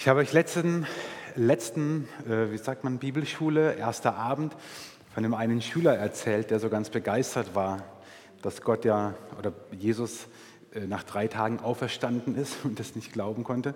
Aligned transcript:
Ich 0.00 0.06
habe 0.06 0.20
euch 0.20 0.32
letzten, 0.32 0.86
letzten 1.34 2.08
äh, 2.24 2.52
wie 2.52 2.58
sagt 2.58 2.84
man, 2.84 2.98
Bibelschule, 2.98 3.74
erster 3.74 4.14
Abend, 4.14 4.54
von 5.12 5.24
dem 5.24 5.34
einen 5.34 5.60
Schüler 5.60 5.96
erzählt, 5.96 6.52
der 6.52 6.60
so 6.60 6.68
ganz 6.68 6.88
begeistert 6.88 7.56
war, 7.56 7.82
dass 8.40 8.62
Gott 8.62 8.84
ja 8.84 9.14
oder 9.40 9.52
Jesus 9.72 10.28
äh, 10.72 10.86
nach 10.86 11.02
drei 11.02 11.26
Tagen 11.26 11.58
auferstanden 11.58 12.36
ist 12.36 12.58
und 12.64 12.78
das 12.78 12.94
nicht 12.94 13.12
glauben 13.12 13.42
konnte. 13.42 13.74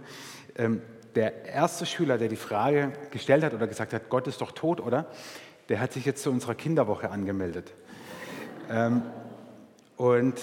Ähm, 0.54 0.80
der 1.16 1.45
erste 1.45 1.86
Schüler, 1.86 2.18
der 2.18 2.29
die 2.29 2.36
Frage 2.36 2.93
gestellt 3.11 3.43
hat 3.43 3.52
oder 3.52 3.66
gesagt 3.66 3.93
hat, 3.93 4.09
Gott 4.09 4.29
ist 4.29 4.41
doch 4.41 4.52
tot, 4.52 4.80
oder? 4.80 5.07
Der 5.70 5.80
hat 5.80 5.93
sich 5.93 6.04
jetzt 6.04 6.23
zu 6.23 6.30
unserer 6.30 6.54
Kinderwoche 6.54 7.11
angemeldet. 7.11 7.75
Ähm, 8.70 9.02
und 9.96 10.39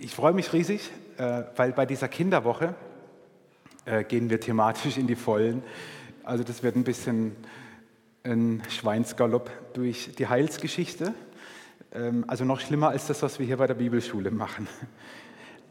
ich 0.00 0.14
freue 0.14 0.32
mich 0.32 0.54
riesig, 0.54 0.90
äh, 1.18 1.42
weil 1.54 1.72
bei 1.72 1.84
dieser 1.84 2.08
Kinderwoche 2.08 2.74
äh, 3.86 4.04
gehen 4.04 4.28
wir 4.30 4.40
thematisch 4.40 4.98
in 4.98 5.06
die 5.06 5.16
Vollen. 5.16 5.62
Also 6.24 6.44
das 6.44 6.62
wird 6.62 6.76
ein 6.76 6.84
bisschen 6.84 7.36
ein 8.24 8.62
Schweinsgalopp 8.68 9.50
durch 9.74 10.10
die 10.18 10.26
Heilsgeschichte. 10.26 11.14
Ähm, 11.92 12.24
also 12.26 12.44
noch 12.44 12.60
schlimmer 12.60 12.88
als 12.88 13.06
das, 13.06 13.22
was 13.22 13.38
wir 13.38 13.46
hier 13.46 13.56
bei 13.56 13.66
der 13.66 13.74
Bibelschule 13.74 14.30
machen. 14.30 14.66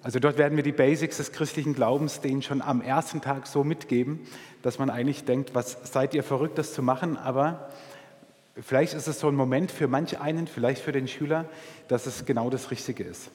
Also 0.02 0.20
dort 0.20 0.38
werden 0.38 0.56
wir 0.56 0.64
die 0.64 0.72
Basics 0.72 1.18
des 1.18 1.32
christlichen 1.32 1.74
Glaubens 1.74 2.22
denen 2.22 2.42
schon 2.42 2.62
am 2.62 2.80
ersten 2.82 3.22
Tag 3.22 3.48
so 3.48 3.64
mitgeben, 3.64 4.20
dass 4.62 4.80
man 4.80 4.90
eigentlich 4.90 5.26
denkt, 5.26 5.56
was 5.56 5.78
seid 5.92 6.14
ihr 6.14 6.24
verrückt, 6.24 6.58
das 6.58 6.74
zu 6.74 6.84
machen, 6.84 7.18
aber 7.18 7.70
vielleicht 8.62 8.94
ist 8.94 9.08
es 9.08 9.20
so 9.20 9.28
ein 9.28 9.36
Moment 9.36 9.72
für 9.72 9.88
manch 9.88 10.20
einen, 10.20 10.46
vielleicht 10.46 10.84
für 10.84 10.92
den 10.92 11.08
Schüler, 11.08 11.46
dass 11.88 12.06
es 12.06 12.24
genau 12.26 12.52
das 12.52 12.70
Richtige 12.70 13.04
ist. 13.04 13.32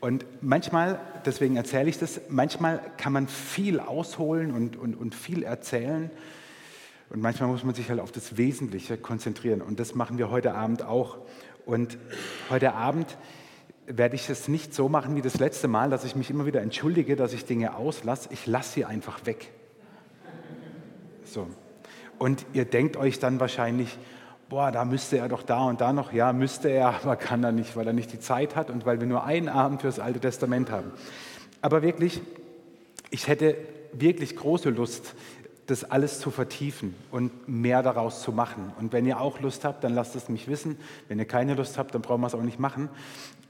Und 0.00 0.24
manchmal, 0.40 1.00
deswegen 1.24 1.56
erzähle 1.56 1.88
ich 1.88 1.98
das, 1.98 2.20
manchmal 2.28 2.80
kann 2.96 3.12
man 3.12 3.26
viel 3.26 3.80
ausholen 3.80 4.52
und, 4.52 4.76
und, 4.76 4.94
und 4.94 5.14
viel 5.14 5.42
erzählen. 5.42 6.10
Und 7.10 7.20
manchmal 7.20 7.48
muss 7.48 7.64
man 7.64 7.74
sich 7.74 7.88
halt 7.88 8.00
auf 8.00 8.12
das 8.12 8.36
Wesentliche 8.36 8.96
konzentrieren. 8.96 9.62
Und 9.62 9.80
das 9.80 9.94
machen 9.94 10.18
wir 10.18 10.30
heute 10.30 10.54
Abend 10.54 10.82
auch. 10.82 11.18
Und 11.66 11.98
heute 12.50 12.74
Abend 12.74 13.18
werde 13.86 14.14
ich 14.14 14.28
es 14.28 14.46
nicht 14.46 14.74
so 14.74 14.88
machen 14.88 15.16
wie 15.16 15.22
das 15.22 15.38
letzte 15.38 15.66
Mal, 15.66 15.90
dass 15.90 16.04
ich 16.04 16.14
mich 16.14 16.30
immer 16.30 16.46
wieder 16.46 16.60
entschuldige, 16.60 17.16
dass 17.16 17.32
ich 17.32 17.44
Dinge 17.44 17.74
auslasse. 17.74 18.28
Ich 18.32 18.46
lasse 18.46 18.74
sie 18.74 18.84
einfach 18.84 19.26
weg. 19.26 19.50
So. 21.24 21.48
Und 22.18 22.44
ihr 22.52 22.66
denkt 22.66 22.96
euch 22.96 23.18
dann 23.18 23.40
wahrscheinlich, 23.40 23.98
boah, 24.48 24.72
da 24.72 24.84
müsste 24.84 25.18
er 25.18 25.28
doch 25.28 25.42
da 25.42 25.64
und 25.64 25.80
da 25.80 25.92
noch. 25.92 26.12
Ja, 26.12 26.32
müsste 26.32 26.68
er, 26.68 26.88
aber 27.02 27.16
kann 27.16 27.44
er 27.44 27.52
nicht, 27.52 27.76
weil 27.76 27.86
er 27.86 27.92
nicht 27.92 28.12
die 28.12 28.20
Zeit 28.20 28.56
hat 28.56 28.70
und 28.70 28.86
weil 28.86 29.00
wir 29.00 29.06
nur 29.06 29.24
einen 29.24 29.48
Abend 29.48 29.82
für 29.82 29.88
das 29.88 30.00
Alte 30.00 30.20
Testament 30.20 30.70
haben. 30.70 30.92
Aber 31.60 31.82
wirklich, 31.82 32.20
ich 33.10 33.28
hätte 33.28 33.56
wirklich 33.92 34.36
große 34.36 34.70
Lust, 34.70 35.14
das 35.66 35.84
alles 35.84 36.18
zu 36.18 36.30
vertiefen 36.30 36.94
und 37.10 37.46
mehr 37.46 37.82
daraus 37.82 38.22
zu 38.22 38.32
machen. 38.32 38.72
Und 38.80 38.92
wenn 38.94 39.04
ihr 39.04 39.20
auch 39.20 39.40
Lust 39.40 39.64
habt, 39.66 39.84
dann 39.84 39.94
lasst 39.94 40.16
es 40.16 40.30
mich 40.30 40.48
wissen. 40.48 40.78
Wenn 41.08 41.18
ihr 41.18 41.26
keine 41.26 41.54
Lust 41.54 41.76
habt, 41.76 41.94
dann 41.94 42.00
brauchen 42.00 42.22
wir 42.22 42.26
es 42.26 42.34
auch 42.34 42.42
nicht 42.42 42.58
machen. 42.58 42.88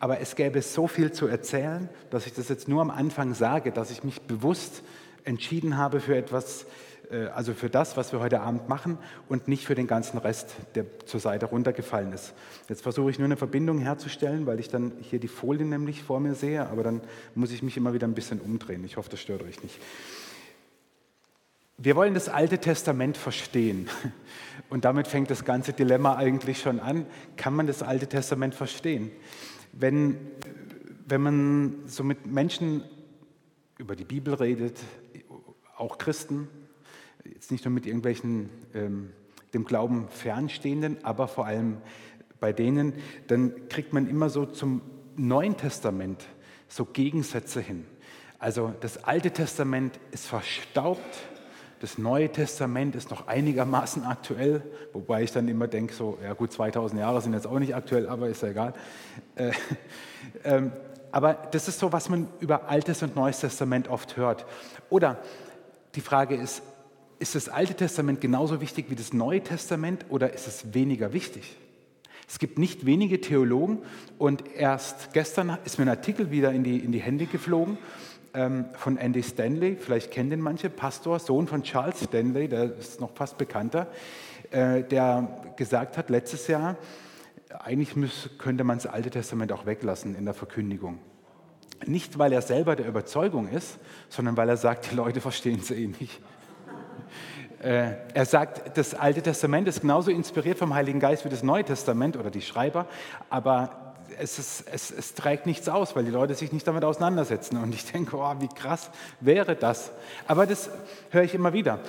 Aber 0.01 0.21
es 0.21 0.35
gäbe 0.35 0.61
so 0.63 0.89
viel 0.89 1.13
zu 1.13 1.29
erzählen, 1.29 1.89
dass 2.11 2.27
ich 2.27 2.33
das 2.33 2.49
jetzt 2.49 2.67
nur 2.67 2.83
am 2.83 2.91
Anfang 2.91 3.35
sage, 3.35 3.71
dass 3.71 3.93
ich 3.93 4.03
mich 4.03 4.21
bewusst 4.23 4.83
entschieden 5.25 5.77
habe 5.77 6.01
für 6.01 6.17
etwas, 6.17 6.67
also 7.35 7.55
für 7.55 7.71
das, 7.71 7.97
was 7.97 8.13
wir 8.13 8.21
heute 8.21 8.41
Abend 8.41 8.69
machen 8.69 8.99
und 9.29 9.49
nicht 9.49 9.67
für 9.67 9.75
den 9.75 9.87
ganzen 9.87 10.19
Rest, 10.19 10.55
der 10.75 10.85
zur 11.07 11.21
Seite 11.21 11.47
runtergefallen 11.47 12.13
ist. 12.13 12.35
Jetzt 12.69 12.83
versuche 12.83 13.11
ich 13.11 13.19
nur 13.19 13.25
eine 13.25 13.37
Verbindung 13.37 13.79
herzustellen, 13.79 14.47
weil 14.47 14.61
ich 14.61 14.69
dann 14.69 14.93
hier 15.01 15.19
die 15.19 15.29
Folien 15.29 15.71
nämlich 15.71 16.03
vor 16.03 16.21
mir 16.21 16.35
sehe, 16.35 16.69
aber 16.69 16.83
dann 16.83 17.01
muss 17.35 17.51
ich 17.51 17.63
mich 17.63 17.77
immer 17.77 17.95
wieder 17.95 18.07
ein 18.07 18.15
bisschen 18.15 18.41
umdrehen. 18.41 18.85
Ich 18.85 18.97
hoffe, 18.99 19.09
das 19.09 19.21
stört 19.21 19.43
euch 19.43 19.63
nicht. 19.63 19.81
Wir 21.81 21.95
wollen 21.95 22.13
das 22.13 22.29
Alte 22.29 22.59
Testament 22.59 23.17
verstehen. 23.17 23.89
Und 24.69 24.85
damit 24.85 25.07
fängt 25.07 25.31
das 25.31 25.45
ganze 25.45 25.73
Dilemma 25.73 26.17
eigentlich 26.17 26.61
schon 26.61 26.81
an. 26.81 27.07
Kann 27.37 27.55
man 27.55 27.69
das 27.69 27.83
Alte 27.83 28.09
Testament 28.09 28.55
verstehen? 28.55 29.13
Wenn, 29.73 30.19
wenn 31.07 31.21
man 31.21 31.75
so 31.87 32.03
mit 32.03 32.27
Menschen 32.27 32.83
über 33.79 33.95
die 33.95 34.05
Bibel 34.05 34.35
redet, 34.35 34.79
auch 35.77 35.99
Christen, 35.99 36.49
jetzt 37.33 37.51
nicht 37.51 37.65
nur 37.65 37.73
mit 37.73 37.87
irgendwelchen 37.87 38.51
ähm, 38.75 39.11
dem 39.55 39.65
Glauben 39.65 40.09
fernstehenden, 40.09 40.99
aber 41.03 41.29
vor 41.29 41.47
allem 41.47 41.79
bei 42.41 42.53
denen, 42.53 42.93
dann 43.27 43.69
kriegt 43.69 43.93
man 43.93 44.09
immer 44.09 44.31
so 44.31 44.47
zum 44.47 44.81
Neuen 45.17 45.57
Testament 45.57 46.25
so 46.69 46.85
Gegensätze 46.85 47.61
hin. 47.61 47.85
Also 48.39 48.73
das 48.81 49.05
Alte 49.05 49.33
Testament 49.33 49.99
ist 50.13 50.27
verstaubt, 50.27 51.19
das 51.81 51.97
Neue 51.97 52.31
Testament 52.31 52.97
ist 52.97 53.11
noch 53.11 53.29
einigermaßen 53.29 54.05
aktuell, 54.05 54.63
wobei 54.93 55.23
ich 55.23 55.33
dann 55.33 55.49
immer 55.49 55.69
denke, 55.69 55.95
so, 55.95 56.19
ja 56.23 56.33
gut, 56.35 56.53
2000 56.53 57.01
Jahre 57.01 57.21
sind 57.21 57.35
jetzt 57.35 57.47
auch 57.47 57.59
nicht 57.59 57.75
aktuell, 57.75 58.09
aber 58.09 58.29
ist 58.29 58.43
ja 58.43 58.49
egal. 58.49 58.75
Äh, 59.37 59.53
äh, 60.43 60.63
aber 61.11 61.35
das 61.35 61.69
ist 61.69 61.79
so, 61.79 61.93
was 61.93 62.09
man 62.09 62.29
über 62.41 62.69
Altes 62.69 63.03
und 63.03 63.17
Neues 63.17 63.41
Testament 63.41 63.89
oft 63.89 64.17
hört. 64.17 64.45
Oder 64.91 65.19
die 65.95 66.01
Frage 66.01 66.35
ist, 66.35 66.63
ist 67.19 67.35
das 67.35 67.49
Alte 67.49 67.75
Testament 67.75 68.21
genauso 68.21 68.61
wichtig 68.61 68.87
wie 68.89 68.95
das 68.95 69.13
Neue 69.13 69.43
Testament 69.43 70.07
oder 70.09 70.33
ist 70.33 70.47
es 70.47 70.75
weniger 70.75 71.13
wichtig? 71.13 71.57
Es 72.29 72.39
gibt 72.39 72.59
nicht 72.59 72.85
wenige 72.85 73.21
Theologen 73.21 73.79
und 74.19 74.45
erst 74.55 75.13
gestern 75.15 75.59
ist 75.65 75.79
mir 75.79 75.87
ein 75.87 75.89
Artikel 75.89 76.31
wieder 76.31 76.53
in 76.53 76.63
die, 76.63 76.79
in 76.79 76.93
die 76.93 77.01
Hände 77.01 77.27
geflogen 77.27 77.79
ähm, 78.35 78.67
von 78.75 78.99
Andy 78.99 79.23
Stanley, 79.23 79.77
vielleicht 79.81 80.11
kennen 80.11 80.31
den 80.31 80.41
manche, 80.41 80.69
Pastor, 80.69 81.19
Sohn 81.19 81.47
von 81.49 81.63
Charles 81.63 82.05
Stanley, 82.05 82.49
der 82.49 82.77
ist 82.77 83.01
noch 83.01 83.15
fast 83.15 83.39
bekannter, 83.39 83.89
äh, 84.51 84.83
der 84.85 85.55
gesagt 85.57 85.97
hat 85.97 86.11
letztes 86.11 86.47
Jahr, 86.47 86.77
eigentlich 87.61 87.97
müß, 87.97 88.31
könnte 88.39 88.63
man 88.63 88.77
das 88.77 88.87
Alte 88.87 89.11
Testament 89.11 89.51
auch 89.53 89.65
weglassen 89.65 90.15
in 90.15 90.27
der 90.27 90.35
Verkündigung. 90.35 90.99
Nicht, 91.87 92.19
weil 92.19 92.33
er 92.33 92.43
selber 92.43 92.77
der 92.77 92.87
Überzeugung 92.87 93.49
ist, 93.49 93.79
sondern 94.09 94.37
weil 94.37 94.49
er 94.49 94.57
sagt, 94.57 94.91
die 94.91 94.97
Leute 94.97 95.21
verstehen 95.21 95.61
es 95.61 95.71
eh 95.71 95.87
nicht. 95.87 96.21
Äh, 97.63 97.95
er 98.15 98.25
sagt, 98.25 98.77
das 98.79 98.95
Alte 98.95 99.23
Testament 99.23 99.67
ist 99.67 99.81
genauso 99.81 100.11
inspiriert 100.11 100.59
vom 100.59 100.75
Heiligen 100.75 101.01
Geist 101.01 101.25
wie 101.25 101.29
das 101.29 101.43
Neue 101.43 101.65
Testament 101.65 102.17
oder 102.17 102.31
die 102.31 102.43
Schreiber, 102.43 102.87
aber 103.31 103.95
es, 104.19 104.39
ist, 104.39 104.65
es, 104.73 104.91
es, 104.91 105.15
trägt 105.15 105.47
nichts 105.47 105.69
aus, 105.69 105.95
weil 105.97 106.05
die 106.05 106.11
Leute 106.11 106.35
sich 106.35 106.53
nicht 106.53 106.67
damit 106.67 106.85
auseinandersetzen. 106.85 107.57
Und 107.57 107.75
ich 107.75 107.91
denke, 107.91 108.17
oh, 108.17 108.35
wie 108.41 108.49
krass 108.49 108.91
wäre 109.21 109.55
das. 109.55 109.93
Aber 110.27 110.47
das 110.47 110.71
höre 111.11 111.23
ich 111.23 111.35
immer 111.35 111.53
wieder. 111.53 111.81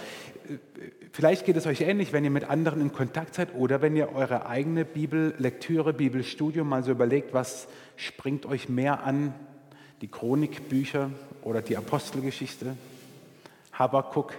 Vielleicht 1.11 1.45
geht 1.45 1.55
es 1.55 1.65
euch 1.65 1.81
ähnlich, 1.81 2.13
wenn 2.13 2.23
ihr 2.23 2.29
mit 2.29 2.49
anderen 2.49 2.81
in 2.81 2.93
Kontakt 2.93 3.35
seid 3.35 3.55
oder 3.55 3.81
wenn 3.81 3.95
ihr 3.95 4.13
eure 4.13 4.45
eigene 4.45 4.85
Bibellektüre, 4.85 5.93
Bibelstudium 5.93 6.67
mal 6.67 6.83
so 6.83 6.91
überlegt, 6.91 7.33
was 7.33 7.67
springt 7.95 8.45
euch 8.45 8.69
mehr 8.69 9.03
an, 9.03 9.33
die 10.01 10.07
Chronikbücher 10.07 11.09
oder 11.41 11.61
die 11.61 11.77
Apostelgeschichte, 11.77 12.75
Habakkuk, 13.73 14.33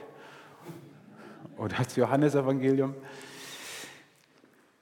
oder 1.61 1.77
das 1.77 1.95
Johannesevangelium. 1.97 2.95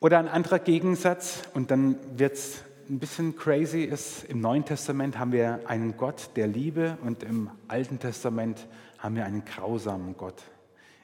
Oder 0.00 0.18
ein 0.18 0.28
anderer 0.28 0.60
Gegensatz, 0.60 1.42
und 1.54 1.70
dann 1.70 1.96
wird 2.16 2.34
es 2.34 2.62
ein 2.88 3.00
bisschen 3.00 3.36
crazy, 3.36 3.82
ist, 3.82 4.24
im 4.24 4.40
Neuen 4.40 4.64
Testament 4.64 5.18
haben 5.18 5.32
wir 5.32 5.60
einen 5.66 5.96
Gott 5.96 6.30
der 6.36 6.46
Liebe 6.46 6.96
und 7.02 7.22
im 7.24 7.50
Alten 7.66 7.98
Testament 7.98 8.66
haben 8.98 9.16
wir 9.16 9.24
einen 9.24 9.44
grausamen 9.44 10.16
Gott, 10.16 10.40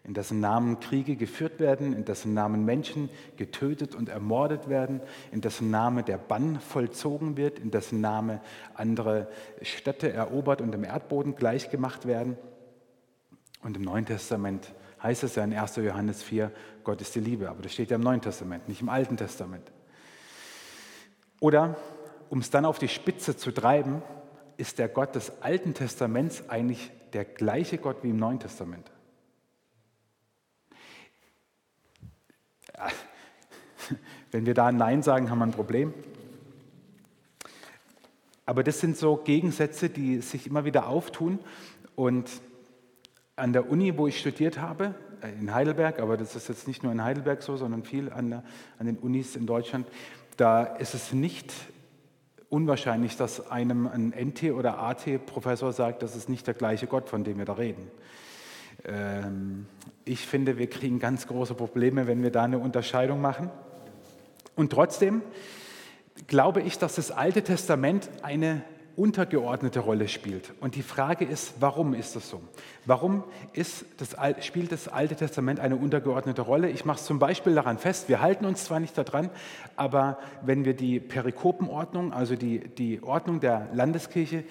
in 0.05 0.15
dessen 0.15 0.39
Namen 0.39 0.79
Kriege 0.79 1.17
geführt 1.17 1.59
werden, 1.59 1.93
in 1.93 2.05
dessen 2.05 2.34
Namen 2.34 2.65
Menschen 2.65 3.11
getötet 3.37 3.97
und 3.97 4.09
ermordet 4.09 4.69
werden, 4.69 5.01
in 5.33 5.41
dessen 5.41 5.71
Namen 5.71 6.05
der 6.05 6.19
Bann 6.19 6.61
vollzogen 6.61 7.37
wird, 7.37 7.59
in 7.59 7.73
dessen 7.73 8.01
Namen 8.01 8.41
andere 8.75 9.29
Städte 9.61 10.13
erobert 10.13 10.61
und 10.61 10.71
dem 10.71 10.84
Erdboden 10.84 11.34
gleichgemacht 11.34 12.07
werden. 12.07 12.39
Und 13.63 13.77
im 13.77 13.83
Neuen 13.83 14.07
Testament 14.07 14.72
heißt 15.04 15.22
es 15.22 15.36
ja 15.36 15.45
in 15.45 15.53
1. 15.53 15.77
Johannes 15.77 16.22
4, 16.22 16.51
Gott 16.83 17.01
ist 17.03 17.15
die 17.15 17.21
Liebe. 17.21 17.51
Aber 17.51 17.62
das 17.62 17.72
steht 17.72 17.91
ja 17.91 17.97
im 17.97 18.03
Neuen 18.03 18.22
Testament, 18.22 18.66
nicht 18.68 18.80
im 18.80 18.89
Alten 18.89 19.16
Testament. 19.18 19.71
Oder, 21.41 21.77
um 22.30 22.41
es 22.41 22.51
dann 22.51 22.65
auf 22.65 22.78
die 22.78 22.89
Spitze 22.89 23.36
zu 23.36 23.53
treiben, 23.53 24.03
ist 24.56 24.78
der 24.78 24.89
Gott 24.89 25.15
des 25.15 25.42
Alten 25.42 25.74
Testaments 25.74 26.48
eigentlich 26.48 26.91
der 27.12 27.27
gleiche 27.27 27.77
Gott 27.77 27.98
wie 28.03 28.10
im 28.10 28.16
Neuen 28.16 28.41
Testament. 28.41 28.91
Wenn 34.30 34.47
wir 34.47 34.54
da 34.54 34.72
Nein 34.72 35.03
sagen, 35.03 35.28
haben 35.28 35.39
wir 35.39 35.47
ein 35.47 35.53
Problem. 35.53 35.92
Aber 38.47 38.65
das 38.65 38.80
sind 38.80 38.97
so 38.97 39.16
Gegensätze, 39.16 39.91
die 39.91 40.22
sich 40.22 40.47
immer 40.47 40.65
wieder 40.65 40.86
auftun. 40.89 41.41
Und 41.95 42.30
an 43.36 43.53
der 43.53 43.69
Uni, 43.69 43.97
wo 43.97 44.07
ich 44.07 44.19
studiert 44.19 44.59
habe, 44.59 44.95
äh, 45.22 45.31
in 45.41 45.54
Heidelberg, 45.54 46.01
aber 46.01 46.16
das 46.16 46.36
ist 46.36 46.48
jetzt 46.48 46.69
nicht 46.69 46.83
nur 46.83 46.92
in 46.92 47.03
Heidelberg 47.03 47.42
so, 47.42 47.57
sondern 47.57 47.83
viel 47.83 48.13
an, 48.13 48.31
der, 48.31 48.45
an 48.78 48.86
den 48.86 48.97
Unis 48.97 49.36
in 49.36 49.47
Deutschland, 49.47 49.86
da 50.36 50.65
ist 50.65 50.95
es 50.95 51.13
nicht 51.13 51.53
unwahrscheinlich, 52.48 53.16
dass 53.16 53.51
einem 53.51 53.89
ein 53.89 54.13
NT- 54.13 54.53
oder 54.53 54.78
AT-Professor 54.78 55.72
sagt, 55.72 56.03
das 56.03 56.15
ist 56.15 56.28
nicht 56.28 56.47
der 56.47 56.54
gleiche 56.54 56.86
Gott, 56.86 57.09
von 57.09 57.25
dem 57.25 57.39
wir 57.39 57.45
da 57.45 57.54
reden. 57.54 57.91
Ähm, 58.84 59.66
ich 60.04 60.27
finde, 60.27 60.59
wir 60.59 60.69
kriegen 60.69 60.98
ganz 60.98 61.27
große 61.27 61.54
Probleme, 61.54 62.07
wenn 62.07 62.22
wir 62.22 62.31
da 62.31 62.45
eine 62.45 62.59
Unterscheidung 62.59 63.21
machen. 63.21 63.51
Und 64.54 64.71
trotzdem 64.71 65.22
glaube 66.27 66.63
ich, 66.63 66.78
dass 66.78 66.95
das 66.95 67.10
Alte 67.10 67.42
Testament 67.42 68.09
eine 68.22 68.63
untergeordnete 68.97 69.81
Rolle 69.81 70.09
spielt. 70.09 70.53
Und 70.61 70.75
die 70.75 70.83
Frage 70.83 71.25
ist, 71.25 71.55
warum 71.61 71.95
ist 71.95 72.17
das 72.17 72.29
so? 72.29 72.41
Warum 72.87 73.25
ist 73.53 73.85
das, 73.97 74.17
spielt 74.45 74.73
das 74.73 74.89
Alte 74.89 75.17
Testament 75.17 75.61
eine 75.61 75.77
untergeordnete 75.77 76.43
Rolle? 76.43 76.71
Ich 76.71 76.85
mache 76.85 76.99
es 76.99 77.05
zum 77.05 77.19
Beispiel 77.19 77.55
daran 77.55 77.79
fest, 77.79 78.09
wir 78.09 78.21
halten 78.21 78.45
uns 78.45 78.65
zwar 78.65 78.81
nicht 78.81 78.97
daran, 78.97 79.31
aber 79.77 80.19
wenn 80.43 80.65
wir 80.65 80.75
die 80.75 81.01
Perikopenordnung, 81.01 82.13
also 82.13 82.37
die, 82.37 82.61
die 82.61 83.03
Ordnung 83.03 83.41
der 83.41 83.69
Landeskirche, 83.73 84.45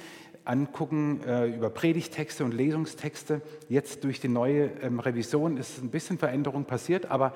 angucken 0.45 1.21
äh, 1.25 1.47
über 1.47 1.69
Predigtexte 1.69 2.43
und 2.43 2.53
Lesungstexte, 2.53 3.41
jetzt 3.69 4.03
durch 4.03 4.19
die 4.19 4.27
neue 4.27 4.71
ähm, 4.81 4.99
Revision 4.99 5.57
ist 5.57 5.81
ein 5.81 5.89
bisschen 5.89 6.17
Veränderung 6.17 6.65
passiert, 6.65 7.09
aber 7.09 7.33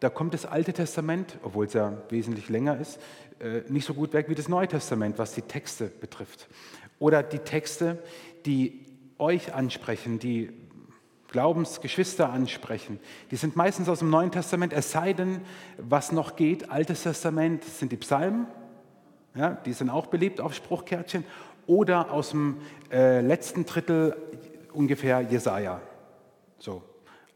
da 0.00 0.08
kommt 0.08 0.34
das 0.34 0.46
Alte 0.46 0.72
Testament, 0.72 1.38
obwohl 1.42 1.66
es 1.66 1.74
ja 1.74 1.96
wesentlich 2.08 2.48
länger 2.48 2.78
ist, 2.80 2.98
äh, 3.38 3.62
nicht 3.68 3.86
so 3.86 3.94
gut 3.94 4.12
weg 4.12 4.28
wie 4.28 4.34
das 4.34 4.48
Neue 4.48 4.68
Testament, 4.68 5.18
was 5.18 5.34
die 5.34 5.42
Texte 5.42 5.86
betrifft. 5.86 6.48
Oder 6.98 7.22
die 7.22 7.38
Texte, 7.38 7.98
die 8.46 8.86
euch 9.18 9.54
ansprechen, 9.54 10.18
die 10.18 10.50
Glaubensgeschwister 11.28 12.30
ansprechen, 12.30 12.98
die 13.30 13.36
sind 13.36 13.56
meistens 13.56 13.88
aus 13.88 14.00
dem 14.00 14.10
Neuen 14.10 14.32
Testament, 14.32 14.72
es 14.72 14.90
sei 14.90 15.12
denn, 15.12 15.42
was 15.78 16.12
noch 16.12 16.34
geht, 16.34 16.70
Altes 16.70 17.04
Testament 17.04 17.64
sind 17.64 17.92
die 17.92 17.96
Psalmen, 17.96 18.46
ja, 19.34 19.50
die 19.50 19.72
sind 19.72 19.90
auch 19.90 20.06
beliebt 20.06 20.40
auf 20.40 20.54
Spruchkärtchen, 20.54 21.24
oder 21.66 22.10
aus 22.10 22.30
dem 22.30 22.56
äh, 22.90 23.20
letzten 23.20 23.64
Drittel 23.64 24.16
ungefähr 24.72 25.20
Jesaja. 25.20 25.80
So, 26.58 26.82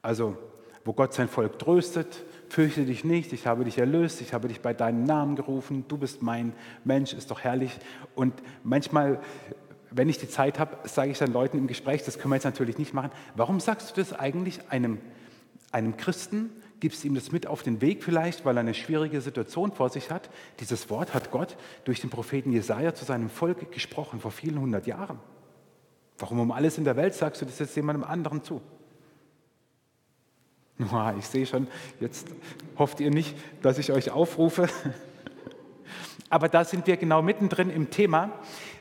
also 0.02 0.37
wo 0.84 0.93
Gott 0.93 1.14
sein 1.14 1.28
Volk 1.28 1.58
tröstet, 1.58 2.25
fürchte 2.55 2.85
dich 2.85 3.03
nicht, 3.03 3.33
ich 3.33 3.49
habe 3.49 3.65
dich 3.65 3.79
erlöst, 3.79 4.21
ich 4.21 4.33
habe 4.33 4.47
dich 4.47 4.61
bei 4.61 4.73
deinem 4.73 5.03
Namen 5.03 5.35
gerufen, 5.35 5.85
du 5.89 5.99
bist 5.99 6.23
mein 6.23 6.53
Mensch, 6.85 7.12
ist 7.12 7.33
doch 7.33 7.41
herrlich. 7.41 7.73
Und 8.15 8.33
manchmal, 8.62 9.21
wenn 9.91 10.09
ich 10.09 10.19
die 10.19 10.29
Zeit 10.29 10.61
habe, 10.61 10.89
sage 10.89 11.11
ich 11.11 11.19
dann 11.19 11.33
Leuten 11.33 11.59
im 11.59 11.67
Gespräch, 11.67 12.05
das 12.05 12.17
können 12.17 12.31
wir 12.31 12.37
jetzt 12.37 12.45
natürlich 12.45 12.79
nicht 12.79 12.95
machen, 12.95 13.11
warum 13.35 13.59
sagst 13.59 13.91
du 13.91 14.01
das 14.01 14.12
eigentlich 14.12 14.71
einem, 14.71 14.99
einem 15.73 15.97
Christen, 15.97 16.51
gibst 16.79 17.05
ihm 17.05 17.17
das 17.17 17.33
mit 17.33 17.49
auf 17.49 17.65
den 17.65 17.81
Weg 17.81 18.05
vielleicht, 18.05 18.45
weil 18.45 18.56
er 18.56 18.61
eine 18.61 18.75
schwierige 18.75 19.21
Situation 19.21 19.73
vor 19.73 19.89
sich 19.89 20.12
hat. 20.12 20.31
Dieses 20.61 20.89
Wort 20.91 21.12
hat 21.12 21.33
Gott 21.33 21.56
durch 21.85 22.01
den 22.03 22.11
Propheten 22.11 22.53
Jesaja 22.53 22.95
zu 22.95 23.05
seinem 23.05 23.31
Volk 23.31 23.73
gesprochen 23.73 24.21
vor 24.21 24.31
vielen 24.31 24.61
hundert 24.61 24.87
Jahren. 24.87 25.19
Warum 26.19 26.39
um 26.39 26.53
alles 26.53 26.79
in 26.79 26.85
der 26.85 26.95
Welt 26.95 27.15
sagst 27.15 27.43
du 27.43 27.47
das 27.47 27.59
jetzt 27.59 27.75
jemandem 27.75 28.05
anderen 28.05 28.45
zu? 28.45 28.61
Ich 31.19 31.26
sehe 31.26 31.47
schon, 31.47 31.69
jetzt 32.00 32.29
hofft 32.79 33.00
ihr 33.00 33.11
nicht, 33.11 33.37
dass 33.62 33.79
ich 33.79 33.93
euch 33.93 34.11
aufrufe. 34.11 34.69
Aber 36.31 36.49
da 36.49 36.65
sind 36.65 36.87
wir 36.87 36.97
genau 36.97 37.23
mittendrin 37.23 37.71
im 37.71 37.91
Thema. 37.91 38.32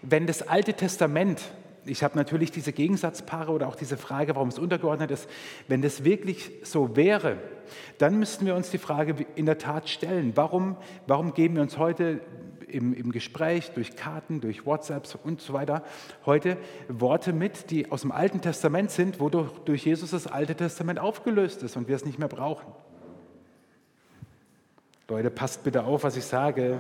Wenn 0.01 0.25
das 0.25 0.41
Alte 0.47 0.73
Testament, 0.73 1.41
ich 1.85 2.03
habe 2.03 2.17
natürlich 2.17 2.51
diese 2.51 2.71
Gegensatzpaare 2.71 3.51
oder 3.51 3.67
auch 3.67 3.75
diese 3.75 3.97
Frage, 3.97 4.35
warum 4.35 4.47
es 4.47 4.57
untergeordnet 4.57 5.11
ist, 5.11 5.29
wenn 5.67 5.81
das 5.81 6.03
wirklich 6.03 6.51
so 6.63 6.95
wäre, 6.95 7.37
dann 7.97 8.17
müssten 8.17 8.45
wir 8.45 8.55
uns 8.55 8.71
die 8.71 8.77
Frage 8.77 9.25
in 9.35 9.45
der 9.45 9.57
Tat 9.57 9.89
stellen, 9.89 10.31
warum, 10.35 10.77
warum 11.05 11.33
geben 11.33 11.55
wir 11.55 11.61
uns 11.61 11.77
heute 11.77 12.21
im, 12.73 12.93
im 12.93 13.11
Gespräch, 13.11 13.71
durch 13.71 13.95
Karten, 13.95 14.41
durch 14.41 14.65
WhatsApps 14.65 15.15
und 15.15 15.41
so 15.41 15.53
weiter, 15.53 15.83
heute 16.25 16.57
Worte 16.89 17.31
mit, 17.31 17.69
die 17.71 17.91
aus 17.91 18.01
dem 18.01 18.11
Alten 18.11 18.41
Testament 18.41 18.91
sind, 18.91 19.19
wodurch 19.19 19.51
durch 19.65 19.85
Jesus 19.85 20.11
das 20.11 20.27
Alte 20.27 20.55
Testament 20.55 20.99
aufgelöst 20.99 21.63
ist 21.63 21.77
und 21.77 21.87
wir 21.87 21.95
es 21.95 22.05
nicht 22.05 22.19
mehr 22.19 22.27
brauchen. 22.27 22.73
Leute, 25.07 25.29
passt 25.29 25.63
bitte 25.63 25.83
auf, 25.83 26.03
was 26.03 26.17
ich 26.17 26.25
sage. 26.25 26.79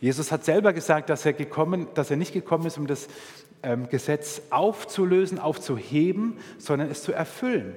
Jesus 0.00 0.30
hat 0.30 0.44
selber 0.44 0.72
gesagt, 0.72 1.08
dass 1.08 1.24
er, 1.24 1.32
gekommen, 1.32 1.88
dass 1.94 2.10
er 2.10 2.16
nicht 2.16 2.34
gekommen 2.34 2.66
ist, 2.66 2.76
um 2.76 2.86
das 2.86 3.08
ähm, 3.62 3.88
Gesetz 3.88 4.42
aufzulösen, 4.50 5.38
aufzuheben, 5.38 6.38
sondern 6.58 6.90
es 6.90 7.02
zu 7.02 7.12
erfüllen. 7.12 7.74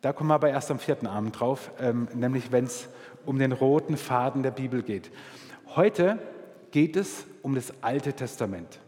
Da 0.00 0.12
kommen 0.12 0.30
wir 0.30 0.34
aber 0.34 0.50
erst 0.50 0.70
am 0.70 0.78
vierten 0.78 1.08
Abend 1.08 1.40
drauf, 1.40 1.72
ähm, 1.80 2.06
nämlich 2.14 2.52
wenn 2.52 2.64
es 2.64 2.88
um 3.28 3.38
den 3.38 3.52
roten 3.52 3.98
Faden 3.98 4.42
der 4.42 4.50
Bibel 4.50 4.82
geht. 4.82 5.10
Heute 5.76 6.18
geht 6.70 6.96
es 6.96 7.26
um 7.42 7.54
das 7.54 7.74
Alte 7.82 8.14
Testament, 8.14 8.80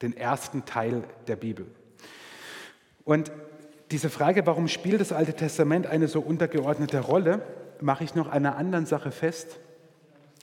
den 0.00 0.16
ersten 0.16 0.64
Teil 0.64 1.04
der 1.26 1.36
Bibel. 1.36 1.66
Und 3.04 3.30
diese 3.90 4.08
Frage, 4.08 4.46
warum 4.46 4.66
spielt 4.66 5.02
das 5.02 5.12
Alte 5.12 5.34
Testament 5.34 5.86
eine 5.86 6.08
so 6.08 6.20
untergeordnete 6.20 7.00
Rolle, 7.00 7.42
mache 7.82 8.04
ich 8.04 8.14
noch 8.14 8.28
einer 8.28 8.56
anderen 8.56 8.86
Sache 8.86 9.10
fest, 9.10 9.60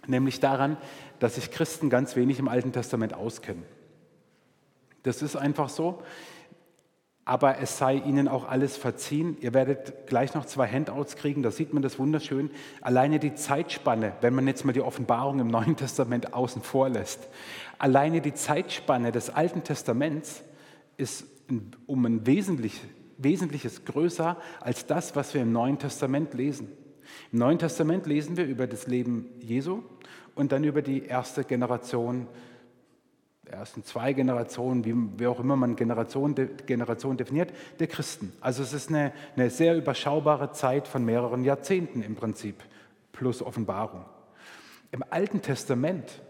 nämlich 0.05 0.39
daran, 0.39 0.77
dass 1.17 1.35
sich 1.35 1.49
Christen 1.49 1.89
ganz 1.89 2.15
wenig 2.15 2.37
im 2.37 2.47
Alten 2.47 2.71
Testament 2.71 3.15
auskennen. 3.15 3.63
Das 5.01 5.23
ist 5.23 5.35
einfach 5.35 5.69
so 5.69 6.03
aber 7.25 7.59
es 7.59 7.79
sei 7.79 7.95
ihnen 7.95 8.27
auch 8.27 8.47
alles 8.47 8.77
verziehen. 8.77 9.35
Ihr 9.41 9.55
werdet 9.55 10.05
gleich 10.05 10.35
noch 10.35 10.45
zwei 10.45 10.67
Handouts 10.67 11.15
kriegen, 11.15 11.41
da 11.41 11.49
sieht 11.49 11.73
man 11.73 11.81
das 11.81 11.97
wunderschön. 11.97 12.51
Alleine 12.81 13.17
die 13.17 13.33
Zeitspanne, 13.33 14.13
wenn 14.21 14.35
man 14.35 14.47
jetzt 14.47 14.63
mal 14.63 14.73
die 14.73 14.81
Offenbarung 14.81 15.39
im 15.39 15.47
Neuen 15.47 15.75
Testament 15.75 16.33
außen 16.33 16.61
vor 16.61 16.87
lässt, 16.87 17.27
alleine 17.79 18.21
die 18.21 18.35
Zeitspanne 18.35 19.11
des 19.11 19.31
Alten 19.31 19.63
Testaments 19.63 20.43
ist 20.97 21.25
um 21.87 22.05
ein 22.05 22.25
wesentlich, 22.27 22.79
Wesentliches 23.17 23.85
größer 23.85 24.37
als 24.59 24.85
das, 24.85 25.15
was 25.15 25.33
wir 25.33 25.41
im 25.41 25.51
Neuen 25.51 25.79
Testament 25.79 26.33
lesen. 26.33 26.69
Im 27.31 27.39
Neuen 27.39 27.59
Testament 27.59 28.05
lesen 28.05 28.37
wir 28.37 28.45
über 28.45 28.67
das 28.67 28.87
Leben 28.87 29.29
Jesu 29.39 29.83
und 30.35 30.51
dann 30.51 30.63
über 30.63 30.81
die 30.81 31.05
erste 31.05 31.43
Generation 31.43 32.27
ersten 33.47 33.83
zwei 33.83 34.13
Generationen, 34.13 34.85
wie, 34.85 34.93
wie 35.19 35.27
auch 35.27 35.39
immer 35.39 35.55
man 35.55 35.75
Generation, 35.75 36.35
Generation 36.65 37.17
definiert, 37.17 37.53
der 37.79 37.87
Christen. 37.87 38.33
Also 38.41 38.63
es 38.63 38.73
ist 38.73 38.89
eine, 38.89 39.11
eine 39.35 39.49
sehr 39.49 39.75
überschaubare 39.77 40.51
Zeit 40.51 40.87
von 40.87 41.05
mehreren 41.05 41.43
Jahrzehnten 41.43 42.01
im 42.01 42.15
Prinzip, 42.15 42.63
plus 43.11 43.41
Offenbarung. 43.41 44.05
Im 44.91 45.03
Alten 45.09 45.41
Testament, 45.41 46.21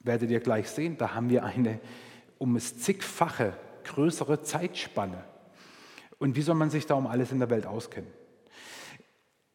werdet 0.00 0.30
ihr 0.30 0.40
gleich 0.40 0.68
sehen, 0.68 0.96
da 0.98 1.14
haben 1.14 1.30
wir 1.30 1.44
eine 1.44 1.80
um 2.38 2.56
es 2.56 2.76
zigfache 2.76 3.54
größere 3.84 4.42
Zeitspanne. 4.42 5.22
Und 6.18 6.34
wie 6.34 6.42
soll 6.42 6.56
man 6.56 6.70
sich 6.70 6.86
da 6.86 6.94
um 6.94 7.06
alles 7.06 7.30
in 7.30 7.38
der 7.38 7.50
Welt 7.50 7.66
auskennen? 7.66 8.10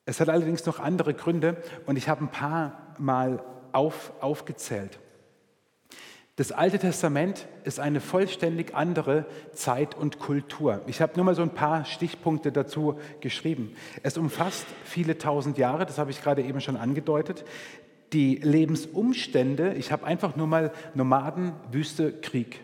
Es 0.05 0.21
hat 0.21 0.29
allerdings 0.29 0.65
noch 0.65 0.79
andere 0.79 1.13
Gründe 1.13 1.62
und 1.86 1.97
ich 1.97 2.07
habe 2.07 2.24
ein 2.24 2.31
paar 2.31 2.95
Mal 2.97 3.43
auf, 3.74 4.13
aufgezählt. 4.21 5.00
Das 6.38 6.51
Alte 6.51 6.77
Testament 6.77 7.48
ist 7.63 7.79
eine 7.79 8.00
vollständig 8.00 8.75
andere 8.75 9.25
Zeit 9.53 9.96
und 9.96 10.20
Kultur. 10.20 10.84
Ich 10.86 11.01
habe 11.01 11.13
nur 11.15 11.25
mal 11.25 11.34
so 11.34 11.41
ein 11.41 11.56
paar 11.56 11.84
Stichpunkte 11.84 12.51
dazu 12.51 13.00
geschrieben. 13.22 13.74
Es 14.03 14.20
umfasst 14.20 14.67
viele 14.84 15.17
tausend 15.17 15.58
Jahre, 15.58 15.88
das 15.88 15.98
habe 15.98 16.12
ich 16.12 16.22
gerade 16.22 16.44
eben 16.44 16.62
schon 16.62 16.77
angedeutet. 16.77 17.44
Die 18.13 18.36
Lebensumstände, 18.36 19.74
ich 19.74 19.91
habe 19.91 20.06
einfach 20.06 20.36
nur 20.36 20.46
mal 20.46 20.72
Nomaden, 20.94 21.53
Wüste, 21.72 22.13
Krieg. 22.13 22.60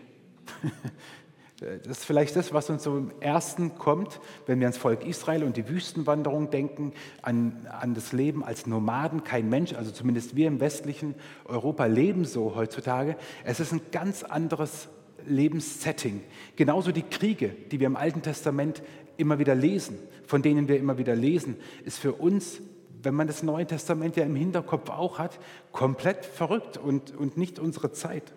Das 1.60 1.98
ist 1.98 2.04
vielleicht 2.04 2.34
das, 2.34 2.52
was 2.52 2.68
uns 2.68 2.82
so 2.82 2.96
im 2.96 3.12
ersten 3.20 3.76
kommt, 3.76 4.20
wenn 4.46 4.58
wir 4.58 4.66
ans 4.66 4.76
Volk 4.76 5.06
Israel 5.06 5.44
und 5.44 5.56
die 5.56 5.68
Wüstenwanderung 5.68 6.50
denken, 6.50 6.92
an, 7.22 7.68
an 7.70 7.94
das 7.94 8.12
Leben 8.12 8.44
als 8.44 8.66
Nomaden. 8.66 9.22
Kein 9.22 9.48
Mensch, 9.48 9.72
also 9.72 9.92
zumindest 9.92 10.34
wir 10.34 10.48
im 10.48 10.58
westlichen 10.58 11.14
Europa 11.44 11.86
leben 11.86 12.24
so 12.24 12.56
heutzutage. 12.56 13.16
Es 13.44 13.60
ist 13.60 13.72
ein 13.72 13.82
ganz 13.92 14.24
anderes 14.24 14.88
Lebenssetting. 15.26 16.22
Genauso 16.56 16.90
die 16.90 17.02
Kriege, 17.02 17.50
die 17.70 17.78
wir 17.78 17.86
im 17.86 17.96
Alten 17.96 18.22
Testament 18.22 18.82
immer 19.16 19.38
wieder 19.38 19.54
lesen, 19.54 19.98
von 20.26 20.42
denen 20.42 20.66
wir 20.66 20.78
immer 20.78 20.98
wieder 20.98 21.14
lesen, 21.14 21.56
ist 21.84 21.98
für 21.98 22.14
uns, 22.14 22.60
wenn 23.00 23.14
man 23.14 23.28
das 23.28 23.44
Neue 23.44 23.66
Testament 23.66 24.16
ja 24.16 24.24
im 24.24 24.34
Hinterkopf 24.34 24.90
auch 24.90 25.20
hat, 25.20 25.38
komplett 25.70 26.24
verrückt 26.24 26.78
und, 26.78 27.14
und 27.14 27.36
nicht 27.36 27.60
unsere 27.60 27.92
Zeit. 27.92 28.32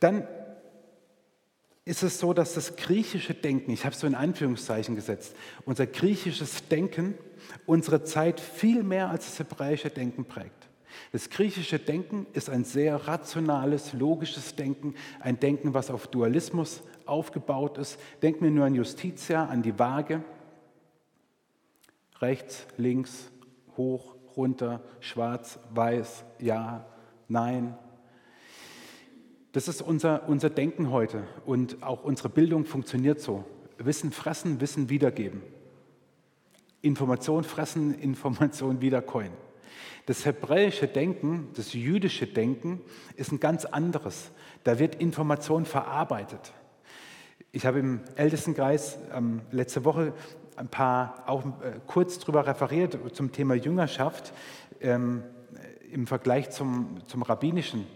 Dann 0.00 0.26
ist 1.84 2.02
es 2.02 2.20
so, 2.20 2.32
dass 2.32 2.54
das 2.54 2.76
griechische 2.76 3.34
Denken, 3.34 3.72
ich 3.72 3.84
habe 3.84 3.94
es 3.94 4.00
so 4.00 4.06
in 4.06 4.14
Anführungszeichen 4.14 4.94
gesetzt, 4.94 5.34
unser 5.64 5.86
griechisches 5.86 6.68
Denken 6.68 7.14
unsere 7.66 8.04
Zeit 8.04 8.40
viel 8.40 8.82
mehr 8.82 9.10
als 9.10 9.26
das 9.26 9.38
hebräische 9.40 9.90
Denken 9.90 10.24
prägt. 10.24 10.68
Das 11.10 11.30
griechische 11.30 11.78
Denken 11.78 12.26
ist 12.32 12.48
ein 12.50 12.64
sehr 12.64 12.96
rationales, 13.08 13.92
logisches 13.92 14.54
Denken, 14.54 14.94
ein 15.20 15.40
Denken, 15.40 15.74
was 15.74 15.90
auf 15.90 16.06
Dualismus 16.06 16.82
aufgebaut 17.06 17.78
ist. 17.78 17.98
Denken 18.22 18.44
wir 18.44 18.50
nur 18.50 18.66
an 18.66 18.74
Justitia, 18.74 19.46
an 19.46 19.62
die 19.62 19.78
Waage. 19.78 20.22
Rechts, 22.20 22.66
links, 22.76 23.30
hoch, 23.76 24.14
runter, 24.36 24.82
schwarz, 25.00 25.58
weiß, 25.74 26.24
ja, 26.38 26.86
nein. 27.28 27.76
Das 29.52 29.68
ist 29.68 29.82
unser, 29.82 30.28
unser 30.28 30.48
Denken 30.48 30.90
heute 30.90 31.24
und 31.44 31.82
auch 31.82 32.04
unsere 32.04 32.30
Bildung 32.30 32.64
funktioniert 32.64 33.20
so. 33.20 33.44
Wissen 33.76 34.10
fressen, 34.10 34.60
Wissen 34.60 34.88
wiedergeben. 34.88 35.42
Information 36.80 37.44
fressen, 37.44 37.94
Information 38.00 38.80
wiedercoin. 38.80 39.30
Das 40.06 40.24
hebräische 40.24 40.88
Denken, 40.88 41.48
das 41.54 41.74
jüdische 41.74 42.26
Denken 42.26 42.80
ist 43.14 43.30
ein 43.30 43.40
ganz 43.40 43.64
anderes. 43.66 44.32
Da 44.64 44.78
wird 44.78 44.96
Information 44.96 45.64
verarbeitet. 45.64 46.52
Ich 47.52 47.66
habe 47.66 47.78
im 47.78 48.00
Ältestenkreis 48.16 48.98
ähm, 49.14 49.42
letzte 49.50 49.84
Woche 49.84 50.14
ein 50.56 50.68
paar 50.68 51.24
auch 51.26 51.44
äh, 51.44 51.78
kurz 51.86 52.18
darüber 52.18 52.46
referiert 52.46 52.98
zum 53.14 53.32
Thema 53.32 53.54
Jüngerschaft 53.54 54.32
ähm, 54.80 55.22
im 55.90 56.06
Vergleich 56.06 56.50
zum, 56.50 56.96
zum 57.06 57.22
rabbinischen 57.22 57.86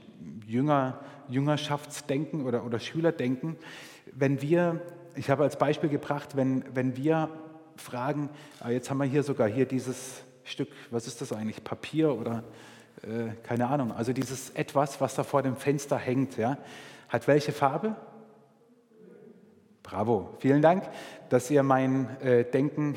Jünger, 0.46 1.00
Jüngerschaftsdenken 1.28 2.44
oder, 2.44 2.64
oder 2.64 2.78
Schülerdenken. 2.78 3.56
Wenn 4.12 4.42
wir, 4.42 4.80
ich 5.14 5.30
habe 5.30 5.42
als 5.42 5.58
Beispiel 5.58 5.90
gebracht, 5.90 6.36
wenn, 6.36 6.64
wenn 6.74 6.96
wir 6.96 7.30
fragen, 7.76 8.30
ah, 8.60 8.70
jetzt 8.70 8.90
haben 8.90 8.98
wir 8.98 9.04
hier 9.04 9.22
sogar 9.22 9.48
hier 9.48 9.66
dieses 9.66 10.22
Stück, 10.44 10.68
was 10.90 11.06
ist 11.06 11.20
das 11.20 11.32
eigentlich, 11.32 11.62
Papier 11.62 12.14
oder 12.14 12.44
äh, 13.02 13.32
keine 13.42 13.68
Ahnung, 13.68 13.92
also 13.92 14.12
dieses 14.12 14.50
etwas, 14.50 15.00
was 15.00 15.14
da 15.14 15.24
vor 15.24 15.42
dem 15.42 15.56
Fenster 15.56 15.98
hängt, 15.98 16.36
ja, 16.36 16.58
hat 17.08 17.28
welche 17.28 17.52
Farbe? 17.52 17.96
Bravo, 19.82 20.34
vielen 20.40 20.62
Dank, 20.62 20.88
dass 21.28 21.50
ihr 21.50 21.62
mein 21.62 22.20
äh, 22.20 22.44
Denken. 22.44 22.96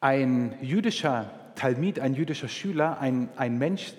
Ein 0.00 0.56
jüdischer 0.62 1.30
Talmid, 1.56 2.00
ein 2.00 2.14
jüdischer 2.14 2.48
Schüler, 2.48 2.98
ein, 3.00 3.28
ein 3.36 3.58
Mensch, 3.58 3.92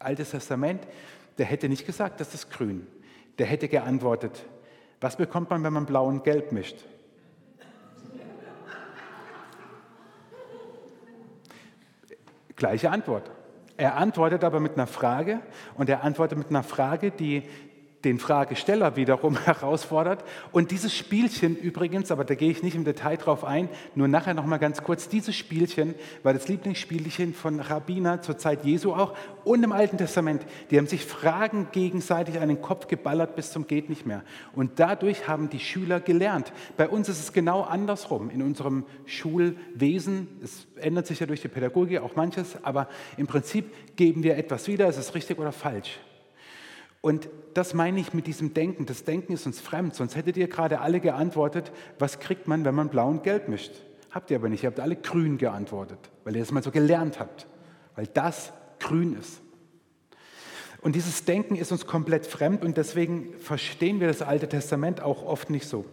Altes 0.00 0.30
Testament, 0.30 0.86
der 1.36 1.46
hätte 1.46 1.68
nicht 1.68 1.86
gesagt, 1.86 2.20
das 2.20 2.34
ist 2.34 2.50
grün. 2.50 2.86
Der 3.38 3.46
hätte 3.46 3.68
geantwortet, 3.68 4.46
was 5.00 5.16
bekommt 5.16 5.50
man, 5.50 5.62
wenn 5.62 5.72
man 5.72 5.86
blau 5.86 6.06
und 6.06 6.24
gelb 6.24 6.52
mischt? 6.52 6.84
Gleiche 12.56 12.90
Antwort. 12.90 13.30
Er 13.76 13.96
antwortet 13.96 14.44
aber 14.44 14.60
mit 14.60 14.74
einer 14.74 14.86
Frage 14.86 15.40
und 15.76 15.88
er 15.88 16.02
antwortet 16.02 16.36
mit 16.36 16.48
einer 16.48 16.62
Frage, 16.62 17.10
die 17.10 17.48
den 18.04 18.18
Fragesteller 18.18 18.96
wiederum 18.96 19.36
herausfordert. 19.44 20.24
Und 20.52 20.70
dieses 20.70 20.94
Spielchen 20.94 21.56
übrigens, 21.56 22.10
aber 22.10 22.24
da 22.24 22.34
gehe 22.34 22.50
ich 22.50 22.62
nicht 22.62 22.74
im 22.74 22.84
Detail 22.84 23.16
drauf 23.16 23.44
ein, 23.44 23.68
nur 23.94 24.08
nachher 24.08 24.34
noch 24.34 24.46
mal 24.46 24.58
ganz 24.58 24.82
kurz, 24.82 25.08
dieses 25.08 25.36
Spielchen 25.36 25.94
war 26.22 26.32
das 26.32 26.48
Lieblingsspielchen 26.48 27.34
von 27.34 27.60
Rabbiner 27.60 28.22
zur 28.22 28.38
Zeit 28.38 28.64
Jesu 28.64 28.92
auch 28.92 29.14
und 29.44 29.62
im 29.62 29.72
Alten 29.72 29.98
Testament. 29.98 30.44
Die 30.70 30.78
haben 30.78 30.86
sich 30.86 31.04
Fragen 31.04 31.68
gegenseitig 31.72 32.40
an 32.40 32.48
den 32.48 32.62
Kopf 32.62 32.88
geballert 32.88 33.36
bis 33.36 33.52
zum 33.52 33.66
geht 33.66 33.88
nicht 33.88 34.06
mehr. 34.06 34.22
Und 34.54 34.80
dadurch 34.80 35.28
haben 35.28 35.50
die 35.50 35.60
Schüler 35.60 36.00
gelernt. 36.00 36.52
Bei 36.76 36.88
uns 36.88 37.08
ist 37.08 37.20
es 37.20 37.32
genau 37.32 37.62
andersrum 37.62 38.30
in 38.30 38.42
unserem 38.42 38.84
Schulwesen. 39.06 40.28
Es 40.42 40.66
ändert 40.76 41.06
sich 41.06 41.20
ja 41.20 41.26
durch 41.26 41.42
die 41.42 41.48
Pädagogik 41.48 42.00
auch 42.00 42.16
manches, 42.16 42.56
aber 42.62 42.88
im 43.16 43.26
Prinzip 43.26 43.96
geben 43.96 44.22
wir 44.22 44.36
etwas 44.36 44.66
wieder, 44.68 44.88
ist 44.88 44.96
es 44.96 45.14
richtig 45.14 45.38
oder 45.38 45.52
falsch. 45.52 46.00
Und 47.00 47.28
das 47.54 47.74
meine 47.74 48.00
ich 48.00 48.12
mit 48.12 48.26
diesem 48.26 48.54
Denken. 48.54 48.86
Das 48.86 49.04
Denken 49.04 49.32
ist 49.32 49.46
uns 49.46 49.60
fremd, 49.60 49.94
sonst 49.94 50.16
hättet 50.16 50.36
ihr 50.36 50.48
gerade 50.48 50.80
alle 50.80 51.00
geantwortet, 51.00 51.72
was 51.98 52.20
kriegt 52.20 52.46
man, 52.46 52.64
wenn 52.64 52.74
man 52.74 52.88
blau 52.88 53.08
und 53.08 53.22
gelb 53.22 53.48
mischt? 53.48 53.72
Habt 54.10 54.30
ihr 54.30 54.36
aber 54.36 54.48
nicht, 54.48 54.62
ihr 54.64 54.68
habt 54.68 54.80
alle 54.80 54.96
grün 54.96 55.38
geantwortet, 55.38 55.98
weil 56.24 56.36
ihr 56.36 56.42
es 56.42 56.50
mal 56.50 56.62
so 56.62 56.70
gelernt 56.70 57.20
habt, 57.20 57.46
weil 57.94 58.06
das 58.06 58.52
grün 58.78 59.16
ist. 59.16 59.40
Und 60.80 60.96
dieses 60.96 61.24
Denken 61.24 61.56
ist 61.56 61.72
uns 61.72 61.86
komplett 61.86 62.26
fremd 62.26 62.64
und 62.64 62.76
deswegen 62.76 63.34
verstehen 63.38 64.00
wir 64.00 64.08
das 64.08 64.22
Alte 64.22 64.48
Testament 64.48 65.00
auch 65.00 65.24
oft 65.24 65.50
nicht 65.50 65.68
so. 65.68 65.84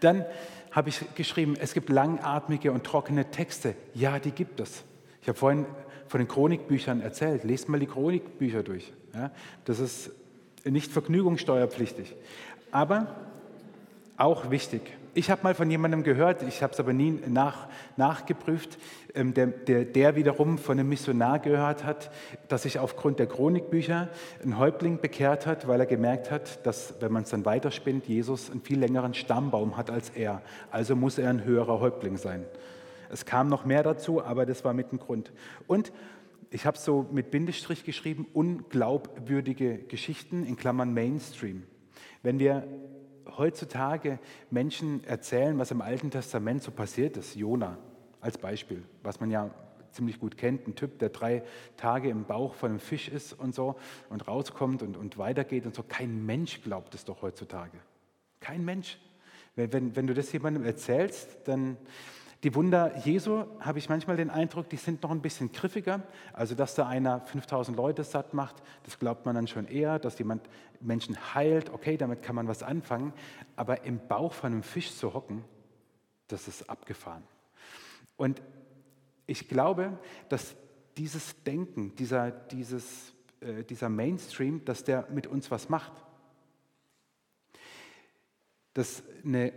Dann 0.00 0.24
habe 0.72 0.88
ich 0.88 1.00
geschrieben, 1.14 1.54
es 1.58 1.74
gibt 1.74 1.88
langatmige 1.88 2.72
und 2.72 2.84
trockene 2.84 3.30
Texte. 3.30 3.74
Ja, 3.94 4.18
die 4.18 4.32
gibt 4.32 4.58
es. 4.58 4.84
Ich 5.20 5.28
habe 5.28 5.38
vorhin 5.38 5.66
von 6.12 6.20
den 6.20 6.28
Chronikbüchern 6.28 7.00
erzählt. 7.00 7.42
Lest 7.42 7.70
mal 7.70 7.80
die 7.80 7.86
Chronikbücher 7.86 8.62
durch. 8.62 8.92
Ja, 9.14 9.30
das 9.64 9.80
ist 9.80 10.10
nicht 10.62 10.92
vergnügungssteuerpflichtig, 10.92 12.14
aber 12.70 13.16
auch 14.18 14.50
wichtig. 14.50 14.82
Ich 15.14 15.30
habe 15.30 15.42
mal 15.42 15.54
von 15.54 15.70
jemandem 15.70 16.02
gehört, 16.02 16.42
ich 16.42 16.62
habe 16.62 16.74
es 16.74 16.80
aber 16.80 16.92
nie 16.92 17.18
nach, 17.26 17.66
nachgeprüft, 17.96 18.76
ähm, 19.14 19.32
der, 19.32 19.46
der, 19.46 19.86
der, 19.86 20.14
wiederum 20.14 20.58
von 20.58 20.78
einem 20.78 20.90
Missionar 20.90 21.38
gehört 21.38 21.82
hat, 21.82 22.10
dass 22.48 22.64
sich 22.64 22.78
aufgrund 22.78 23.18
der 23.18 23.26
Chronikbücher 23.26 24.10
ein 24.44 24.58
Häuptling 24.58 25.00
bekehrt 25.00 25.46
hat, 25.46 25.66
weil 25.66 25.80
er 25.80 25.86
gemerkt 25.86 26.30
hat, 26.30 26.66
dass, 26.66 26.94
wenn 27.00 27.12
man 27.12 27.22
es 27.22 27.30
dann 27.30 27.46
weiterspinnt, 27.46 28.06
Jesus 28.06 28.50
einen 28.50 28.60
viel 28.60 28.78
längeren 28.78 29.14
Stammbaum 29.14 29.78
hat 29.78 29.90
als 29.90 30.10
er. 30.10 30.42
Also 30.70 30.94
muss 30.94 31.16
er 31.16 31.30
ein 31.30 31.44
höherer 31.44 31.80
Häuptling 31.80 32.18
sein. 32.18 32.44
Es 33.12 33.26
kam 33.26 33.48
noch 33.48 33.66
mehr 33.66 33.82
dazu, 33.82 34.24
aber 34.24 34.46
das 34.46 34.64
war 34.64 34.72
mit 34.72 34.90
dem 34.90 34.98
Grund. 34.98 35.32
Und 35.66 35.92
ich 36.50 36.64
habe 36.64 36.78
so 36.78 37.06
mit 37.12 37.30
Bindestrich 37.30 37.84
geschrieben, 37.84 38.26
unglaubwürdige 38.32 39.78
Geschichten 39.78 40.44
in 40.44 40.56
Klammern 40.56 40.94
Mainstream. 40.94 41.64
Wenn 42.22 42.38
wir 42.38 42.66
heutzutage 43.36 44.18
Menschen 44.50 45.04
erzählen, 45.04 45.58
was 45.58 45.70
im 45.70 45.82
Alten 45.82 46.10
Testament 46.10 46.62
so 46.62 46.70
passiert 46.70 47.18
ist, 47.18 47.36
Jona 47.36 47.76
als 48.22 48.38
Beispiel, 48.38 48.82
was 49.02 49.20
man 49.20 49.30
ja 49.30 49.50
ziemlich 49.90 50.18
gut 50.18 50.38
kennt, 50.38 50.66
ein 50.66 50.74
Typ, 50.74 50.98
der 50.98 51.10
drei 51.10 51.42
Tage 51.76 52.08
im 52.08 52.24
Bauch 52.24 52.54
von 52.54 52.70
einem 52.70 52.80
Fisch 52.80 53.08
ist 53.08 53.34
und 53.34 53.54
so 53.54 53.76
und 54.08 54.26
rauskommt 54.26 54.82
und, 54.82 54.96
und 54.96 55.18
weitergeht 55.18 55.66
und 55.66 55.74
so. 55.74 55.82
Kein 55.82 56.24
Mensch 56.24 56.62
glaubt 56.62 56.94
es 56.94 57.04
doch 57.04 57.20
heutzutage. 57.20 57.76
Kein 58.40 58.64
Mensch. 58.64 58.98
Wenn, 59.54 59.72
wenn, 59.74 59.96
wenn 59.96 60.06
du 60.06 60.14
das 60.14 60.32
jemandem 60.32 60.64
erzählst, 60.64 61.36
dann 61.44 61.76
die 62.42 62.54
Wunder 62.56 62.96
Jesu 62.98 63.44
habe 63.60 63.78
ich 63.78 63.88
manchmal 63.88 64.16
den 64.16 64.28
Eindruck, 64.28 64.68
die 64.68 64.76
sind 64.76 65.02
noch 65.04 65.12
ein 65.12 65.22
bisschen 65.22 65.52
griffiger. 65.52 66.02
Also, 66.32 66.56
dass 66.56 66.74
da 66.74 66.88
einer 66.88 67.20
5000 67.20 67.76
Leute 67.76 68.02
satt 68.02 68.34
macht, 68.34 68.56
das 68.82 68.98
glaubt 68.98 69.26
man 69.26 69.36
dann 69.36 69.46
schon 69.46 69.68
eher. 69.68 70.00
Dass 70.00 70.18
jemand 70.18 70.48
Menschen 70.80 71.16
heilt, 71.34 71.70
okay, 71.70 71.96
damit 71.96 72.22
kann 72.22 72.34
man 72.34 72.48
was 72.48 72.64
anfangen. 72.64 73.12
Aber 73.54 73.84
im 73.84 74.00
Bauch 74.08 74.32
von 74.32 74.52
einem 74.52 74.64
Fisch 74.64 74.92
zu 74.92 75.14
hocken, 75.14 75.44
das 76.26 76.48
ist 76.48 76.68
abgefahren. 76.68 77.22
Und 78.16 78.42
ich 79.26 79.48
glaube, 79.48 79.96
dass 80.28 80.56
dieses 80.96 81.44
Denken, 81.44 81.94
dieser, 81.94 82.32
dieses, 82.32 83.12
äh, 83.40 83.62
dieser 83.62 83.88
Mainstream, 83.88 84.64
dass 84.64 84.82
der 84.82 85.06
mit 85.10 85.28
uns 85.28 85.50
was 85.52 85.68
macht. 85.68 85.92
Dass 88.74 89.04
eine 89.24 89.52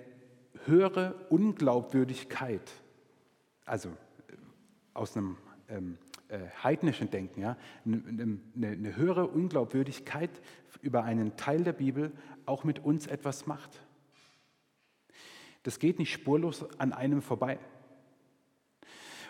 höhere 0.66 1.16
Unglaubwürdigkeit, 1.30 2.72
also 3.66 3.90
äh, 3.90 3.94
aus 4.94 5.16
einem 5.16 5.38
ähm, 5.70 5.98
äh, 6.28 6.40
heidnischen 6.64 7.10
Denken, 7.12 7.42
ja, 7.42 7.58
eine, 7.86 8.40
eine 8.62 8.96
höhere 8.96 9.28
Unglaubwürdigkeit 9.28 10.32
über 10.82 11.04
einen 11.04 11.38
Teil 11.38 11.64
der 11.64 11.74
Bibel 11.74 12.12
auch 12.46 12.64
mit 12.64 12.84
uns 12.84 13.08
etwas 13.08 13.46
macht. 13.46 13.82
Das 15.64 15.80
geht 15.80 16.00
nicht 16.00 16.12
spurlos 16.12 16.66
an 16.80 16.94
einem 16.94 17.22
vorbei. 17.22 17.60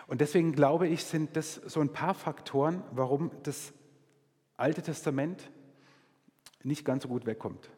Und 0.06 0.20
deswegen 0.20 0.52
glaube 0.52 0.86
ich, 0.86 1.04
sind 1.04 1.36
das 1.36 1.54
so 1.54 1.80
ein 1.80 1.92
paar 1.92 2.14
Faktoren, 2.14 2.82
warum 2.92 3.30
das 3.42 3.72
Alte 4.56 4.82
Testament 4.82 5.50
nicht 6.62 6.84
ganz 6.84 7.02
so 7.02 7.08
gut 7.08 7.26
wegkommt. 7.26 7.70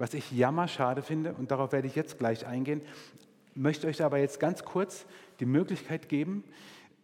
Was 0.00 0.14
ich 0.14 0.32
jammerschade 0.32 1.02
finde, 1.02 1.34
und 1.34 1.50
darauf 1.50 1.72
werde 1.72 1.86
ich 1.86 1.94
jetzt 1.94 2.16
gleich 2.16 2.46
eingehen, 2.46 2.80
möchte 3.54 3.86
euch 3.86 4.02
aber 4.02 4.16
jetzt 4.16 4.40
ganz 4.40 4.64
kurz 4.64 5.04
die 5.40 5.44
Möglichkeit 5.44 6.08
geben, 6.08 6.42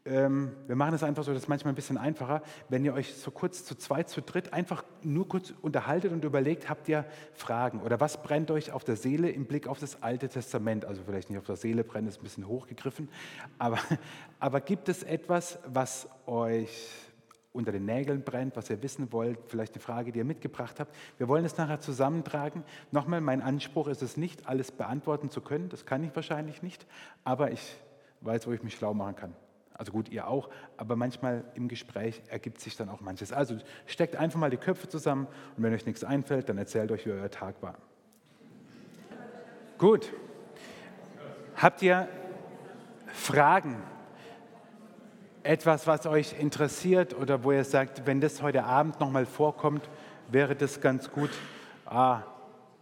ähm, 0.07 0.53
wir 0.67 0.77
machen 0.77 0.95
es 0.95 1.03
einfach 1.03 1.23
so, 1.23 1.35
das 1.35 1.43
ist 1.43 1.49
manchmal 1.49 1.75
ein 1.75 1.77
bisschen 1.77 1.99
einfacher, 1.99 2.41
wenn 2.71 2.87
ihr 2.87 2.95
euch 2.95 3.15
so 3.15 3.31
kurz 3.31 3.67
zu 3.67 3.75
zweit, 3.75 4.09
zu 4.09 4.23
dritt 4.23 4.55
einfach 4.55 4.83
nur 5.03 5.29
kurz 5.29 5.53
unterhaltet 5.61 6.11
und 6.11 6.25
überlegt, 6.25 6.71
habt 6.71 6.89
ihr 6.89 7.05
Fragen 7.35 7.83
oder 7.83 8.01
was 8.01 8.23
brennt 8.23 8.51
euch 8.51 8.73
auf 8.73 8.83
der 8.83 8.97
Seele 8.97 9.29
im 9.29 9.45
Blick 9.45 9.67
auf 9.67 9.79
das 9.79 10.03
Alte 10.03 10.31
Testament? 10.31 10.87
Also 10.87 11.03
vielleicht 11.05 11.29
nicht 11.29 11.39
auf 11.39 11.45
der 11.45 11.57
Seele 11.57 11.85
brennen, 11.85 12.09
ist 12.09 12.21
ein 12.21 12.25
bisschen 12.25 12.49
hochgegriffen, 12.49 13.11
aber, 13.59 13.79
aber 14.41 14.63
gibt 14.63 14.89
es 14.89 15.03
etwas, 15.03 15.59
was 15.67 16.09
euch 16.25 17.06
unter 17.57 17.73
den 17.73 17.87
Nägeln 17.87 18.23
brennt, 18.23 18.57
was 18.57 18.71
ihr 18.71 18.83
wissen 18.83 19.11
wollt, 19.13 19.39
vielleicht 19.49 19.75
eine 19.75 19.81
Frage, 19.81 20.13
die 20.13 20.19
ihr 20.19 20.25
mitgebracht 20.25 20.79
habt. 20.79 20.95
Wir 21.19 21.27
wollen 21.29 21.45
es 21.45 21.57
nachher 21.57 21.81
zusammentragen. 21.81 22.63
Nochmal, 22.93 23.21
mein 23.21 23.43
Anspruch 23.43 23.89
ist 23.89 24.03
es 24.03 24.17
nicht, 24.17 24.47
alles 24.47 24.71
beantworten 24.71 25.31
zu 25.31 25.41
können. 25.41 25.69
Das 25.69 25.87
kann 25.87 26.05
ich 26.05 26.15
wahrscheinlich 26.15 26.63
nicht, 26.63 26.87
aber 27.25 27.51
ich 27.51 27.77
weiß, 28.21 28.47
wo 28.47 28.53
ich 28.53 28.63
mich 28.63 28.75
schlau 28.75 28.95
machen 28.95 29.17
kann. 29.17 29.35
Also 29.75 29.93
gut, 29.93 30.09
ihr 30.09 30.27
auch, 30.27 30.49
aber 30.77 30.97
manchmal 30.97 31.45
im 31.55 31.69
Gespräch 31.69 32.23
ergibt 32.29 32.61
sich 32.61 32.77
dann 32.77 32.89
auch 32.89 33.01
manches. 33.01 33.33
Also 33.33 33.57
steckt 33.87 34.17
einfach 34.17 34.39
mal 34.39 34.51
die 34.51 34.57
Köpfe 34.57 34.89
zusammen 34.89 35.27
und 35.57 35.63
wenn 35.63 35.75
euch 35.75 35.85
nichts 35.85 36.03
einfällt, 36.03 36.49
dann 36.49 36.57
erzählt 36.57 36.91
euch, 36.93 37.05
wie 37.05 37.11
euer 37.11 37.31
Tag 37.31 37.63
war. 37.63 37.75
Gut. 39.79 40.13
Habt 41.57 41.83
ihr 41.83 42.09
Fragen? 43.09 43.83
Etwas, 45.47 45.87
was 45.87 46.07
euch 46.07 46.39
interessiert 46.39 47.15
oder 47.15 47.45
wo 47.45 47.53
ihr 47.53 47.65
sagt, 47.65 48.07
wenn 48.07 48.21
das 48.21 48.43
heute 48.43 48.65
Abend 48.65 49.01
nochmal 49.01 49.27
vorkommt, 49.27 49.89
wäre 50.29 50.57
das 50.57 50.81
ganz 50.81 51.11
gut. 51.11 51.31
Ah, 51.85 52.23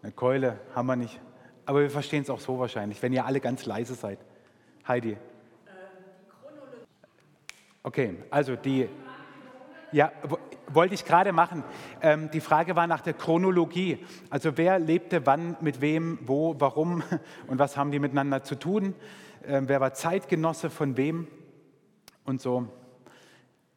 eine 0.03 0.13
Keule 0.13 0.59
haben 0.75 0.87
wir 0.87 0.97
nicht. 0.97 1.21
Aber 1.67 1.81
wir 1.81 1.91
verstehen 1.91 2.23
es 2.23 2.31
auch 2.31 2.41
so 2.41 2.59
wahrscheinlich, 2.59 3.03
wenn 3.03 3.13
ihr 3.13 3.27
alle 3.27 3.41
ganz 3.41 3.67
leise 3.67 3.95
seid. 3.95 4.19
Heidi. 4.89 5.17
Okay, 7.83 8.17
also 8.31 8.57
die, 8.57 8.89
ja, 9.93 10.11
wollte 10.69 10.95
ich 10.95 11.05
gerade 11.05 11.33
machen. 11.33 11.63
Ähm, 12.01 12.31
die 12.33 12.41
Frage 12.41 12.77
war 12.77 12.87
nach 12.87 13.03
der 13.03 13.13
Chronologie. 13.13 13.99
Also 14.31 14.57
wer 14.57 14.79
lebte 14.79 15.27
wann, 15.27 15.57
mit 15.61 15.83
wem, 15.83 16.19
wo, 16.23 16.57
warum 16.59 17.03
und 17.47 17.59
was 17.59 17.77
haben 17.77 17.91
die 17.91 17.99
miteinander 17.99 18.43
zu 18.43 18.55
tun? 18.55 18.95
Ähm, 19.47 19.69
wer 19.69 19.83
war 19.83 19.93
Zeitgenosse 19.93 20.71
von 20.71 20.97
wem 20.97 21.29
und 22.25 22.41
so. 22.41 22.69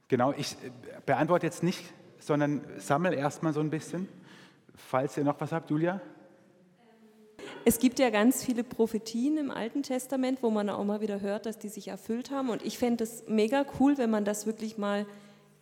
Genau, 0.08 0.34
ich 0.34 0.54
äh, 0.54 0.72
beantworte 1.06 1.46
jetzt 1.46 1.64
nicht, 1.64 1.84
sondern 2.20 2.62
sammle 2.78 3.16
erstmal 3.16 3.54
so 3.54 3.60
ein 3.60 3.70
bisschen. 3.70 4.08
Falls 4.76 5.18
ihr 5.18 5.24
noch 5.24 5.40
was 5.40 5.52
habt, 5.52 5.70
Julia? 5.70 6.02
Es 7.66 7.80
gibt 7.80 8.00
ja 8.00 8.10
ganz 8.10 8.46
viele 8.46 8.64
Prophetien 8.64 9.38
im 9.38 9.52
Alten 9.52 9.84
Testament, 9.84 10.42
wo 10.42 10.50
man 10.50 10.70
auch 10.70 10.84
mal 10.86 11.02
wieder 11.02 11.20
hört, 11.20 11.46
dass 11.46 11.58
die 11.58 11.68
sich 11.68 11.90
erfüllt 11.90 12.32
haben. 12.32 12.50
Und 12.50 12.66
ich 12.66 12.78
fände 12.78 13.04
es 13.04 13.26
mega 13.28 13.66
cool, 13.80 13.98
wenn 13.98 14.10
man 14.10 14.24
das 14.24 14.46
wirklich 14.46 14.78
mal 14.78 15.06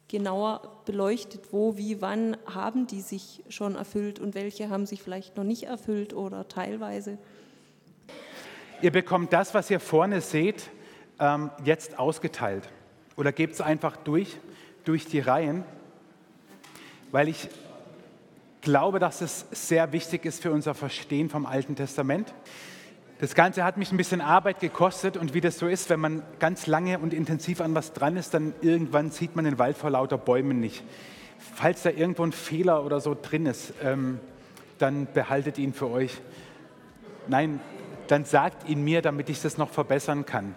genauer 0.08 0.84
beleuchtet, 0.86 1.52
wo, 1.52 1.78
wie, 1.78 2.02
wann 2.02 2.38
haben 2.46 2.86
die 2.86 3.02
sich 3.02 3.44
schon 3.50 3.76
erfüllt 3.76 4.20
und 4.20 4.36
welche 4.36 4.70
haben 4.70 4.86
sich 4.86 5.02
vielleicht 5.02 5.36
noch 5.36 5.44
nicht 5.44 5.64
erfüllt 5.64 6.14
oder 6.14 6.48
teilweise. 6.48 7.18
Ihr 8.82 8.92
bekommt 8.92 9.34
das, 9.34 9.56
was 9.56 9.72
ihr 9.72 9.80
vorne 9.80 10.22
seht, 10.22 10.70
ähm, 11.20 11.50
jetzt 11.64 12.00
ausgeteilt. 12.00 12.70
Oder 13.16 13.32
gebt 13.32 13.54
es 13.54 13.62
einfach 13.62 13.96
durch, 13.98 14.38
durch 14.84 15.06
die 15.06 15.20
Reihen, 15.20 15.64
weil 17.12 17.30
ich 17.30 17.50
glaube, 18.62 19.00
dass 19.00 19.22
es 19.22 19.46
sehr 19.52 19.92
wichtig 19.94 20.26
ist 20.26 20.42
für 20.42 20.52
unser 20.52 20.74
Verstehen 20.74 21.30
vom 21.30 21.46
Alten 21.46 21.76
Testament. 21.76 22.34
Das 23.20 23.34
Ganze 23.34 23.64
hat 23.64 23.78
mich 23.78 23.92
ein 23.94 23.98
bisschen 23.98 24.20
Arbeit 24.20 24.60
gekostet 24.60 25.16
und 25.16 25.34
wie 25.34 25.40
das 25.40 25.58
so 25.58 25.68
ist, 25.68 25.90
wenn 25.90 26.02
man 26.02 26.24
ganz 26.40 26.68
lange 26.68 27.00
und 27.00 27.14
intensiv 27.14 27.62
an 27.62 27.74
was 27.74 27.94
dran 27.94 28.18
ist, 28.18 28.34
dann 28.34 28.54
irgendwann 28.62 29.12
sieht 29.12 29.38
man 29.38 29.46
den 29.46 29.58
Wald 29.58 29.78
vor 29.78 29.90
lauter 29.90 30.18
Bäumen 30.18 30.60
nicht. 30.60 30.84
Falls 31.38 31.84
da 31.84 31.92
irgendwo 31.92 32.24
ein 32.24 32.34
Fehler 32.34 32.84
oder 32.84 33.00
so 33.00 33.16
drin 33.20 33.46
ist, 33.46 33.74
ähm, 33.82 34.20
dann 34.80 35.08
behaltet 35.14 35.58
ihn 35.58 35.74
für 35.74 35.90
euch. 35.90 36.20
Nein, 37.28 37.62
dann 38.08 38.26
sagt 38.26 38.68
ihn 38.68 38.84
mir, 38.84 39.02
damit 39.02 39.30
ich 39.30 39.42
das 39.42 39.58
noch 39.58 39.70
verbessern 39.70 40.26
kann. 40.26 40.54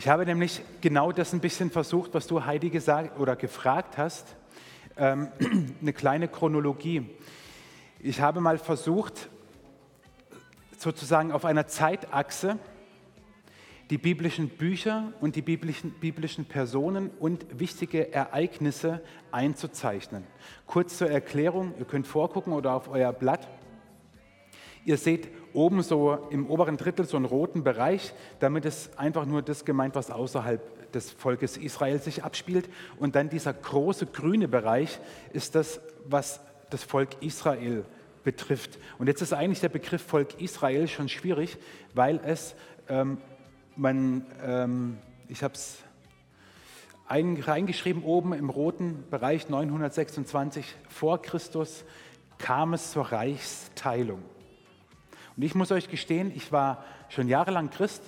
Ich 0.00 0.08
habe 0.08 0.24
nämlich 0.24 0.62
genau 0.80 1.12
das 1.12 1.34
ein 1.34 1.40
bisschen 1.40 1.70
versucht, 1.70 2.14
was 2.14 2.26
du 2.26 2.46
Heidi 2.46 2.70
gesagt 2.70 3.20
oder 3.20 3.36
gefragt 3.36 3.98
hast, 3.98 4.34
ähm, 4.96 5.28
eine 5.82 5.92
kleine 5.92 6.26
Chronologie. 6.26 7.06
Ich 7.98 8.22
habe 8.22 8.40
mal 8.40 8.56
versucht, 8.56 9.28
sozusagen 10.78 11.32
auf 11.32 11.44
einer 11.44 11.66
Zeitachse 11.66 12.58
die 13.90 13.98
biblischen 13.98 14.48
Bücher 14.48 15.12
und 15.20 15.36
die 15.36 15.42
biblischen, 15.42 15.90
biblischen 15.90 16.46
Personen 16.46 17.10
und 17.18 17.60
wichtige 17.60 18.10
Ereignisse 18.10 19.02
einzuzeichnen. 19.32 20.24
Kurz 20.66 20.96
zur 20.96 21.10
Erklärung, 21.10 21.74
ihr 21.78 21.84
könnt 21.84 22.06
vorgucken 22.06 22.54
oder 22.54 22.72
auf 22.72 22.88
euer 22.88 23.12
Blatt. 23.12 23.46
Ihr 24.86 24.96
seht 24.96 25.28
oben 25.52 25.82
so 25.82 26.18
im 26.30 26.48
oberen 26.48 26.76
Drittel 26.76 27.06
so 27.06 27.16
einen 27.16 27.26
roten 27.26 27.62
Bereich, 27.64 28.12
damit 28.38 28.64
ist 28.64 28.98
einfach 28.98 29.26
nur 29.26 29.42
das 29.42 29.64
gemeint, 29.64 29.94
was 29.94 30.10
außerhalb 30.10 30.92
des 30.92 31.10
Volkes 31.10 31.56
Israel 31.56 32.00
sich 32.00 32.24
abspielt. 32.24 32.68
Und 32.98 33.14
dann 33.14 33.28
dieser 33.28 33.52
große 33.52 34.06
grüne 34.06 34.48
Bereich 34.48 34.98
ist 35.32 35.54
das, 35.54 35.80
was 36.06 36.40
das 36.70 36.84
Volk 36.84 37.10
Israel 37.20 37.84
betrifft. 38.24 38.78
Und 38.98 39.06
jetzt 39.06 39.22
ist 39.22 39.32
eigentlich 39.32 39.60
der 39.60 39.68
Begriff 39.68 40.02
Volk 40.02 40.40
Israel 40.40 40.88
schon 40.88 41.08
schwierig, 41.08 41.56
weil 41.94 42.20
es, 42.24 42.54
ähm, 42.88 43.18
man, 43.76 44.26
ähm, 44.42 44.98
ich 45.28 45.42
habe 45.42 45.54
es 45.54 45.78
reingeschrieben 47.08 48.04
oben 48.04 48.32
im 48.32 48.50
roten 48.50 49.04
Bereich 49.10 49.48
926 49.48 50.64
vor 50.88 51.20
Christus 51.20 51.84
kam 52.38 52.72
es 52.72 52.92
zur 52.92 53.10
Reichsteilung. 53.12 54.22
Und 55.36 55.42
ich 55.42 55.54
muss 55.54 55.72
euch 55.72 55.88
gestehen, 55.88 56.32
ich 56.34 56.52
war 56.52 56.84
schon 57.08 57.28
jahrelang 57.28 57.70
Christ 57.70 58.02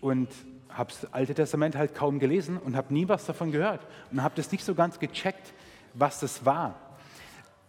und 0.00 0.28
habe 0.68 0.92
das 0.92 1.12
Alte 1.12 1.34
Testament 1.34 1.76
halt 1.76 1.94
kaum 1.94 2.18
gelesen 2.18 2.56
und 2.56 2.76
habe 2.76 2.92
nie 2.92 3.08
was 3.08 3.26
davon 3.26 3.50
gehört 3.50 3.80
und 4.10 4.22
habe 4.22 4.34
das 4.36 4.52
nicht 4.52 4.64
so 4.64 4.74
ganz 4.74 4.98
gecheckt, 4.98 5.52
was 5.94 6.20
das 6.20 6.44
war. 6.44 6.78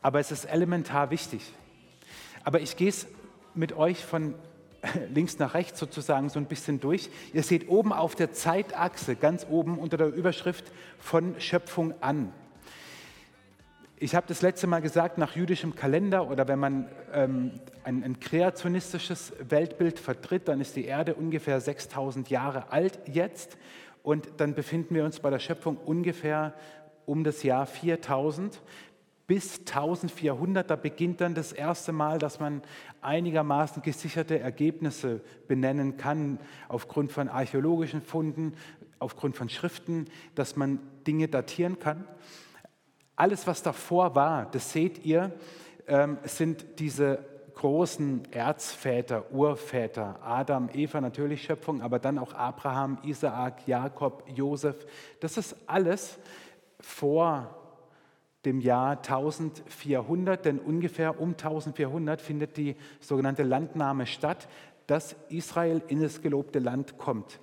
Aber 0.02 0.20
es 0.20 0.32
ist 0.32 0.46
elementar 0.46 1.12
wichtig. 1.12 1.42
Aber 2.44 2.60
ich 2.60 2.76
gehe 2.76 2.90
es 2.90 3.08
mit 3.54 3.74
euch 3.74 4.04
von 4.04 4.36
links 5.14 5.40
nach 5.40 5.54
rechts 5.54 5.80
sozusagen 5.80 6.30
so 6.30 6.40
ein 6.40 6.46
bisschen 6.46 6.80
durch. 6.80 7.10
Ihr 7.34 7.44
seht 7.44 7.70
oben 7.70 7.94
auf 7.94 8.16
der 8.16 8.32
Zeitachse, 8.32 9.16
ganz 9.16 9.46
oben 9.50 9.78
unter 9.78 9.98
der 9.98 10.08
Überschrift 10.08 10.72
von 11.00 11.40
Schöpfung 11.40 11.94
an. 12.02 12.34
Ich 14.04 14.16
habe 14.16 14.26
das 14.28 14.42
letzte 14.42 14.66
Mal 14.66 14.82
gesagt, 14.82 15.20
nach 15.20 15.36
jüdischem 15.36 15.76
Kalender 15.76 16.28
oder 16.28 16.48
wenn 16.48 16.58
man 16.58 16.90
ähm, 17.14 17.60
ein, 17.84 18.04
ein 18.04 18.20
kreationistisches 18.20 19.32
Weltbild 19.48 20.00
vertritt, 20.00 20.48
dann 20.48 20.60
ist 20.60 20.76
die 20.76 20.86
Erde 20.86 21.14
ungefähr 21.14 21.62
6000 21.62 22.28
Jahre 22.32 22.72
alt 22.72 22.98
jetzt 23.06 23.60
und 24.02 24.28
dann 24.38 24.56
befinden 24.56 24.96
wir 24.96 25.06
uns 25.06 25.20
bei 25.20 25.30
der 25.30 25.38
Schöpfung 25.38 25.78
ungefähr 25.78 26.56
um 27.06 27.24
das 27.24 27.44
Jahr 27.44 27.68
4000 27.68 28.60
bis 29.28 29.60
1400, 29.60 30.68
da 30.68 30.76
beginnt 30.78 31.22
dann 31.22 31.36
das 31.36 31.52
erste 31.52 31.92
Mal, 31.92 32.18
dass 32.18 32.40
man 32.40 32.64
einigermaßen 33.02 33.84
gesicherte 33.84 34.40
Ergebnisse 34.40 35.22
benennen 35.48 35.98
kann, 35.98 36.40
aufgrund 36.70 37.12
von 37.12 37.30
archäologischen 37.30 38.02
Funden, 38.02 38.54
aufgrund 38.98 39.38
von 39.38 39.48
Schriften, 39.48 40.06
dass 40.34 40.56
man 40.56 40.80
Dinge 41.06 41.28
datieren 41.28 41.78
kann. 41.78 42.08
Alles, 43.22 43.46
was 43.46 43.62
davor 43.62 44.16
war, 44.16 44.48
das 44.50 44.74
seht 44.74 45.06
ihr, 45.06 45.32
ähm, 45.88 46.18
sind 46.24 46.80
diese 46.80 47.24
großen 47.54 48.24
Erzväter, 48.32 49.32
Urväter, 49.32 50.18
Adam, 50.24 50.70
Eva 50.74 51.00
natürlich 51.02 51.44
Schöpfung, 51.44 51.84
aber 51.84 52.00
dann 52.00 52.18
auch 52.18 52.34
Abraham, 52.34 52.98
Isaak, 53.04 53.68
Jakob, 53.68 54.24
Josef. 54.34 54.88
Das 55.20 55.38
ist 55.38 55.56
alles 55.68 56.18
vor 56.80 57.56
dem 58.44 58.60
Jahr 58.60 58.98
1400, 58.98 60.44
denn 60.44 60.58
ungefähr 60.58 61.22
um 61.22 61.34
1400 61.34 62.20
findet 62.24 62.58
die 62.58 62.76
sogenannte 63.02 63.44
Landnahme 63.44 64.08
statt, 64.08 64.48
dass 64.88 65.16
Israel 65.30 65.84
in 65.90 66.02
das 66.02 66.24
gelobte 66.24 66.58
Land 66.58 66.98
kommt. 66.98 67.40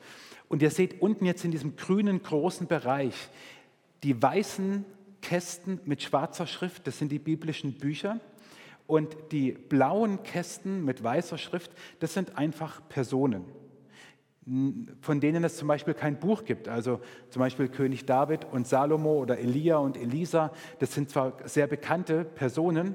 Und 0.48 0.60
ihr 0.60 0.70
seht 0.70 1.00
unten 1.00 1.24
jetzt 1.24 1.44
in 1.44 1.52
diesem 1.52 1.76
grünen 1.76 2.20
großen 2.20 2.66
Bereich 2.66 3.28
die 4.02 4.20
weißen 4.20 4.84
Kästen 5.20 5.80
mit 5.84 6.02
schwarzer 6.02 6.46
Schrift, 6.46 6.86
das 6.86 6.98
sind 6.98 7.12
die 7.12 7.18
biblischen 7.18 7.74
Bücher. 7.74 8.20
Und 8.86 9.16
die 9.32 9.52
blauen 9.52 10.22
Kästen 10.22 10.84
mit 10.84 11.02
weißer 11.02 11.36
Schrift, 11.36 11.72
das 12.00 12.14
sind 12.14 12.38
einfach 12.38 12.80
Personen 12.88 13.44
von 15.00 15.20
denen 15.20 15.44
es 15.44 15.58
zum 15.58 15.68
Beispiel 15.68 15.94
kein 15.94 16.18
Buch 16.18 16.44
gibt. 16.44 16.68
Also 16.68 17.00
zum 17.28 17.40
Beispiel 17.40 17.68
König 17.68 18.06
David 18.06 18.46
und 18.50 18.66
Salomo 18.66 19.18
oder 19.18 19.38
Elia 19.38 19.76
und 19.76 19.96
Elisa, 19.96 20.52
das 20.78 20.94
sind 20.94 21.10
zwar 21.10 21.34
sehr 21.44 21.66
bekannte 21.66 22.24
Personen, 22.24 22.94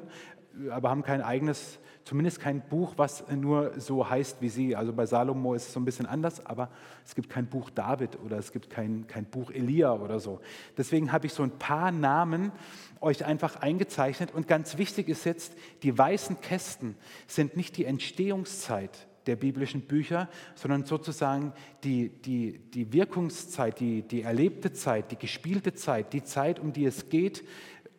aber 0.70 0.90
haben 0.90 1.04
kein 1.04 1.22
eigenes, 1.22 1.80
zumindest 2.04 2.40
kein 2.40 2.62
Buch, 2.62 2.94
was 2.98 3.24
nur 3.30 3.80
so 3.80 4.10
heißt 4.10 4.42
wie 4.42 4.50
sie. 4.50 4.76
Also 4.76 4.94
bei 4.94 5.06
Salomo 5.06 5.54
ist 5.54 5.68
es 5.68 5.74
so 5.74 5.80
ein 5.80 5.86
bisschen 5.86 6.06
anders, 6.06 6.46
aber 6.46 6.70
es 7.06 7.16
gibt 7.16 7.30
kein 7.30 7.48
Buch 7.48 7.70
David 7.70 8.20
oder 8.24 8.38
es 8.38 8.52
gibt 8.52 8.70
kein, 8.70 9.08
kein 9.08 9.26
Buch 9.26 9.52
Elia 9.52 9.94
oder 9.94 10.20
so. 10.20 10.42
Deswegen 10.78 11.12
habe 11.12 11.28
ich 11.28 11.34
so 11.34 11.44
ein 11.44 11.58
paar 11.58 11.92
Namen 11.92 12.52
euch 13.00 13.26
einfach 13.26 13.58
eingezeichnet. 13.58 14.34
Und 14.34 14.48
ganz 14.48 14.78
wichtig 14.78 15.08
ist 15.08 15.26
jetzt, 15.26 15.54
die 15.84 15.98
weißen 15.98 16.42
Kästen 16.42 16.96
sind 17.28 17.56
nicht 17.56 17.78
die 17.78 17.86
Entstehungszeit 17.86 19.08
der 19.26 19.36
biblischen 19.38 19.82
Bücher, 19.82 20.28
sondern 20.56 20.86
sozusagen 20.86 21.54
die, 21.84 22.10
die, 22.10 22.60
die 22.60 22.92
Wirkungszeit, 22.92 23.80
die, 23.80 24.02
die 24.02 24.24
erlebte 24.24 24.74
Zeit, 24.74 25.12
die 25.12 25.18
gespielte 25.18 25.74
Zeit, 25.74 26.12
die 26.12 26.24
Zeit, 26.24 26.60
um 26.60 26.74
die 26.74 26.86
es 26.86 27.10
geht, 27.10 27.46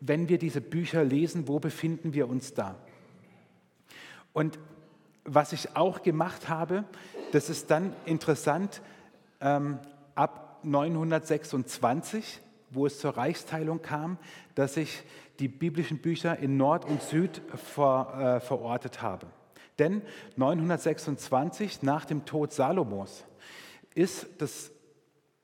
wenn 0.00 0.28
wir 0.28 0.36
diese 0.36 0.60
Bücher 0.60 1.02
lesen, 1.02 1.48
wo 1.48 1.58
befinden 1.58 2.12
wir 2.12 2.28
uns 2.28 2.52
da? 2.52 2.78
Und 4.34 4.58
was 5.24 5.54
ich 5.54 5.74
auch 5.74 6.02
gemacht 6.02 6.50
habe, 6.50 6.84
das 7.32 7.48
ist 7.48 7.70
dann 7.70 7.94
interessant, 8.04 8.82
ähm, 9.40 9.78
ab 10.14 10.58
926, 10.64 12.40
wo 12.70 12.84
es 12.84 12.98
zur 12.98 13.16
Reichsteilung 13.16 13.80
kam, 13.80 14.18
dass 14.54 14.76
ich 14.76 15.02
die 15.38 15.48
biblischen 15.48 15.98
Bücher 15.98 16.38
in 16.38 16.56
Nord 16.56 16.84
und 16.84 17.02
Süd 17.02 17.40
ver, 17.54 18.36
äh, 18.36 18.46
verortet 18.46 19.00
habe. 19.00 19.26
Denn 19.78 20.02
926 20.36 21.82
nach 21.82 22.04
dem 22.04 22.24
Tod 22.24 22.52
Salomos 22.52 23.24
ist 23.94 24.26
das 24.38 24.70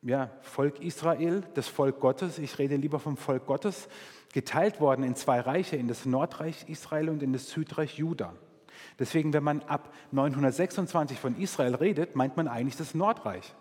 ja, 0.03 0.31
Volk 0.43 0.81
Israel, 0.81 1.43
das 1.55 1.69
Volk 1.69 2.01
Gottes, 2.01 2.39
ich 2.39 2.59
rede 2.59 2.77
lieber 2.77 2.99
vom 2.99 3.17
Volk 3.17 3.47
Gottes, 3.47 3.89
geteilt 4.33 4.81
worden 4.81 5.05
in 5.05 5.17
zwei 5.17 5.41
Reiche, 5.41 5.77
in 5.77 5.89
das 5.89 6.07
Nordreich 6.07 6.69
Israel 6.69 7.09
und 7.09 7.23
in 7.23 7.33
das 7.33 7.51
Südreich 7.51 7.99
Juda. 7.99 8.35
Deswegen, 9.01 9.33
wenn 9.33 9.43
man 9.43 9.63
ab 9.63 9.93
926 10.13 11.19
von 11.19 11.37
Israel 11.37 11.75
redet, 11.75 12.15
meint 12.15 12.37
man 12.37 12.47
eigentlich 12.47 12.77
das 12.77 12.95
Nordreich 12.95 13.55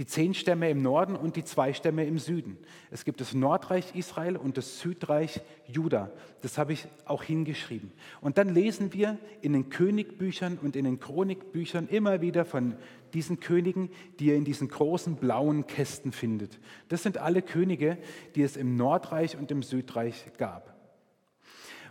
die 0.00 0.06
zehn 0.06 0.32
Stämme 0.32 0.70
im 0.70 0.80
Norden 0.80 1.14
und 1.14 1.36
die 1.36 1.44
zwei 1.44 1.74
Stämme 1.74 2.06
im 2.06 2.18
Süden. 2.18 2.56
Es 2.90 3.04
gibt 3.04 3.20
das 3.20 3.34
Nordreich 3.34 3.94
Israel 3.94 4.38
und 4.38 4.56
das 4.56 4.80
Südreich 4.80 5.42
Juda. 5.66 6.10
Das 6.40 6.56
habe 6.56 6.72
ich 6.72 6.88
auch 7.04 7.22
hingeschrieben. 7.22 7.92
Und 8.22 8.38
dann 8.38 8.54
lesen 8.54 8.94
wir 8.94 9.18
in 9.42 9.52
den 9.52 9.68
Königbüchern 9.68 10.58
und 10.62 10.74
in 10.74 10.86
den 10.86 11.00
Chronikbüchern 11.00 11.86
immer 11.88 12.22
wieder 12.22 12.46
von 12.46 12.76
diesen 13.12 13.40
Königen, 13.40 13.90
die 14.18 14.28
ihr 14.28 14.36
in 14.36 14.46
diesen 14.46 14.68
großen 14.68 15.16
blauen 15.16 15.66
Kästen 15.66 16.12
findet. 16.12 16.58
Das 16.88 17.02
sind 17.02 17.18
alle 17.18 17.42
Könige, 17.42 17.98
die 18.36 18.42
es 18.42 18.56
im 18.56 18.76
Nordreich 18.76 19.36
und 19.36 19.50
im 19.50 19.62
Südreich 19.62 20.30
gab. 20.38 20.69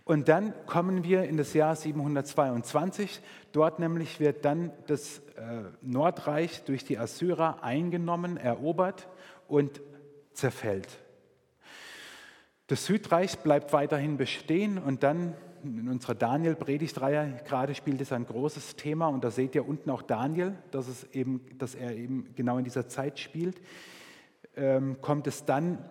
Und 0.10 0.28
dann 0.28 0.56
kommen 0.65 1.04
wir 1.04 1.26
in 1.26 1.38
das 1.38 1.54
Jahr 1.54 1.76
722. 1.76 3.22
Dort 3.52 3.78
nämlich 3.78 4.19
wird 4.19 4.43
dann 4.43 4.72
das 4.88 5.19
äh, 5.19 5.65
Nordreich 5.84 6.63
durch 6.63 6.84
die 6.84 6.98
Assyrer 6.98 7.63
eingenommen, 7.63 8.36
erobert 8.36 9.08
und 9.48 9.82
zerfällt. 10.34 10.88
Das 12.65 12.88
Südreich 12.88 13.38
bleibt 13.38 13.72
weiterhin 13.72 14.17
bestehen 14.17 14.80
und 14.80 15.04
dann 15.04 15.36
in 15.63 15.88
unserer 15.88 16.15
Daniel-Predigtreihe 16.15 17.41
gerade 17.45 17.76
spielt 17.76 18.02
es 18.02 18.12
ein 18.12 18.26
großes 18.26 18.78
Thema 18.78 19.10
und 19.10 19.24
da 19.24 19.30
seht 19.30 19.54
ihr 19.54 19.69
unten 19.69 19.91
auch 19.91 20.02
Daniel, 20.02 20.56
dass, 20.72 20.88
es 20.88 21.04
eben, 21.13 21.45
dass 21.60 21.76
er 21.76 21.95
eben 21.95 22.34
genau 22.36 22.58
in 22.58 22.63
dieser 22.63 22.88
Zeit 22.88 23.19
spielt. 23.19 23.62
Ähm, 24.56 24.98
kommt 25.02 25.28
es 25.28 25.45
dann 25.45 25.88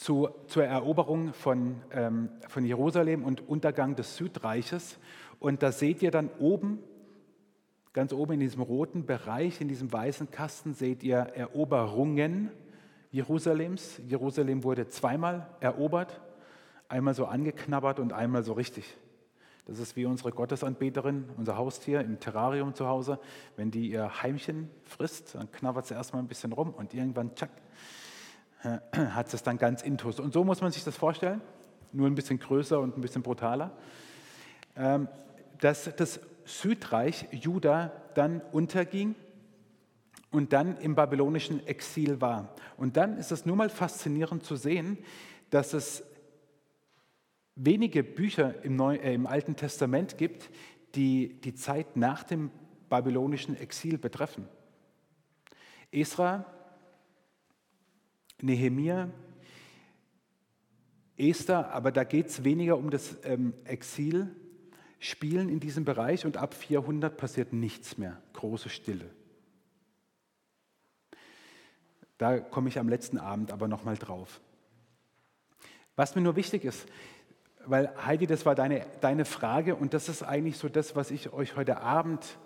zu, 0.00 0.30
zur 0.46 0.64
Eroberung 0.64 1.34
von, 1.34 1.82
ähm, 1.92 2.30
von 2.48 2.64
Jerusalem 2.64 3.22
und 3.22 3.46
Untergang 3.46 3.96
des 3.96 4.16
Südreiches. 4.16 4.98
Und 5.38 5.62
da 5.62 5.72
seht 5.72 6.00
ihr 6.00 6.10
dann 6.10 6.30
oben, 6.38 6.78
ganz 7.92 8.14
oben 8.14 8.32
in 8.32 8.40
diesem 8.40 8.62
roten 8.62 9.04
Bereich, 9.04 9.60
in 9.60 9.68
diesem 9.68 9.92
weißen 9.92 10.30
Kasten, 10.30 10.72
seht 10.72 11.02
ihr 11.02 11.18
Eroberungen 11.18 12.50
Jerusalems. 13.10 14.00
Jerusalem 14.06 14.64
wurde 14.64 14.88
zweimal 14.88 15.50
erobert, 15.60 16.22
einmal 16.88 17.12
so 17.12 17.26
angeknabbert 17.26 18.00
und 18.00 18.14
einmal 18.14 18.42
so 18.42 18.54
richtig. 18.54 18.96
Das 19.66 19.78
ist 19.78 19.96
wie 19.96 20.06
unsere 20.06 20.32
Gottesanbeterin, 20.32 21.28
unser 21.36 21.58
Haustier 21.58 22.00
im 22.00 22.18
Terrarium 22.18 22.74
zu 22.74 22.86
Hause. 22.88 23.20
Wenn 23.54 23.70
die 23.70 23.90
ihr 23.90 24.22
Heimchen 24.22 24.70
frisst, 24.82 25.34
dann 25.34 25.52
knabbert 25.52 25.86
sie 25.86 25.94
erstmal 25.94 26.22
ein 26.22 26.28
bisschen 26.28 26.52
rum 26.52 26.70
und 26.70 26.94
irgendwann, 26.94 27.34
tschack, 27.34 27.50
hat 28.94 29.32
es 29.32 29.42
dann 29.42 29.58
ganz 29.58 29.82
intus. 29.82 30.20
Und 30.20 30.32
so 30.32 30.44
muss 30.44 30.60
man 30.60 30.72
sich 30.72 30.84
das 30.84 30.96
vorstellen, 30.96 31.40
nur 31.92 32.06
ein 32.06 32.14
bisschen 32.14 32.38
größer 32.38 32.78
und 32.78 32.96
ein 32.96 33.00
bisschen 33.00 33.22
brutaler, 33.22 33.72
ähm, 34.76 35.08
dass 35.60 35.90
das 35.96 36.20
Südreich 36.44 37.26
Juda 37.32 37.92
dann 38.14 38.40
unterging 38.52 39.14
und 40.30 40.52
dann 40.52 40.76
im 40.78 40.94
babylonischen 40.94 41.66
Exil 41.66 42.20
war. 42.20 42.54
Und 42.76 42.96
dann 42.96 43.18
ist 43.18 43.32
es 43.32 43.46
nur 43.46 43.56
mal 43.56 43.68
faszinierend 43.68 44.44
zu 44.44 44.56
sehen, 44.56 44.98
dass 45.50 45.74
es 45.74 46.04
wenige 47.56 48.02
Bücher 48.02 48.62
im, 48.64 48.76
Neu 48.76 48.96
äh, 48.96 49.14
im 49.14 49.26
Alten 49.26 49.56
Testament 49.56 50.18
gibt, 50.18 50.50
die 50.94 51.40
die 51.40 51.54
Zeit 51.54 51.96
nach 51.96 52.22
dem 52.22 52.50
babylonischen 52.88 53.56
Exil 53.56 53.98
betreffen. 53.98 54.48
Esra 55.92 56.46
Nehemia, 58.42 59.10
Esther, 61.16 61.72
aber 61.72 61.92
da 61.92 62.04
geht 62.04 62.26
es 62.28 62.44
weniger 62.44 62.78
um 62.78 62.90
das 62.90 63.16
ähm, 63.24 63.52
Exil, 63.64 64.34
Spielen 64.98 65.48
in 65.48 65.60
diesem 65.60 65.86
Bereich 65.86 66.26
und 66.26 66.36
ab 66.36 66.52
400 66.52 67.16
passiert 67.16 67.54
nichts 67.54 67.96
mehr, 67.96 68.20
große 68.34 68.68
Stille. 68.68 69.08
Da 72.18 72.38
komme 72.38 72.68
ich 72.68 72.78
am 72.78 72.88
letzten 72.88 73.16
Abend 73.16 73.50
aber 73.50 73.66
nochmal 73.66 73.96
drauf. 73.96 74.40
Was 75.96 76.14
mir 76.14 76.20
nur 76.20 76.36
wichtig 76.36 76.64
ist, 76.64 76.86
weil 77.64 77.92
Heidi, 78.04 78.26
das 78.26 78.44
war 78.44 78.54
deine, 78.54 78.86
deine 79.00 79.24
Frage 79.24 79.74
und 79.74 79.94
das 79.94 80.10
ist 80.10 80.22
eigentlich 80.22 80.58
so 80.58 80.68
das, 80.68 80.96
was 80.96 81.10
ich 81.10 81.32
euch 81.32 81.56
heute 81.56 81.80
Abend 81.80 82.38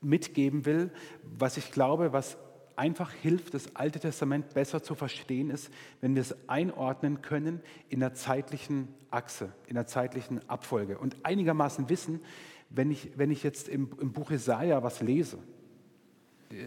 mitgeben 0.00 0.66
will, 0.66 0.92
was 1.22 1.56
ich 1.56 1.72
glaube, 1.72 2.12
was 2.12 2.36
einfach 2.76 3.12
hilft, 3.12 3.54
das 3.54 3.76
Alte 3.76 4.00
Testament 4.00 4.54
besser 4.54 4.82
zu 4.82 4.94
verstehen, 4.94 5.50
ist, 5.50 5.70
wenn 6.00 6.14
wir 6.14 6.22
es 6.22 6.48
einordnen 6.48 7.22
können 7.22 7.60
in 7.88 8.00
der 8.00 8.14
zeitlichen 8.14 8.88
Achse, 9.10 9.52
in 9.66 9.74
der 9.74 9.86
zeitlichen 9.86 10.48
Abfolge 10.48 10.98
und 10.98 11.16
einigermaßen 11.22 11.88
wissen, 11.88 12.20
wenn 12.70 12.90
ich, 12.90 13.10
wenn 13.16 13.30
ich 13.30 13.42
jetzt 13.42 13.68
im, 13.68 13.90
im 14.00 14.12
Buch 14.12 14.30
Jesaja 14.30 14.82
was 14.82 15.00
lese, 15.00 15.38
äh, 16.50 16.66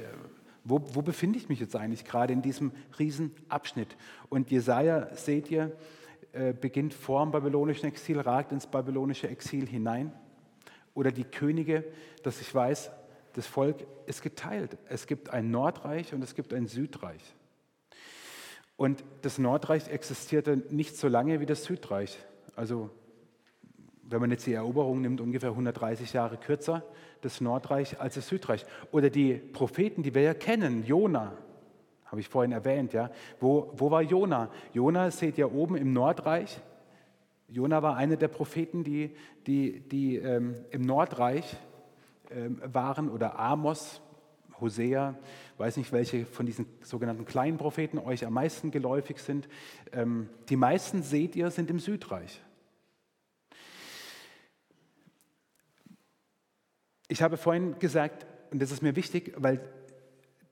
wo, 0.63 0.81
wo 0.93 1.01
befinde 1.01 1.39
ich 1.39 1.47
mich 1.47 1.59
jetzt 1.59 1.75
eigentlich 1.75 2.03
gerade 2.03 2.33
in 2.33 2.41
diesem 2.41 2.71
Riesenabschnitt? 2.99 3.95
Und 4.27 4.51
Jesaja, 4.51 5.15
seht 5.15 5.49
ihr, 5.49 5.71
äh, 6.33 6.53
beginnt 6.53 6.93
vor 6.93 7.23
dem 7.23 7.31
babylonischen 7.31 7.87
Exil, 7.87 8.19
ragt 8.19 8.51
ins 8.51 8.67
babylonische 8.67 9.29
Exil 9.29 9.65
hinein. 9.65 10.11
Oder 10.93 11.11
die 11.11 11.23
Könige, 11.23 11.85
dass 12.23 12.41
ich 12.41 12.53
weiß, 12.53 12.91
das 13.37 13.45
Volk 13.45 13.85
ist 14.07 14.23
geteilt. 14.23 14.79
Es 14.89 15.05
gibt 15.05 15.29
ein 15.29 15.51
Nordreich 15.51 16.11
und 16.11 16.23
es 16.23 16.33
gibt 16.33 16.55
ein 16.55 16.65
Südreich. 16.65 17.21
Und 18.77 19.03
das 19.21 19.37
Nordreich 19.37 19.89
existierte 19.89 20.63
nicht 20.71 20.97
so 20.97 21.07
lange 21.07 21.39
wie 21.39 21.45
das 21.45 21.63
Südreich. 21.63 22.17
Also 22.55 22.89
wenn 24.01 24.21
man 24.21 24.31
jetzt 24.31 24.47
die 24.47 24.53
Eroberung 24.53 25.01
nimmt, 25.01 25.21
ungefähr 25.21 25.51
130 25.51 26.13
Jahre 26.13 26.37
kürzer, 26.37 26.83
das 27.21 27.39
Nordreich 27.39 28.01
als 28.01 28.15
das 28.15 28.27
Südreich. 28.27 28.65
Oder 28.91 29.11
die 29.11 29.35
Propheten, 29.35 30.01
die 30.01 30.15
wir 30.15 30.23
ja 30.23 30.33
kennen, 30.33 30.83
Jona, 30.83 31.37
habe 32.05 32.19
ich 32.19 32.29
vorhin 32.29 32.53
erwähnt, 32.53 32.93
ja. 32.93 33.11
Wo, 33.39 33.71
wo 33.75 33.91
war 33.91 34.01
Jona? 34.01 34.49
Jona 34.73 35.11
seht 35.11 35.37
ihr 35.37 35.53
oben 35.53 35.77
im 35.77 35.93
Nordreich. 35.93 36.59
Jona 37.49 37.83
war 37.83 37.97
einer 37.97 38.15
der 38.15 38.29
Propheten, 38.29 38.83
die, 38.83 39.15
die, 39.45 39.81
die 39.81 40.15
ähm, 40.15 40.55
im 40.71 40.81
Nordreich 40.81 41.55
waren 42.29 43.09
oder 43.09 43.39
Amos, 43.39 44.01
Hosea, 44.59 45.15
weiß 45.57 45.77
nicht, 45.77 45.91
welche 45.91 46.25
von 46.25 46.45
diesen 46.45 46.65
sogenannten 46.81 47.25
kleinen 47.25 47.57
Propheten 47.57 47.99
euch 47.99 48.25
am 48.25 48.33
meisten 48.33 48.71
geläufig 48.71 49.19
sind. 49.19 49.47
Ähm, 49.91 50.29
die 50.49 50.55
meisten, 50.55 51.03
seht 51.03 51.35
ihr, 51.35 51.51
sind 51.51 51.69
im 51.69 51.79
Südreich. 51.79 52.41
Ich 57.07 57.21
habe 57.21 57.37
vorhin 57.37 57.79
gesagt, 57.79 58.25
und 58.51 58.61
das 58.61 58.71
ist 58.71 58.81
mir 58.81 58.95
wichtig, 58.95 59.33
weil 59.37 59.61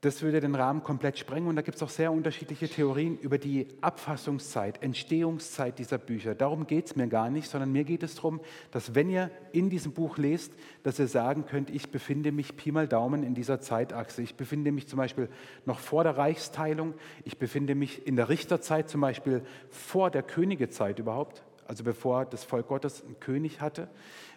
das 0.01 0.21
würde 0.21 0.39
den 0.39 0.55
Rahmen 0.55 0.83
komplett 0.83 1.17
sprengen 1.17 1.47
und 1.47 1.55
da 1.55 1.61
gibt 1.61 1.77
es 1.77 1.83
auch 1.83 1.89
sehr 1.89 2.11
unterschiedliche 2.11 2.67
Theorien 2.67 3.17
über 3.17 3.37
die 3.37 3.67
Abfassungszeit, 3.81 4.83
Entstehungszeit 4.83 5.79
dieser 5.79 5.97
Bücher. 5.97 6.35
Darum 6.35 6.67
geht 6.67 6.87
es 6.87 6.95
mir 6.95 7.07
gar 7.07 7.29
nicht, 7.29 7.49
sondern 7.49 7.71
mir 7.71 7.83
geht 7.83 8.03
es 8.03 8.15
darum, 8.15 8.39
dass 8.71 8.93
wenn 8.93 9.09
ihr 9.09 9.31
in 9.51 9.69
diesem 9.69 9.93
Buch 9.93 10.17
lest, 10.17 10.53
dass 10.83 10.99
ihr 10.99 11.07
sagen 11.07 11.45
könnt, 11.45 11.69
ich 11.69 11.91
befinde 11.91 12.31
mich 12.31 12.55
Pi 12.55 12.71
mal 12.71 12.87
Daumen 12.87 13.23
in 13.23 13.33
dieser 13.33 13.61
Zeitachse. 13.61 14.21
Ich 14.21 14.35
befinde 14.35 14.71
mich 14.71 14.87
zum 14.87 14.97
Beispiel 14.97 15.29
noch 15.65 15.79
vor 15.79 16.03
der 16.03 16.17
Reichsteilung, 16.17 16.93
ich 17.23 17.39
befinde 17.39 17.73
mich 17.73 18.05
in 18.05 18.15
der 18.15 18.29
Richterzeit 18.29 18.89
zum 18.89 19.01
Beispiel 19.01 19.43
vor 19.69 20.11
der 20.11 20.23
Königezeit 20.23 20.99
überhaupt, 20.99 21.43
also 21.67 21.83
bevor 21.83 22.25
das 22.25 22.43
Volk 22.43 22.67
Gottes 22.67 23.03
einen 23.03 23.19
König 23.19 23.61
hatte, 23.61 23.87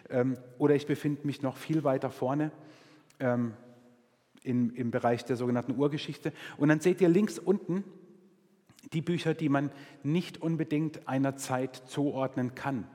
ähm, 0.09 0.37
oder 0.57 0.73
ich 0.75 0.87
befinde 0.87 1.27
mich 1.27 1.41
noch 1.41 1.57
viel 1.57 1.83
weiter 1.83 2.09
vorne 2.09 2.51
ähm, 4.43 4.73
im, 4.75 4.91
Bereich 4.91 5.25
der 5.25 5.35
sogenannten 5.35 5.77
Urgeschichte. 5.77 6.33
Und 6.57 6.69
dann 6.69 6.79
seht 6.79 7.01
ihr 7.01 7.09
links 7.09 7.39
unten 7.39 7.83
die 8.93 9.01
Bücher, 9.01 9.33
die 9.33 9.49
man 9.49 9.71
nicht 10.03 10.41
unbedingt 10.41 11.07
einer 11.07 11.35
Zeit 11.35 11.75
zuordnen 11.75 12.55
kann. 12.55 12.87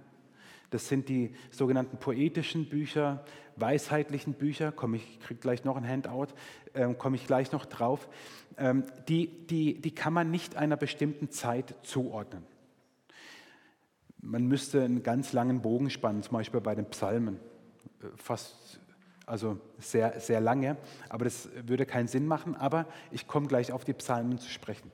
Das 0.71 0.89
sind 0.89 1.09
die 1.09 1.35
sogenannten 1.51 1.99
poetischen 1.99 2.69
Bücher, 2.69 3.25
weisheitlichen 3.57 4.35
Bücher, 4.35 4.73
komme 4.73 4.97
ich 4.97 5.21
kriege 5.21 5.39
gleich 5.39 5.65
noch 5.65 5.77
ein 5.77 5.87
Handout, 5.87 6.29
äh, 6.73 6.93
komme 6.95 7.17
ich 7.17 7.27
gleich 7.27 7.53
noch 7.53 7.65
drauf. 7.65 8.09
Ähm, 8.57 8.85
die, 9.09 9.29
die, 9.47 9.81
die 9.81 9.95
kann 9.95 10.13
man 10.13 10.31
nicht 10.31 10.57
einer 10.57 10.77
bestimmten 10.77 11.31
Zeit 11.31 11.77
zuordnen. 11.83 12.43
Man 14.21 14.47
müsste 14.47 14.83
einen 14.83 15.03
ganz 15.03 15.33
langen 15.33 15.61
Bogen 15.61 15.91
spannen, 15.91 16.23
zum 16.23 16.33
Beispiel 16.33 16.61
bei 16.61 16.75
den 16.75 16.87
Psalmen, 16.87 17.39
äh, 18.03 18.07
fast 18.17 18.81
also 19.27 19.59
sehr, 19.79 20.21
sehr 20.21 20.41
lange, 20.41 20.77
aber 21.09 21.25
das 21.25 21.49
würde 21.67 21.87
keinen 21.87 22.09
Sinn 22.09 22.27
machen. 22.27 22.55
Aber 22.57 22.87
ich 23.11 23.27
komme 23.27 23.47
gleich 23.47 23.73
auf 23.73 23.85
die 23.85 23.93
Psalmen 23.95 24.39
zu 24.39 24.51
sprechen. 24.51 24.91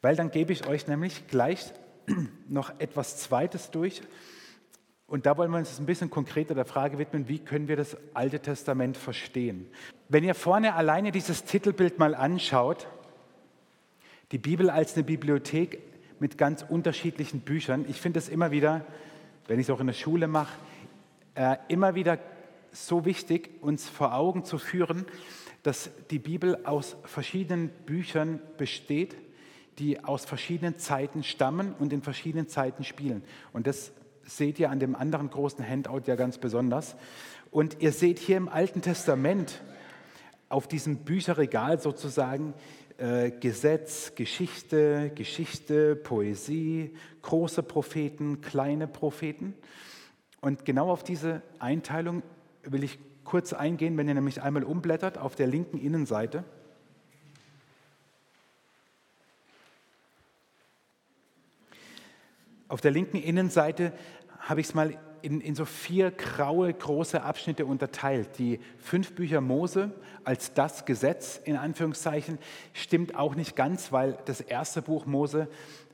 Weil 0.00 0.16
dann 0.16 0.30
gebe 0.30 0.52
ich 0.52 0.66
euch 0.66 0.86
nämlich 0.86 1.26
gleich 1.28 1.72
noch 2.48 2.78
etwas 2.78 3.18
Zweites 3.18 3.70
durch. 3.70 4.02
Und 5.06 5.26
da 5.26 5.36
wollen 5.36 5.50
wir 5.50 5.58
uns 5.58 5.78
ein 5.78 5.86
bisschen 5.86 6.10
konkreter 6.10 6.54
der 6.54 6.64
Frage 6.64 6.98
widmen, 6.98 7.28
wie 7.28 7.38
können 7.38 7.68
wir 7.68 7.76
das 7.76 7.96
Alte 8.14 8.40
Testament 8.40 8.96
verstehen. 8.96 9.68
Wenn 10.08 10.24
ihr 10.24 10.34
vorne 10.34 10.74
alleine 10.74 11.12
dieses 11.12 11.44
Titelbild 11.44 11.98
mal 11.98 12.14
anschaut, 12.14 12.86
die 14.30 14.38
Bibel 14.38 14.70
als 14.70 14.94
eine 14.94 15.04
Bibliothek, 15.04 15.92
mit 16.22 16.38
ganz 16.38 16.64
unterschiedlichen 16.66 17.40
Büchern. 17.40 17.84
Ich 17.88 18.00
finde 18.00 18.20
es 18.20 18.28
immer 18.28 18.52
wieder, 18.52 18.86
wenn 19.48 19.58
ich 19.58 19.66
es 19.66 19.70
auch 19.70 19.80
in 19.80 19.88
der 19.88 19.92
Schule 19.92 20.28
mache, 20.28 20.52
äh, 21.34 21.56
immer 21.66 21.96
wieder 21.96 22.16
so 22.72 23.04
wichtig, 23.04 23.62
uns 23.62 23.88
vor 23.88 24.14
Augen 24.14 24.44
zu 24.44 24.58
führen, 24.58 25.06
dass 25.62 25.90
die 26.10 26.18
Bibel 26.18 26.64
aus 26.64 26.96
verschiedenen 27.04 27.68
Büchern 27.86 28.40
besteht, 28.56 29.16
die 29.78 30.02
aus 30.02 30.24
verschiedenen 30.24 30.78
Zeiten 30.78 31.22
stammen 31.22 31.74
und 31.78 31.92
in 31.92 32.02
verschiedenen 32.02 32.48
Zeiten 32.48 32.84
spielen. 32.84 33.22
Und 33.52 33.66
das 33.66 33.92
seht 34.24 34.58
ihr 34.58 34.70
an 34.70 34.80
dem 34.80 34.94
anderen 34.94 35.30
großen 35.30 35.66
Handout 35.66 36.02
ja 36.06 36.16
ganz 36.16 36.38
besonders. 36.38 36.96
Und 37.50 37.76
ihr 37.80 37.92
seht 37.92 38.18
hier 38.18 38.36
im 38.36 38.48
Alten 38.48 38.82
Testament 38.82 39.62
auf 40.48 40.68
diesem 40.68 40.98
Bücherregal 40.98 41.80
sozusagen 41.80 42.54
äh, 42.98 43.30
Gesetz, 43.30 44.14
Geschichte, 44.14 45.10
Geschichte, 45.14 45.96
Poesie, 45.96 46.94
große 47.22 47.62
Propheten, 47.62 48.40
kleine 48.40 48.86
Propheten. 48.86 49.54
Und 50.40 50.64
genau 50.64 50.90
auf 50.90 51.04
diese 51.04 51.42
Einteilung 51.58 52.22
will 52.64 52.84
ich 52.84 52.98
kurz 53.24 53.52
eingehen, 53.52 53.96
wenn 53.96 54.08
ihr 54.08 54.14
nämlich 54.14 54.42
einmal 54.42 54.64
umblättert 54.64 55.18
auf 55.18 55.34
der 55.34 55.46
linken 55.46 55.78
Innenseite. 55.78 56.44
Auf 62.68 62.80
der 62.80 62.90
linken 62.90 63.18
Innenseite 63.18 63.92
habe 64.40 64.60
ich 64.60 64.68
es 64.68 64.74
mal 64.74 64.98
in, 65.22 65.40
in, 65.40 65.54
so 65.54 65.64
vier 65.64 66.10
graue 66.10 66.72
große 66.72 67.22
Abschnitte 67.22 67.64
unterteilt. 67.64 68.38
Die 68.38 68.60
fünf 68.78 69.14
Bücher 69.14 69.40
Mose 69.40 69.92
als 70.24 70.54
das 70.54 70.84
Gesetz 70.84 71.40
in 71.44 71.56
Anführungszeichen 71.56 72.38
stimmt 72.72 73.14
auch 73.14 73.34
nicht 73.34 73.56
ganz, 73.56 73.92
weil 73.92 74.18
das 74.24 74.40
erste 74.40 74.82
Buch 74.82 75.06
Mose 75.06 75.48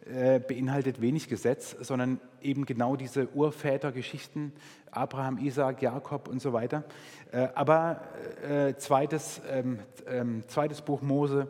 äh, 0.09 0.41
beinhaltet 0.41 1.01
wenig 1.01 1.29
Gesetz, 1.29 1.77
sondern 1.81 2.21
eben 2.41 2.65
genau 2.65 2.97
diese 2.97 3.29
Urvätergeschichten, 3.29 4.53
Abraham, 4.91 5.39
Isaac, 5.39 5.83
Jakob 5.83 6.29
und 6.29 6.41
so 6.41 6.53
weiter. 6.53 6.85
Äh, 7.31 7.49
aber 7.55 8.03
äh, 8.43 8.75
zweites, 8.77 9.41
ähm, 9.49 9.81
ähm, 10.07 10.45
zweites 10.49 10.83
Buch 10.83 11.03
Mose, 11.03 11.49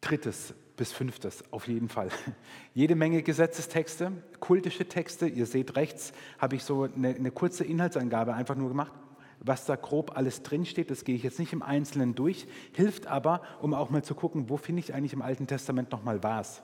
drittes 0.00 0.54
bis 0.76 0.92
fünftes 0.92 1.44
auf 1.52 1.66
jeden 1.68 1.88
Fall. 1.88 2.08
Jede 2.74 2.94
Menge 2.94 3.22
Gesetzestexte, 3.22 4.12
kultische 4.40 4.86
Texte. 4.88 5.26
Ihr 5.26 5.46
seht 5.46 5.76
rechts, 5.76 6.12
habe 6.38 6.56
ich 6.56 6.64
so 6.64 6.84
eine, 6.84 7.14
eine 7.14 7.30
kurze 7.30 7.64
Inhaltsangabe 7.64 8.34
einfach 8.34 8.54
nur 8.54 8.68
gemacht 8.68 8.92
was 9.40 9.66
da 9.66 9.76
grob 9.76 10.16
alles 10.16 10.42
drinsteht. 10.42 10.90
Das 10.90 11.04
gehe 11.04 11.14
ich 11.14 11.22
jetzt 11.22 11.38
nicht 11.38 11.52
im 11.52 11.62
Einzelnen 11.62 12.14
durch, 12.14 12.46
hilft 12.72 13.06
aber, 13.06 13.42
um 13.60 13.74
auch 13.74 13.90
mal 13.90 14.02
zu 14.02 14.14
gucken, 14.14 14.48
wo 14.48 14.56
finde 14.56 14.80
ich 14.80 14.94
eigentlich 14.94 15.12
im 15.12 15.22
Alten 15.22 15.46
Testament 15.46 15.90
nochmal 15.90 16.22
was. 16.22 16.62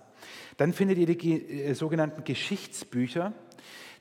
Dann 0.56 0.72
findet 0.72 0.98
ihr 0.98 1.06
die 1.06 1.34
äh, 1.34 1.74
sogenannten 1.74 2.24
Geschichtsbücher. 2.24 3.32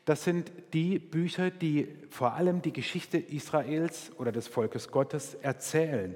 Das 0.05 0.23
sind 0.23 0.51
die 0.73 0.99
Bücher, 0.99 1.49
die 1.49 1.88
vor 2.09 2.33
allem 2.33 2.62
die 2.62 2.73
Geschichte 2.73 3.17
Israels 3.17 4.12
oder 4.17 4.31
des 4.31 4.47
Volkes 4.47 4.89
Gottes 4.89 5.36
erzählen. 5.36 6.15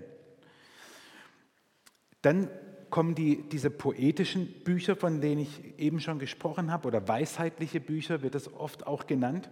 Dann 2.22 2.50
kommen 2.90 3.16
die, 3.16 3.48
diese 3.50 3.70
poetischen 3.70 4.48
Bücher, 4.64 4.96
von 4.96 5.22
denen 5.22 5.42
ich 5.42 5.78
eben 5.78 6.00
schon 6.00 6.20
gesprochen 6.20 6.72
habe, 6.72 6.88
oder 6.88 7.08
weisheitliche 7.08 7.80
Bücher 7.80 8.22
wird 8.22 8.36
es 8.36 8.54
oft 8.54 8.88
auch 8.88 9.08
genannt. 9.08 9.50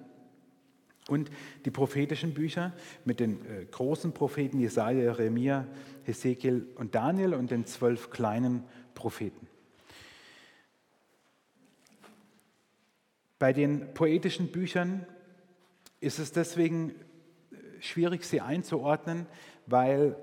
Und 1.07 1.29
die 1.65 1.71
prophetischen 1.71 2.33
Bücher 2.33 2.73
mit 3.03 3.19
den 3.19 3.45
äh, 3.45 3.65
großen 3.65 4.11
Propheten 4.11 4.59
Jesaja, 4.59 4.99
Jeremia, 4.99 5.67
Hesekiel 6.03 6.67
und 6.75 6.95
Daniel 6.95 7.35
und 7.35 7.51
den 7.51 7.65
zwölf 7.65 8.09
kleinen 8.09 8.63
Propheten. 8.95 9.47
Bei 13.37 13.53
den 13.53 13.93
poetischen 13.93 14.51
Büchern 14.51 15.05
ist 15.99 16.17
es 16.17 16.31
deswegen 16.31 16.91
äh, 16.91 17.81
schwierig, 17.81 18.23
sie 18.23 18.41
einzuordnen, 18.41 19.27
weil, 19.67 20.15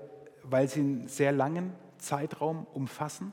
weil 0.43 0.67
sie 0.67 0.81
einen 0.81 1.07
sehr 1.07 1.31
langen 1.31 1.73
Zeitraum 1.97 2.65
umfassen 2.73 3.31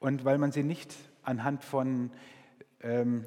und 0.00 0.24
weil 0.24 0.38
man 0.38 0.50
sie 0.50 0.64
nicht 0.64 0.94
anhand 1.22 1.62
von, 1.62 2.10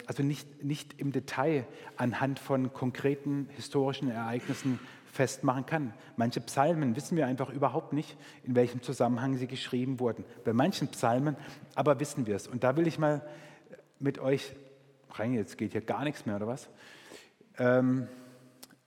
also 0.05 0.23
nicht, 0.23 0.63
nicht 0.63 0.99
im 0.99 1.11
Detail 1.11 1.65
anhand 1.95 2.39
von 2.39 2.73
konkreten 2.73 3.47
historischen 3.55 4.09
Ereignissen 4.09 4.79
festmachen 5.15 5.65
kann. 5.65 5.93
Manche 6.17 6.41
Psalmen 6.41 6.95
wissen 6.95 7.15
wir 7.15 7.25
einfach 7.25 7.49
überhaupt 7.49 7.93
nicht, 7.93 8.17
in 8.43 8.55
welchem 8.55 8.81
Zusammenhang 8.81 9.37
sie 9.37 9.47
geschrieben 9.47 9.99
wurden. 9.99 10.25
Bei 10.43 10.51
manchen 10.51 10.89
Psalmen 10.89 11.37
aber 11.73 11.99
wissen 12.01 12.27
wir 12.27 12.35
es. 12.35 12.47
Und 12.47 12.65
da 12.65 12.75
will 12.75 12.85
ich 12.85 12.99
mal 12.99 13.21
mit 13.99 14.19
euch 14.19 14.53
rein, 15.11 15.33
jetzt 15.33 15.57
geht 15.57 15.71
hier 15.71 15.81
gar 15.81 16.03
nichts 16.03 16.25
mehr, 16.25 16.35
oder 16.35 16.47
was? 16.47 16.69
Ähm, 17.57 18.07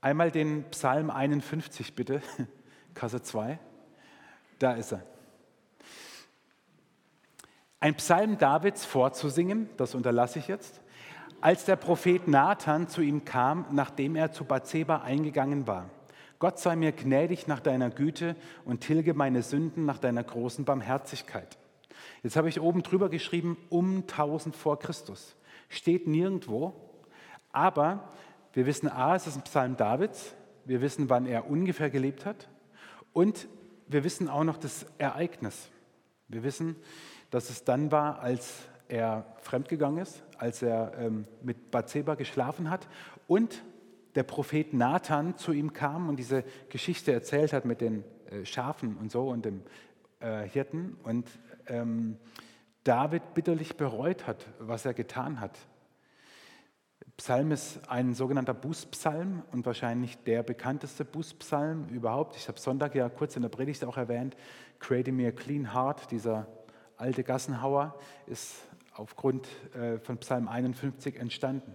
einmal 0.03 0.31
den 0.31 0.65
Psalm 0.65 1.11
51 1.11 1.95
bitte, 1.95 2.21
Kasse 2.95 3.23
2. 3.23 3.59
Da 4.59 4.73
ist 4.73 4.93
er. 4.93 5.03
Ein 7.81 7.95
Psalm 7.95 8.39
Davids 8.39 8.85
vorzusingen, 8.85 9.71
das 9.77 9.95
unterlasse 9.95 10.41
ich 10.41 10.49
jetzt, 10.49 10.81
als 11.41 11.65
der 11.65 11.77
Prophet 11.77 12.27
Nathan 12.27 12.89
zu 12.89 13.01
ihm 13.01 13.25
kam, 13.25 13.67
nachdem 13.71 14.17
er 14.17 14.33
zu 14.33 14.45
Bathseba 14.45 15.03
eingegangen 15.03 15.67
war. 15.67 15.89
Gott 16.41 16.59
sei 16.59 16.77
mir 16.77 16.93
gnädig 16.93 17.47
nach 17.47 17.61
deiner 17.61 17.91
Güte 17.91 18.37
und 18.65 18.81
tilge 18.81 19.15
meine 19.15 19.43
Sünden 19.43 19.85
nach 19.85 19.99
deiner 19.99 20.25
großen 20.25 20.65
Barmherzigkeit. 20.65 21.59
Jetzt 22.23 22.37
habe 22.37 22.49
ich 22.49 22.61
oben 22.61 22.83
drüber 22.83 23.09
geschrieben, 23.09 23.57
um 23.69 23.99
1000 23.99 24.55
vor 24.57 24.79
Christus 24.79 25.37
steht 25.69 26.07
nirgendwo. 26.07 26.75
Aber 27.53 28.13
wir 28.53 28.67
wissen, 28.67 28.89
a, 28.89 29.15
es 29.15 29.27
ist 29.27 29.37
ein 29.37 29.43
Psalm 29.43 29.77
Davids. 29.77 30.35
Wir 30.65 30.81
wissen, 30.81 31.09
wann 31.11 31.27
er 31.27 31.49
ungefähr 31.49 31.91
gelebt 31.91 32.27
hat. 32.27 32.49
Und 33.13 33.49
wir 33.87 34.05
wissen 34.05 34.29
auch 34.29 34.45
noch 34.45 34.59
das 34.59 34.87
Ereignis. 34.99 35.71
Wir 36.29 36.43
wissen, 36.43 36.77
dass 37.31 37.51
es 37.51 37.65
dann 37.65 37.91
war, 37.91 38.21
als 38.21 38.63
er 38.89 39.25
fremdgegangen 39.41 40.03
ist, 40.03 40.23
als 40.37 40.63
er 40.63 40.93
ähm, 40.99 41.27
mit 41.43 41.71
Bathseba 41.71 42.15
geschlafen 42.15 42.71
hat 42.71 42.89
und 43.27 43.63
der 44.15 44.23
Prophet 44.23 44.73
Nathan 44.75 45.37
zu 45.37 45.53
ihm 45.53 45.73
kam 45.73 46.09
und 46.09 46.17
diese 46.17 46.45
Geschichte 46.69 47.13
erzählt 47.13 47.53
hat 47.53 47.65
mit 47.65 47.81
den 47.81 48.05
äh, 48.31 48.45
Schafen 48.45 48.97
und 48.97 49.11
so 49.11 49.29
und 49.29 49.45
dem 49.45 49.63
äh, 50.21 50.43
Hirten. 50.43 50.97
Und 51.03 51.29
ähm, 51.67 52.17
David 52.85 53.35
bitterlich 53.35 53.77
bereut 53.77 54.27
hat, 54.27 54.47
was 54.59 54.85
er 54.85 54.95
getan 54.95 55.41
hat. 55.41 55.59
Psalm 57.19 57.51
ist 57.51 57.81
ein 57.89 58.15
sogenannter 58.15 58.55
Bußpsalm 58.55 59.43
und 59.51 59.67
wahrscheinlich 59.67 60.17
der 60.19 60.45
bekannteste 60.45 61.05
Bußpsalm 61.05 61.89
überhaupt. 61.89 62.37
Ich 62.37 62.47
habe 62.47 62.61
Sonntag 62.61 62.95
ja 62.95 63.09
kurz 63.09 63.35
in 63.35 63.43
der 63.43 63.49
Predigt 63.49 63.85
auch 63.85 63.97
erwähnt, 63.97 64.37
Create 64.79 65.09
Me 65.09 65.27
a 65.27 65.33
Clean 65.33 65.75
Heart, 65.75 66.13
dieser 66.13 66.47
alte 66.97 67.25
Gassenhauer, 67.25 67.99
ist 68.27 68.63
aufgrund 68.95 69.49
äh, 69.75 69.99
von 69.99 70.19
Psalm 70.19 70.47
51 70.47 71.17
entstanden. 71.17 71.75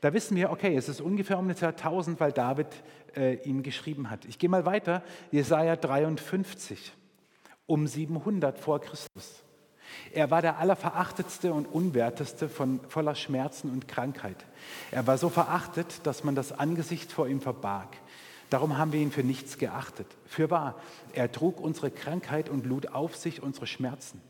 Da 0.00 0.12
wissen 0.12 0.36
wir, 0.36 0.50
okay, 0.50 0.74
es 0.74 0.88
ist 0.88 1.00
ungefähr 1.00 1.38
um 1.38 1.48
das 1.48 1.60
Jahr 1.60 1.70
1000, 1.70 2.18
weil 2.18 2.32
David 2.32 2.66
äh, 3.14 3.36
ihn 3.48 3.62
geschrieben 3.62 4.10
hat. 4.10 4.24
Ich 4.24 4.40
gehe 4.40 4.50
mal 4.50 4.66
weiter, 4.66 5.04
Jesaja 5.30 5.76
53, 5.76 6.92
um 7.66 7.86
700 7.86 8.58
vor 8.58 8.80
Christus. 8.80 9.44
Er 10.12 10.30
war 10.30 10.42
der 10.42 10.58
allerverachtetste 10.58 11.52
und 11.52 11.66
unwerteste 11.66 12.48
von 12.48 12.80
voller 12.88 13.14
Schmerzen 13.14 13.70
und 13.70 13.86
Krankheit. 13.86 14.44
Er 14.90 15.06
war 15.06 15.18
so 15.18 15.28
verachtet, 15.28 16.04
dass 16.04 16.24
man 16.24 16.34
das 16.34 16.52
Angesicht 16.52 17.12
vor 17.12 17.28
ihm 17.28 17.40
verbarg. 17.40 17.96
Darum 18.50 18.76
haben 18.76 18.92
wir 18.92 19.00
ihn 19.00 19.12
für 19.12 19.22
nichts 19.22 19.58
geachtet. 19.58 20.08
Für 20.26 20.50
wahr, 20.50 20.74
er 21.12 21.30
trug 21.30 21.60
unsere 21.60 21.92
Krankheit 21.92 22.48
und 22.48 22.66
lud 22.66 22.88
auf 22.88 23.14
sich 23.14 23.42
unsere 23.42 23.68
Schmerzen. 23.68 24.20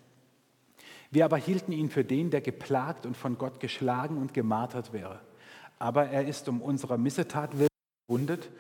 Wir 1.11 1.25
aber 1.25 1.38
hielten 1.38 1.73
ihn 1.73 1.90
für 1.90 2.05
den, 2.05 2.31
der 2.31 2.43
geplagt 2.43 3.07
und 3.07 3.16
von 3.16 3.38
Gott 3.38 3.59
geschlagen 3.59 4.19
und 4.19 4.35
gemartert 4.35 4.93
wäre. 4.93 5.21
Aber 5.79 6.09
er 6.09 6.29
ist 6.29 6.49
um 6.49 6.61
unserer 6.61 6.99
Missetat 6.99 7.59
willen 7.59 7.69
verwundet 8.07 8.51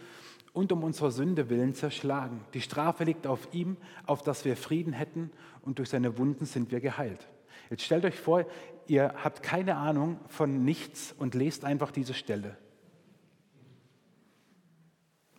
und 0.52 0.72
um 0.72 0.82
unserer 0.82 1.10
Sünde 1.10 1.48
willen 1.48 1.74
zerschlagen. 1.74 2.40
Die 2.54 2.60
Strafe 2.60 3.04
liegt 3.04 3.26
auf 3.26 3.48
ihm, 3.52 3.76
auf 4.06 4.22
dass 4.22 4.44
wir 4.44 4.56
Frieden 4.56 4.92
hätten 4.92 5.30
und 5.62 5.78
durch 5.78 5.90
seine 5.90 6.18
Wunden 6.18 6.44
sind 6.44 6.70
wir 6.70 6.80
geheilt. 6.80 7.28
Jetzt 7.70 7.84
stellt 7.84 8.04
euch 8.04 8.18
vor, 8.18 8.46
ihr 8.86 9.14
habt 9.22 9.42
keine 9.42 9.76
Ahnung 9.76 10.18
von 10.28 10.64
nichts 10.64 11.14
und 11.16 11.34
lest 11.34 11.64
einfach 11.64 11.92
diese 11.92 12.14
Stelle. 12.14 12.56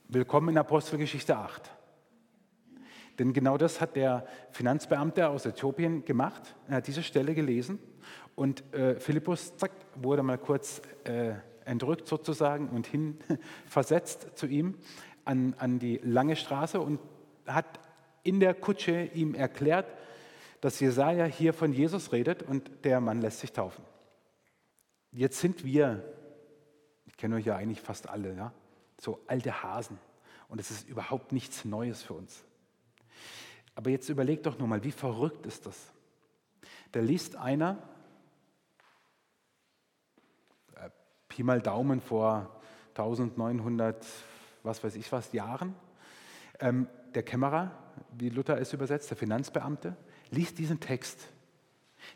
Willkommen 0.07 0.49
in 0.49 0.57
Apostelgeschichte 0.57 1.37
8. 1.37 1.71
Denn 3.19 3.33
genau 3.33 3.57
das 3.57 3.81
hat 3.81 3.95
der 3.95 4.25
Finanzbeamte 4.51 5.27
aus 5.27 5.45
Äthiopien 5.45 6.05
gemacht. 6.05 6.55
Er 6.67 6.77
hat 6.77 6.87
diese 6.87 7.03
Stelle 7.03 7.35
gelesen 7.35 7.79
und 8.35 8.73
äh, 8.73 8.99
Philippus, 8.99 9.55
zack, 9.57 9.71
wurde 9.95 10.23
mal 10.23 10.37
kurz 10.37 10.81
äh, 11.03 11.33
entrückt 11.65 12.07
sozusagen 12.07 12.69
und 12.69 12.87
hin 12.87 13.17
versetzt 13.67 14.37
zu 14.37 14.47
ihm 14.47 14.77
an, 15.25 15.55
an 15.57 15.79
die 15.79 15.99
lange 16.03 16.35
Straße 16.35 16.79
und 16.79 16.99
hat 17.45 17.79
in 18.23 18.39
der 18.39 18.53
Kutsche 18.53 19.09
ihm 19.13 19.33
erklärt, 19.33 19.87
dass 20.61 20.79
Jesaja 20.79 21.25
hier 21.25 21.53
von 21.53 21.73
Jesus 21.73 22.11
redet 22.11 22.43
und 22.43 22.69
der 22.83 23.01
Mann 23.01 23.21
lässt 23.21 23.39
sich 23.39 23.51
taufen. 23.51 23.83
Jetzt 25.11 25.39
sind 25.39 25.65
wir, 25.65 26.03
ich 27.05 27.17
kenne 27.17 27.35
euch 27.35 27.45
ja 27.45 27.55
eigentlich 27.55 27.81
fast 27.81 28.07
alle, 28.07 28.35
ja, 28.35 28.53
so 28.99 29.19
alte 29.27 29.63
Hasen. 29.63 29.99
Und 30.47 30.59
es 30.59 30.69
ist 30.69 30.87
überhaupt 30.87 31.31
nichts 31.31 31.65
Neues 31.65 32.03
für 32.03 32.13
uns. 32.13 32.43
Aber 33.73 33.89
jetzt 33.89 34.09
überlegt 34.09 34.45
doch 34.45 34.59
nur 34.59 34.67
mal, 34.67 34.83
wie 34.83 34.91
verrückt 34.91 35.45
ist 35.45 35.65
das? 35.65 35.91
Da 36.91 36.99
liest 36.99 37.35
einer, 37.35 37.81
äh, 40.75 40.89
Pi 41.31 41.43
mal 41.43 41.61
Daumen 41.61 42.01
vor 42.01 42.49
1900, 42.89 44.05
was 44.63 44.83
weiß 44.83 44.95
ich 44.95 45.09
was, 45.13 45.31
Jahren, 45.31 45.75
ähm, 46.59 46.87
der 47.15 47.23
Kämmerer, 47.23 47.71
wie 48.17 48.27
Luther 48.27 48.59
es 48.59 48.73
übersetzt, 48.73 49.09
der 49.09 49.17
Finanzbeamte, 49.17 49.95
liest 50.29 50.59
diesen 50.59 50.81
Text, 50.81 51.29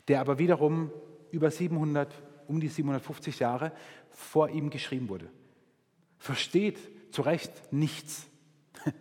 der 0.08 0.20
aber 0.20 0.38
wiederum 0.38 0.92
über 1.30 1.50
700, 1.50 2.12
um 2.46 2.60
die 2.60 2.68
750 2.68 3.38
Jahre 3.38 3.72
vor 4.10 4.50
ihm 4.50 4.68
geschrieben 4.68 5.08
wurde. 5.08 5.30
Versteht 6.18 6.78
zu 7.10 7.22
Recht 7.22 7.72
nichts. 7.72 8.26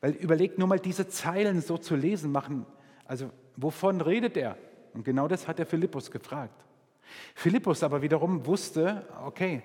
Weil 0.00 0.10
überlegt 0.14 0.58
nur 0.58 0.66
mal, 0.66 0.80
diese 0.80 1.06
Zeilen 1.06 1.60
so 1.60 1.78
zu 1.78 1.94
lesen 1.94 2.32
machen, 2.32 2.66
also 3.04 3.30
wovon 3.56 4.00
redet 4.00 4.36
er? 4.36 4.58
Und 4.92 5.04
genau 5.04 5.28
das 5.28 5.46
hat 5.46 5.60
der 5.60 5.66
Philippus 5.66 6.10
gefragt. 6.10 6.64
Philippus 7.34 7.82
aber 7.82 8.02
wiederum 8.02 8.46
wusste, 8.46 9.06
okay, 9.24 9.62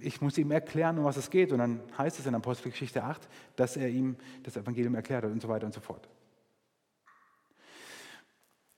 ich 0.00 0.20
muss 0.20 0.38
ihm 0.38 0.50
erklären, 0.50 0.98
um 0.98 1.04
was 1.04 1.16
es 1.16 1.30
geht. 1.30 1.52
Und 1.52 1.58
dann 1.58 1.80
heißt 1.96 2.18
es 2.18 2.26
in 2.26 2.34
Apostelgeschichte 2.34 3.04
8, 3.04 3.28
dass 3.56 3.76
er 3.76 3.88
ihm 3.88 4.16
das 4.42 4.56
Evangelium 4.56 4.94
erklärt 4.94 5.24
hat 5.24 5.30
und 5.30 5.40
so 5.40 5.48
weiter 5.48 5.66
und 5.66 5.74
so 5.74 5.80
fort. 5.80 6.08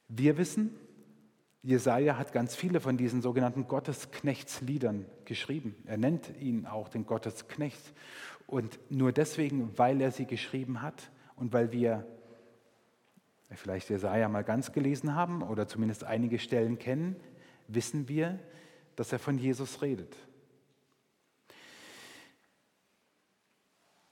Wir 0.09 0.39
wissen, 0.39 0.75
Jesaja 1.63 2.17
hat 2.17 2.33
ganz 2.33 2.55
viele 2.55 2.81
von 2.81 2.97
diesen 2.97 3.21
sogenannten 3.21 3.67
Gottesknechtsliedern 3.67 5.07
geschrieben. 5.25 5.75
Er 5.87 5.99
nennt 5.99 6.31
ihn 6.41 6.67
auch 6.67 6.89
den 6.89 7.05
Gottesknecht. 7.05 7.93
Und 8.47 8.79
nur 8.91 9.13
deswegen, 9.13 9.77
weil 9.77 10.01
er 10.01 10.11
sie 10.11 10.25
geschrieben 10.25 10.81
hat 10.81 11.11
und 11.37 11.53
weil 11.53 11.73
wir 11.73 12.07
vielleicht 13.57 13.89
Jesaja 13.89 14.29
mal 14.29 14.45
ganz 14.45 14.73
gelesen 14.73 15.15
haben 15.15 15.43
oder 15.43 15.67
zumindest 15.67 16.05
einige 16.05 16.39
Stellen 16.39 16.79
kennen, 16.79 17.17
wissen 17.67 18.09
wir, 18.09 18.39
dass 18.97 19.13
er 19.13 19.19
von 19.19 19.39
Jesus 19.39 19.81
redet. 19.81 20.15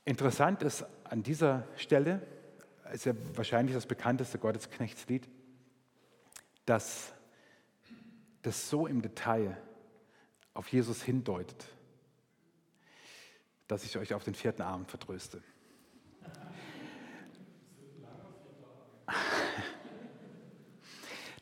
Interessant 0.05 0.63
ist 0.63 0.85
an 1.05 1.23
dieser 1.23 1.67
Stelle, 1.77 2.23
ist 2.93 3.05
ja 3.05 3.13
wahrscheinlich 3.35 3.75
das 3.75 3.87
bekannteste 3.87 4.39
Gottesknechtslied, 4.39 5.29
dass 6.65 7.13
das 8.43 8.71
so 8.71 8.87
im 8.87 9.03
Detail 9.03 9.57
auf 10.55 10.69
Jesus 10.69 11.03
hindeutet, 11.03 11.67
dass 13.67 13.85
ich 13.85 13.99
euch 13.99 14.15
auf 14.15 14.23
den 14.23 14.35
vierten 14.35 14.63
Abend 14.63 14.89
vertröste. 14.89 15.43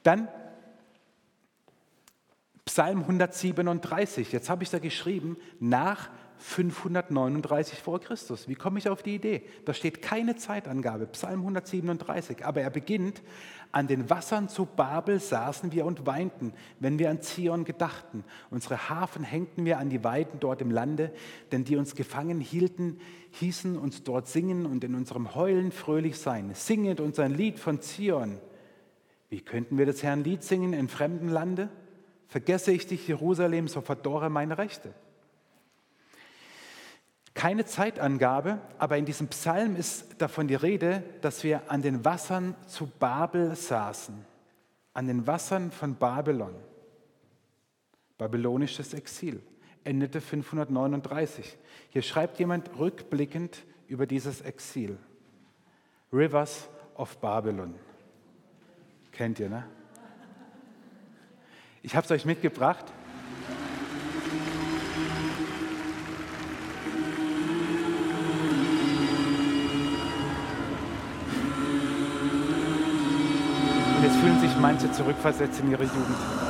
Dann 0.05 0.29
Psalm 2.65 3.01
137. 3.01 4.33
Jetzt 4.33 4.49
habe 4.49 4.63
ich 4.63 4.71
da 4.71 4.79
geschrieben, 4.79 5.37
nach 5.61 6.09
539 6.39 7.79
vor 7.79 8.01
Christus. 8.01 8.49
Wie 8.49 8.55
komme 8.55 8.79
ich 8.79 8.89
auf 8.89 9.03
die 9.03 9.15
Idee? 9.15 9.43
Da 9.65 9.73
steht 9.73 10.03
keine 10.03 10.37
Zeitangabe, 10.37 11.07
Psalm 11.07 11.41
137, 11.41 12.45
aber 12.45 12.63
er 12.63 12.71
beginnt, 12.71 13.23
an 13.71 13.87
den 13.87 14.11
Wassern 14.11 14.49
zu 14.49 14.67
Babel 14.67 15.21
saßen 15.21 15.73
wir 15.73 15.85
und 15.85 16.07
weinten, 16.07 16.53
wenn 16.81 16.99
wir 16.99 17.11
an 17.11 17.23
Zion 17.23 17.65
gedachten. 17.65 18.25
Unsere 18.51 18.89
Hafen 18.89 19.25
hängten 19.25 19.65
wir 19.65 19.79
an 19.79 19.91
die 19.91 20.05
Weiden 20.05 20.41
dort 20.41 20.61
im 20.61 20.71
Lande, 20.71 21.13
denn 21.53 21.65
die 21.65 21.77
uns 21.77 21.95
gefangen 21.95 22.41
hielten, 22.41 22.99
hießen 23.31 23.79
uns 23.79 24.03
dort 24.03 24.29
singen 24.29 24.67
und 24.67 24.85
in 24.85 24.95
unserem 24.95 25.35
Heulen 25.35 25.73
fröhlich 25.73 26.19
sein. 26.19 26.51
Singet 26.55 27.01
uns 27.01 27.19
ein 27.19 27.35
Lied 27.35 27.59
von 27.59 27.81
Zion. 27.81 28.39
Wie 29.35 29.41
könnten 29.41 29.79
wir 29.79 29.85
das 29.85 30.05
Herrn 30.05 30.23
Lied 30.23 30.45
singen 30.45 30.73
in 30.73 30.87
fremdem 30.87 31.29
Lande? 31.29 31.69
Vergesse 32.29 32.71
ich 32.71 32.87
dich, 32.87 33.09
Jerusalem, 33.09 33.67
so 33.67 33.81
verdorre 33.81 34.31
meine 34.31 34.59
Rechte. 34.59 34.95
Keine 37.35 37.65
Zeitangabe, 37.65 38.61
aber 38.79 38.97
in 38.97 39.07
diesem 39.07 39.27
Psalm 39.27 39.75
ist 39.75 40.23
davon 40.23 40.47
die 40.47 40.55
Rede, 40.55 41.03
dass 41.21 41.43
wir 41.43 41.69
an 41.69 41.83
den 41.83 42.05
Wassern 42.05 42.55
zu 42.69 42.87
Babel 42.87 43.57
saßen, 43.57 44.15
an 44.93 45.09
den 45.09 45.27
Wassern 45.27 45.73
von 45.73 45.97
Babylon. 45.97 46.55
Babylonisches 48.19 48.95
Exil 48.95 49.43
endete 49.83 50.21
539. 50.21 51.59
Hier 51.89 52.03
schreibt 52.03 52.39
jemand 52.39 52.79
rückblickend 52.79 53.65
über 53.89 54.07
dieses 54.07 54.43
Exil. 54.43 54.97
Rivers 56.13 56.69
of 56.95 57.19
Babylon. 57.19 57.75
Kennt 59.17 59.39
ihr, 59.39 59.49
ne? 59.49 59.65
Ich 61.83 61.95
habe 61.95 62.05
es 62.05 62.11
euch 62.11 62.25
mitgebracht. 62.25 62.85
fühlen 74.25 74.41
sich 74.41 74.57
manche 74.59 74.91
zurückversetzt 74.91 75.61
in 75.61 75.71
ihre 75.71 75.85
Jugend. 75.85 76.44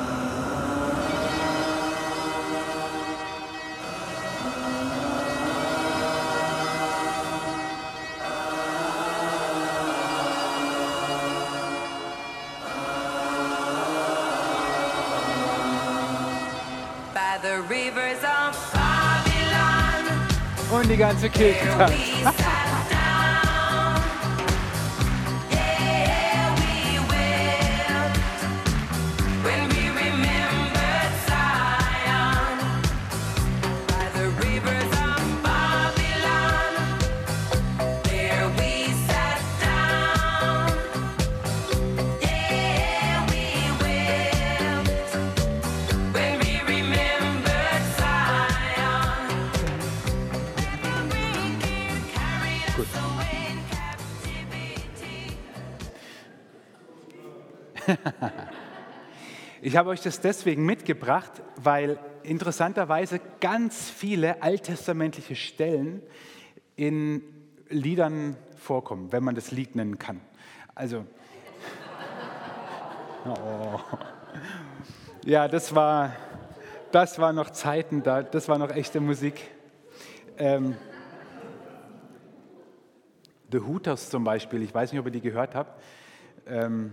Die 20.95 20.99
ganze 20.99 21.29
Kirche. 21.29 22.54
Ich 59.75 59.79
habe 59.79 59.91
euch 59.91 60.03
das 60.03 60.21
deswegen 60.21 60.65
mitgebracht, 60.65 61.43
weil 61.57 61.99
interessanterweise 62.23 63.21
ganz 63.41 63.91
viele 63.91 64.41
alttestamentliche 64.41 65.35
Stellen 65.35 66.01
in 66.77 67.23
Liedern 67.71 68.37
vorkommen, 68.57 69.11
wenn 69.11 69.25
man 69.25 69.35
das 69.35 69.51
Lied 69.51 69.75
nennen 69.75 69.99
kann. 69.99 70.21
Also, 70.77 71.05
oh. 73.27 73.81
ja, 75.27 75.49
das 75.49 75.75
war, 75.75 76.13
das 76.93 77.19
war 77.19 77.33
noch 77.33 77.51
Zeiten 77.51 78.05
da, 78.05 78.23
das 78.23 78.49
war 78.49 78.59
noch 78.59 78.71
echte 78.71 79.01
Musik. 79.01 79.41
Ähm, 80.39 80.77
The 83.51 83.59
Hooters 83.59 84.09
zum 84.09 84.23
Beispiel, 84.23 84.63
ich 84.63 84.73
weiß 84.73 84.93
nicht, 84.93 85.01
ob 85.01 85.07
ihr 85.07 85.11
die 85.11 85.21
gehört 85.21 85.57
habt. 85.57 85.83
Ähm, 86.47 86.93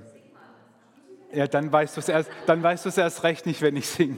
ja, 1.33 1.47
dann 1.47 1.71
weißt 1.71 1.97
du 1.97 2.01
es 2.01 2.09
erst, 2.09 2.29
weißt 2.47 2.85
erst 2.97 3.23
recht 3.23 3.45
nicht, 3.45 3.61
wenn 3.61 3.75
ich 3.75 3.87
singe. 3.87 4.17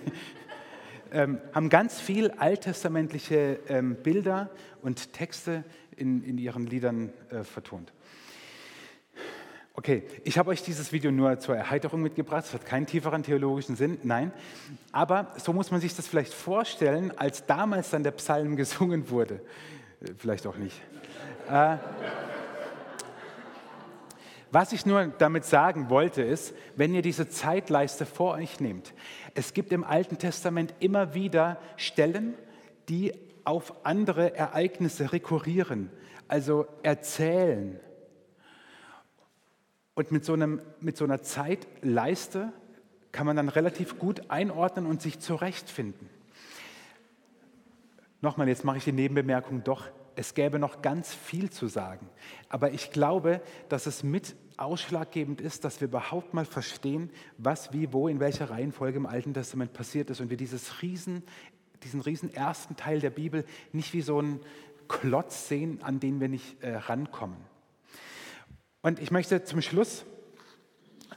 Ähm, 1.12 1.40
haben 1.54 1.70
ganz 1.70 2.00
viel 2.00 2.32
alttestamentliche 2.32 3.60
ähm, 3.68 3.96
Bilder 3.96 4.50
und 4.82 5.14
Texte 5.14 5.64
in, 5.96 6.24
in 6.24 6.38
ihren 6.38 6.66
Liedern 6.66 7.14
äh, 7.30 7.44
vertont. 7.44 7.94
Okay, 9.76 10.04
ich 10.24 10.38
habe 10.38 10.52
euch 10.52 10.62
dieses 10.62 10.92
Video 10.92 11.12
nur 11.12 11.40
zur 11.40 11.56
Erheiterung 11.56 12.02
mitgebracht. 12.02 12.46
Es 12.46 12.54
hat 12.54 12.66
keinen 12.66 12.86
tieferen 12.86 13.24
theologischen 13.24 13.76
Sinn, 13.76 13.98
nein. 14.04 14.32
Aber 14.92 15.34
so 15.38 15.52
muss 15.52 15.72
man 15.72 15.82
sich 15.82 15.96
das 15.96 16.08
vielleicht 16.08 16.34
vorstellen, 16.34 17.12
als 17.18 17.46
damals 17.46 17.90
dann 17.90 18.04
der 18.04 18.12
Psalm 18.12 18.56
gesungen 18.58 19.10
wurde. 19.10 19.42
Äh, 20.02 20.14
vielleicht 20.18 20.48
auch 20.48 20.58
nicht. 20.58 20.80
Äh, 21.50 21.78
Was 24.54 24.72
ich 24.72 24.86
nur 24.86 25.08
damit 25.18 25.46
sagen 25.46 25.90
wollte, 25.90 26.22
ist, 26.22 26.54
wenn 26.76 26.94
ihr 26.94 27.02
diese 27.02 27.28
Zeitleiste 27.28 28.06
vor 28.06 28.36
euch 28.36 28.60
nehmt, 28.60 28.94
es 29.34 29.56
gibt 29.56 29.72
im 29.72 29.84
Alten 29.84 30.20
Testament 30.20 30.76
immer 30.80 31.16
wieder 31.16 31.58
Stellen, 31.76 32.36
die 32.88 33.16
auf 33.46 33.74
andere 33.84 34.36
Ereignisse 34.36 35.12
rekurrieren, 35.12 35.90
also 36.28 36.68
erzählen. 36.84 37.80
Und 39.96 40.12
mit 40.12 40.24
so, 40.24 40.34
einem, 40.34 40.62
mit 40.82 40.98
so 40.98 41.06
einer 41.06 41.24
Zeitleiste 41.24 42.54
kann 43.12 43.26
man 43.26 43.36
dann 43.36 43.50
relativ 43.50 43.98
gut 43.98 44.30
einordnen 44.30 44.86
und 44.86 45.02
sich 45.02 45.20
zurechtfinden. 45.20 46.12
Nochmal, 48.22 48.48
jetzt 48.50 48.64
mache 48.64 48.78
ich 48.78 48.84
die 48.84 48.92
Nebenbemerkung 48.92 49.64
doch, 49.64 49.88
es 50.16 50.34
gäbe 50.34 50.60
noch 50.60 50.82
ganz 50.82 51.14
viel 51.14 51.50
zu 51.50 51.68
sagen. 51.68 52.10
Aber 52.50 52.72
ich 52.72 52.92
glaube, 52.92 53.42
dass 53.70 53.86
es 53.86 54.04
mit 54.04 54.36
ausschlaggebend 54.58 55.42
ist, 55.42 55.64
dass 55.66 55.82
wir 55.82 55.88
überhaupt 55.88 56.34
mal 56.34 56.46
verstehen, 56.46 57.10
was, 57.38 57.74
wie, 57.74 57.92
wo, 57.92 58.08
in 58.08 58.20
welcher 58.20 58.50
Reihenfolge 58.50 58.98
im 58.98 59.06
Alten 59.06 59.34
Testament 59.34 59.74
passiert 59.74 60.10
ist 60.10 60.22
und 60.22 60.30
wir 60.30 60.38
dieses 60.38 60.82
riesen, 60.82 61.24
diesen 61.84 62.02
riesen 62.02 62.34
ersten 62.34 62.76
Teil 62.76 63.00
der 63.00 63.10
Bibel 63.10 63.46
nicht 63.72 63.94
wie 63.94 64.02
so 64.02 64.20
einen 64.20 64.40
Klotz 64.88 65.48
sehen, 65.48 65.80
an 65.82 66.00
den 66.00 66.20
wir 66.20 66.30
nicht 66.30 66.62
äh, 66.62 66.76
rankommen. 66.76 67.38
Und 68.82 69.00
ich 69.00 69.12
möchte 69.12 69.44
zum 69.44 69.62
Schluss, 69.62 70.06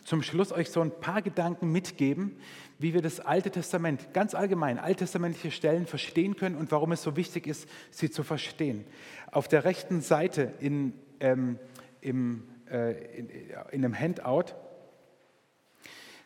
zum 0.05 0.23
Schluss 0.23 0.53
euch 0.53 0.71
so 0.71 0.81
ein 0.81 0.93
paar 1.01 1.21
Gedanken 1.21 1.73
mitgeben, 1.73 2.39
wie 2.79 2.93
wir 2.93 3.03
das 3.03 3.21
Alte 3.21 3.51
Testament, 3.51 4.13
ganz 4.13 4.35
allgemein, 4.35 4.79
alttestamentliche 4.79 5.51
Stellen 5.51 5.87
verstehen 5.87 6.37
können 6.37 6.57
und 6.57 6.71
warum 6.73 6.93
es 6.93 7.03
so 7.03 7.17
wichtig 7.17 7.47
ist, 7.47 7.69
sie 7.91 8.11
zu 8.11 8.23
verstehen. 8.23 8.85
Auf 9.33 9.49
der 9.49 9.65
rechten 9.65 10.03
Seite 10.03 10.53
in, 10.61 10.93
ähm, 11.21 11.59
im, 12.01 12.45
äh, 12.71 13.19
in, 13.19 13.29
in 13.29 13.85
einem 13.85 13.99
Handout, 13.99 14.55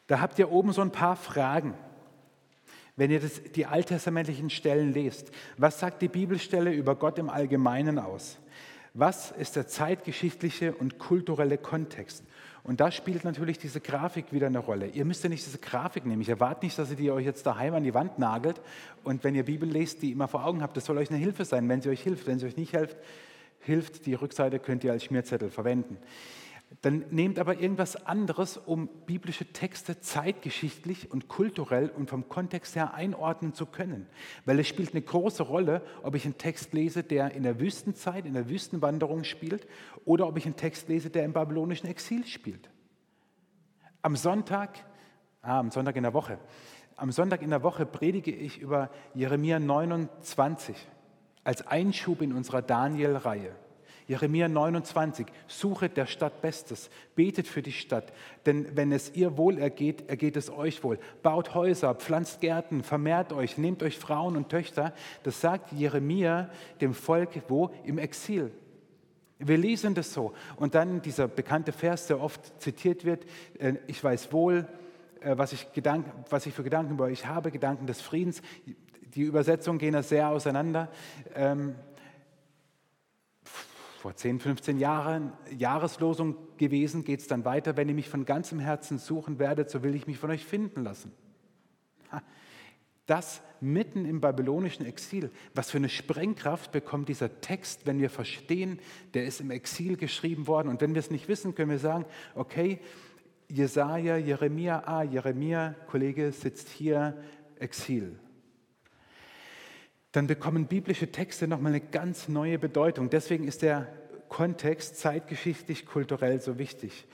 da 0.07 0.21
habt 0.21 0.39
ihr 0.41 0.51
oben 0.51 0.73
so 0.73 0.83
ein 0.83 0.91
paar 0.91 1.15
Fragen. 1.15 1.75
Wenn 2.97 3.13
ihr 3.13 3.21
das, 3.21 3.41
die 3.55 3.67
alttestamentlichen 3.67 4.51
Stellen 4.51 4.93
lest, 4.93 5.31
was 5.57 5.79
sagt 5.79 6.03
die 6.03 6.09
Bibelstelle 6.09 6.73
über 6.73 6.97
Gott 6.97 7.19
im 7.19 7.31
Allgemeinen 7.31 7.99
aus? 7.99 8.39
Was 8.93 9.31
ist 9.31 9.55
der 9.55 9.69
zeitgeschichtliche 9.69 10.75
und 10.75 10.99
kulturelle 10.99 11.59
Kontext? 11.59 12.25
Und 12.63 12.81
da 12.81 12.91
spielt 12.91 13.25
natürlich 13.25 13.59
diese 13.59 13.81
Grafik 13.81 14.33
wieder 14.33 14.47
eine 14.47 14.59
Rolle. 14.59 14.89
Ihr 14.89 15.05
müsst 15.05 15.23
ja 15.25 15.31
nicht 15.31 15.45
diese 15.45 15.59
Grafik 15.59 16.05
nehmen. 16.05 16.21
Ich 16.21 16.29
erwarte 16.29 16.65
nicht, 16.65 16.79
dass 16.79 16.91
ihr 16.91 16.97
die 16.97 17.11
euch 17.11 17.25
jetzt 17.25 17.47
daheim 17.47 17.75
an 17.75 17.85
die 17.85 17.95
Wand 17.95 18.19
nagelt 18.19 18.61
und 19.03 19.25
wenn 19.25 19.35
ihr 19.35 19.45
Bibel 19.45 19.69
lest, 19.69 20.03
die 20.03 20.13
immer 20.13 20.29
vor 20.29 20.45
Augen 20.45 20.63
habt, 20.63 20.77
das 20.77 20.85
soll 20.85 20.99
euch 20.99 21.11
eine 21.11 21.19
Hilfe 21.19 21.45
sein, 21.45 21.69
wenn 21.69 21.81
sie 21.81 21.89
euch 21.89 22.03
hilft. 22.03 22.27
Wenn 22.27 22.39
sie 22.39 22.47
euch 22.47 22.57
nicht 22.57 22.73
hilft, 22.73 22.97
hilft 23.61 24.07
die 24.07 24.15
Rückseite, 24.15 24.59
könnt 24.59 24.85
ihr 24.85 24.93
als 24.93 25.05
Schmierzettel 25.05 25.51
verwenden. 25.51 25.97
Dann 26.83 27.05
nehmt 27.11 27.39
aber 27.39 27.61
irgendwas 27.61 28.07
anderes, 28.07 28.57
um 28.57 28.89
biblische 29.05 29.45
Texte 29.53 30.01
zeitgeschichtlich 30.01 31.11
und 31.11 31.29
kulturell 31.29 31.91
und 31.91 32.09
vom 32.09 32.29
Kontext 32.29 32.77
her 32.77 32.95
einordnen 32.95 33.55
zu 33.55 33.67
können. 33.67 34.07
Weil 34.47 34.61
es 34.61 34.69
spielt 34.69 34.93
eine 34.93 35.03
große 35.03 35.43
Rolle, 35.43 35.83
ob 36.03 36.15
ich 36.15 36.25
einen 36.25 36.39
Text 36.39 36.73
lese, 36.73 37.03
der 37.03 37.33
in 37.33 37.43
der 37.43 37.61
Wüstenzeit, 37.61 38.25
in 38.25 38.35
der 38.35 38.49
Wüstenwanderung 38.49 39.25
spielt, 39.25 39.67
oder 40.05 40.27
ob 40.27 40.39
ich 40.39 40.47
einen 40.47 40.57
Text 40.57 40.89
lese, 40.89 41.11
der 41.11 41.25
im 41.25 41.33
babylonischen 41.33 41.89
Exil 41.89 42.25
spielt. 42.25 42.71
Am 44.01 44.17
Sonntag, 44.17 44.79
ah, 45.43 45.59
am 45.59 45.71
Sonntag 45.71 45.97
in 45.97 46.05
der 46.05 46.15
Woche, 46.15 46.39
am 46.97 47.13
Sonntag 47.13 47.43
in 47.43 47.51
der 47.51 47.63
Woche 47.63 47.85
predige 47.85 48.31
ich 48.31 48.59
über 48.59 48.91
Jeremia 49.15 49.59
29 49.59 50.77
als 51.45 51.67
Einschub 51.67 52.23
in 52.23 52.33
unserer 52.33 52.63
Daniel-Reihe. 52.63 53.57
Jeremia 54.11 54.49
29, 54.49 55.29
suchet 55.47 55.97
der 55.97 56.07
Stadt 56.07 56.43
Bestes, 56.43 56.91
betet 57.15 57.47
für 57.47 57.63
die 57.63 57.71
Stadt, 57.71 58.13
denn 58.45 58.67
wenn 58.75 58.91
es 58.91 59.15
ihr 59.15 59.37
wohl 59.37 59.57
ergeht, 59.57 60.09
ergeht 60.09 60.37
es 60.37 60.51
euch 60.51 60.83
wohl. 60.83 60.99
Baut 61.23 61.55
Häuser, 61.55 61.95
pflanzt 61.95 62.41
Gärten, 62.41 62.83
vermehrt 62.83 63.33
euch, 63.33 63.57
nehmt 63.57 63.85
euch 63.85 63.97
Frauen 63.97 64.37
und 64.37 64.49
Töchter. 64.49 64.95
Das 65.23 65.41
sagt 65.41 65.71
Jeremia 65.71 66.51
dem 66.81 66.93
Volk 66.93 67.41
wo? 67.47 67.71
Im 67.85 67.99
Exil. 67.99 68.51
Wir 69.39 69.57
lesen 69.57 69.95
das 69.95 70.13
so. 70.13 70.35
Und 70.57 70.75
dann 70.75 71.03
dieser 71.03 71.29
bekannte 71.29 71.71
Vers, 71.71 72.09
der 72.09 72.21
oft 72.21 72.61
zitiert 72.61 73.05
wird, 73.05 73.25
äh, 73.61 73.75
ich 73.87 74.03
weiß 74.03 74.33
wohl, 74.33 74.67
äh, 75.21 75.39
was 75.39 75.53
ich, 75.53 75.73
Gedanken, 75.73 76.11
was 76.31 76.47
ich 76.47 76.55
für 76.55 76.65
Gedanken 76.65 76.95
über 76.95 77.05
euch 77.05 77.27
habe, 77.27 77.53
Gedanken 77.53 77.87
des 77.87 78.01
Friedens. 78.01 78.43
Die 79.15 79.23
Übersetzungen 79.23 79.79
gehen 79.79 79.93
da 79.93 80.03
sehr 80.03 80.31
auseinander. 80.31 80.89
Vor 84.01 84.17
10, 84.17 84.41
15 84.41 84.79
Jahren 84.79 85.35
Jahreslosung 85.59 86.35
gewesen, 86.57 87.05
geht 87.05 87.21
es 87.21 87.27
dann 87.27 87.45
weiter, 87.45 87.77
wenn 87.77 87.87
ihr 87.87 87.95
mich 87.95 88.09
von 88.09 88.25
ganzem 88.25 88.59
Herzen 88.59 88.97
suchen 88.97 89.39
werdet, 89.39 89.69
so 89.69 89.83
will 89.83 89.95
ich 89.95 90.07
mich 90.07 90.17
von 90.17 90.31
euch 90.31 90.43
finden 90.43 90.85
lassen. 90.85 91.13
Das 93.05 93.43
mitten 93.61 94.07
im 94.07 94.23
babylonischen 94.23 94.87
Exil. 94.87 95.31
Was 95.55 95.71
für 95.71 95.77
eine 95.77 95.91
Sprengkraft 95.91 96.73
bekommt 96.73 97.11
dieser 97.11 97.43
Text, 97.43 97.85
wenn 97.85 98.01
wir 98.01 98.09
verstehen, 98.09 98.79
der 99.13 99.27
ist 99.27 99.43
im 99.43 99.51
Exil 99.51 99.99
geschrieben 99.99 100.47
worden. 100.47 100.69
Und 100.69 100.81
wenn 100.81 100.95
wir 100.95 101.01
es 101.01 101.11
nicht 101.11 101.29
wissen, 101.29 101.55
können 101.55 101.71
wir 101.71 101.79
sagen, 101.79 102.07
okay, 102.35 102.81
Jesaja, 103.49 104.17
Jeremia, 104.17 104.83
ah, 104.87 105.03
Jeremia, 105.03 105.75
Kollege 105.89 106.33
sitzt 106.33 106.71
hier, 106.71 107.23
Exil 107.59 108.19
dann 110.13 110.27
bekommen 110.27 110.67
biblische 110.67 111.13
Texte 111.13 111.47
nochmal 111.47 111.73
eine 111.73 111.81
ganz 111.81 112.29
neue 112.29 112.59
Bedeutung. 112.59 113.11
Deswegen 113.11 113.47
ist 113.47 113.63
der 113.63 113.89
Kontext 114.29 114.97
zeitgeschichtlich, 114.97 115.87
kulturell 115.87 116.41
so 116.41 116.59
wichtig. 116.59 117.07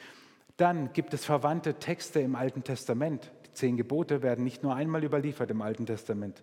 Dann 0.56 0.92
gibt 0.92 1.12
es 1.12 1.24
verwandte 1.24 1.74
Texte 1.74 2.20
im 2.20 2.34
Alten 2.34 2.64
Testament. 2.64 3.30
Die 3.46 3.52
zehn 3.52 3.76
Gebote 3.76 4.22
werden 4.22 4.44
nicht 4.44 4.62
nur 4.62 4.74
einmal 4.74 5.04
überliefert 5.04 5.50
im 5.50 5.60
Alten 5.60 5.84
Testament. 5.84 6.40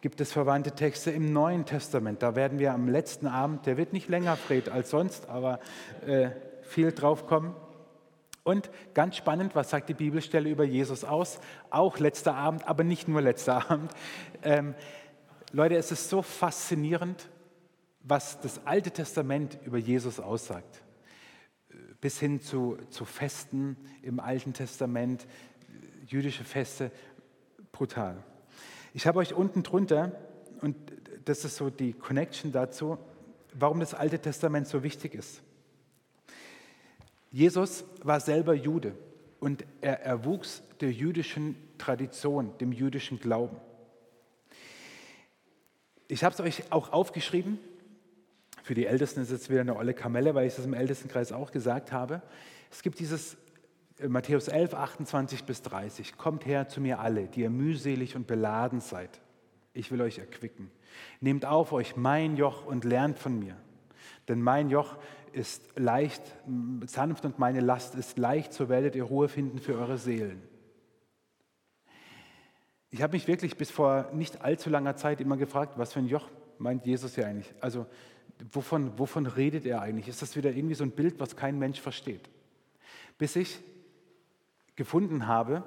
Gibt 0.00 0.20
es 0.20 0.32
verwandte 0.32 0.72
Texte 0.72 1.12
im 1.12 1.32
Neuen 1.32 1.64
Testament? 1.64 2.22
Da 2.24 2.34
werden 2.34 2.58
wir 2.58 2.72
am 2.72 2.88
letzten 2.88 3.28
Abend, 3.28 3.66
der 3.66 3.76
wird 3.76 3.92
nicht 3.92 4.08
länger, 4.08 4.36
Fred, 4.36 4.68
als 4.68 4.90
sonst, 4.90 5.28
aber 5.28 5.60
äh, 6.04 6.30
viel 6.62 6.90
drauf 6.90 7.26
kommen. 7.28 7.54
Und 8.42 8.70
ganz 8.94 9.14
spannend, 9.14 9.54
was 9.54 9.70
sagt 9.70 9.88
die 9.88 9.94
Bibelstelle 9.94 10.48
über 10.48 10.64
Jesus 10.64 11.04
aus? 11.04 11.38
Auch 11.70 12.00
letzter 12.00 12.34
Abend, 12.34 12.66
aber 12.66 12.82
nicht 12.82 13.06
nur 13.06 13.20
letzter 13.20 13.70
Abend. 13.70 13.92
Ähm, 14.42 14.74
Leute, 15.54 15.76
es 15.76 15.92
ist 15.92 16.08
so 16.08 16.22
faszinierend, 16.22 17.28
was 18.00 18.40
das 18.40 18.66
Alte 18.66 18.90
Testament 18.90 19.58
über 19.66 19.76
Jesus 19.76 20.18
aussagt. 20.18 20.82
Bis 22.00 22.18
hin 22.18 22.40
zu, 22.40 22.78
zu 22.88 23.04
Festen 23.04 23.76
im 24.00 24.18
Alten 24.18 24.54
Testament, 24.54 25.26
jüdische 26.06 26.44
Feste, 26.44 26.90
brutal. 27.70 28.16
Ich 28.94 29.06
habe 29.06 29.18
euch 29.18 29.34
unten 29.34 29.62
drunter, 29.62 30.12
und 30.62 30.74
das 31.26 31.44
ist 31.44 31.56
so 31.56 31.68
die 31.68 31.92
Connection 31.92 32.50
dazu, 32.50 32.96
warum 33.52 33.80
das 33.80 33.92
Alte 33.92 34.18
Testament 34.18 34.68
so 34.68 34.82
wichtig 34.82 35.14
ist. 35.14 35.42
Jesus 37.30 37.84
war 38.02 38.20
selber 38.20 38.54
Jude 38.54 38.94
und 39.38 39.64
er 39.82 40.00
erwuchs 40.00 40.62
der 40.80 40.92
jüdischen 40.92 41.56
Tradition, 41.76 42.56
dem 42.58 42.72
jüdischen 42.72 43.20
Glauben. 43.20 43.56
Ich 46.12 46.24
habe 46.24 46.34
es 46.34 46.40
euch 46.42 46.70
auch 46.70 46.92
aufgeschrieben. 46.92 47.58
Für 48.62 48.74
die 48.74 48.84
Ältesten 48.84 49.22
ist 49.22 49.30
es 49.30 49.48
wieder 49.48 49.62
eine 49.62 49.76
olle 49.76 49.94
Kamelle, 49.94 50.34
weil 50.34 50.46
ich 50.46 50.54
das 50.54 50.66
im 50.66 50.74
Ältestenkreis 50.74 51.32
auch 51.32 51.52
gesagt 51.52 51.90
habe. 51.90 52.20
Es 52.70 52.82
gibt 52.82 52.98
dieses 52.98 53.38
äh, 53.98 54.08
Matthäus 54.08 54.48
11, 54.48 54.74
28 54.74 55.44
bis 55.44 55.62
30. 55.62 56.18
Kommt 56.18 56.44
her 56.44 56.68
zu 56.68 56.82
mir 56.82 57.00
alle, 57.00 57.28
die 57.28 57.40
ihr 57.40 57.48
mühselig 57.48 58.14
und 58.14 58.26
beladen 58.26 58.82
seid. 58.82 59.22
Ich 59.72 59.90
will 59.90 60.02
euch 60.02 60.18
erquicken. 60.18 60.70
Nehmt 61.22 61.46
auf 61.46 61.72
euch 61.72 61.96
mein 61.96 62.36
Joch 62.36 62.66
und 62.66 62.84
lernt 62.84 63.18
von 63.18 63.38
mir. 63.38 63.56
Denn 64.28 64.42
mein 64.42 64.68
Joch 64.68 64.98
ist 65.32 65.62
leicht, 65.76 66.22
sanft 66.84 67.24
und 67.24 67.38
meine 67.38 67.60
Last 67.60 67.94
ist 67.94 68.18
leicht, 68.18 68.52
so 68.52 68.68
werdet 68.68 68.96
ihr 68.96 69.04
Ruhe 69.04 69.30
finden 69.30 69.60
für 69.60 69.78
eure 69.78 69.96
Seelen. 69.96 70.42
Ich 72.94 73.00
habe 73.00 73.14
mich 73.14 73.26
wirklich 73.26 73.56
bis 73.56 73.70
vor 73.70 74.10
nicht 74.12 74.42
allzu 74.42 74.68
langer 74.68 74.96
Zeit 74.96 75.22
immer 75.22 75.38
gefragt, 75.38 75.78
was 75.78 75.94
für 75.94 76.00
ein 76.00 76.08
Joch 76.08 76.28
meint 76.58 76.84
Jesus 76.84 77.16
ja 77.16 77.26
eigentlich? 77.26 77.50
Also 77.58 77.86
wovon, 78.52 78.98
wovon 78.98 79.24
redet 79.24 79.64
er 79.64 79.80
eigentlich? 79.80 80.08
Ist 80.08 80.20
das 80.20 80.36
wieder 80.36 80.50
irgendwie 80.50 80.74
so 80.74 80.84
ein 80.84 80.90
Bild, 80.90 81.18
was 81.18 81.34
kein 81.34 81.58
Mensch 81.58 81.80
versteht? 81.80 82.28
Bis 83.16 83.34
ich 83.34 83.60
gefunden 84.76 85.26
habe, 85.26 85.64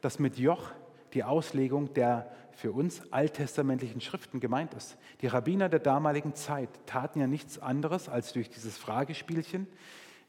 dass 0.00 0.18
mit 0.18 0.36
Joch 0.36 0.72
die 1.12 1.22
Auslegung 1.22 1.94
der 1.94 2.28
für 2.50 2.72
uns 2.72 3.02
alttestamentlichen 3.12 4.00
Schriften 4.00 4.40
gemeint 4.40 4.74
ist. 4.74 4.96
Die 5.20 5.28
Rabbiner 5.28 5.68
der 5.68 5.78
damaligen 5.78 6.34
Zeit 6.34 6.70
taten 6.86 7.20
ja 7.20 7.28
nichts 7.28 7.60
anderes 7.60 8.08
als 8.08 8.32
durch 8.32 8.50
dieses 8.50 8.76
Fragespielchen. 8.78 9.68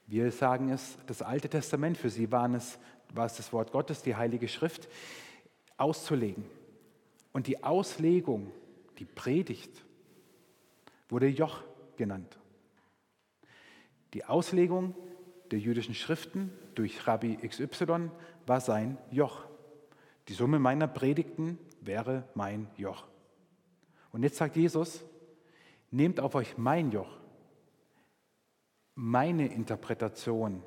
Wir 0.06 0.32
sagen 0.32 0.70
es, 0.70 1.00
das 1.08 1.24
Alte 1.24 1.50
Testament, 1.50 1.98
für 1.98 2.12
sie 2.12 2.32
waren 2.32 2.54
es, 2.54 2.78
war 3.16 3.26
es 3.26 3.36
das 3.36 3.52
Wort 3.52 3.72
Gottes, 3.72 4.04
die 4.04 4.16
Heilige 4.16 4.48
Schrift 4.48 4.88
auszulegen. 5.78 6.46
Und 7.34 7.48
die 7.48 7.64
Auslegung, 7.64 8.52
die 8.98 9.06
Predigt, 9.06 9.84
wurde 11.10 11.28
Joch 11.28 11.64
genannt. 11.98 12.38
Die 14.14 14.26
Auslegung 14.26 14.96
der 15.52 15.60
jüdischen 15.60 15.94
Schriften 15.94 16.52
durch 16.74 17.06
Rabbi 17.08 17.38
XY 17.38 18.10
war 18.46 18.62
sein 18.62 18.98
Joch. 19.12 19.46
Die 20.28 20.34
Summe 20.34 20.60
meiner 20.60 20.88
Predigten 20.88 21.60
wäre 21.82 22.28
mein 22.34 22.68
Joch. 22.78 23.06
Und 24.12 24.24
jetzt 24.24 24.38
sagt 24.38 24.56
Jesus, 24.56 25.04
nehmt 25.92 26.20
auf 26.20 26.36
euch 26.36 26.58
mein 26.58 26.92
Joch, 26.92 27.20
meine 28.96 29.48
Interpretation 29.48 30.64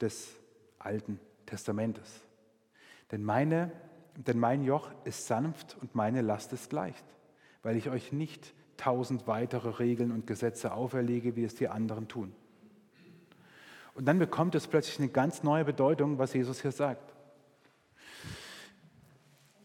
des 0.00 0.34
Alten 0.78 1.20
Testamentes. 1.44 2.22
Denn, 3.12 3.22
meine, 3.22 3.70
denn 4.16 4.38
mein 4.38 4.62
Joch 4.62 4.90
ist 5.04 5.26
sanft 5.26 5.76
und 5.80 5.94
meine 5.94 6.22
Last 6.22 6.52
ist 6.52 6.72
leicht, 6.72 7.04
weil 7.62 7.76
ich 7.76 7.90
euch 7.90 8.12
nicht 8.12 8.54
tausend 8.76 9.26
weitere 9.26 9.68
Regeln 9.68 10.12
und 10.12 10.26
Gesetze 10.26 10.72
auferlege, 10.72 11.36
wie 11.36 11.44
es 11.44 11.54
die 11.54 11.68
anderen 11.68 12.08
tun. 12.08 12.32
Und 13.94 14.04
dann 14.04 14.18
bekommt 14.18 14.54
es 14.54 14.66
plötzlich 14.66 14.98
eine 14.98 15.08
ganz 15.08 15.42
neue 15.42 15.64
Bedeutung, 15.64 16.18
was 16.18 16.34
Jesus 16.34 16.60
hier 16.60 16.72
sagt. 16.72 17.14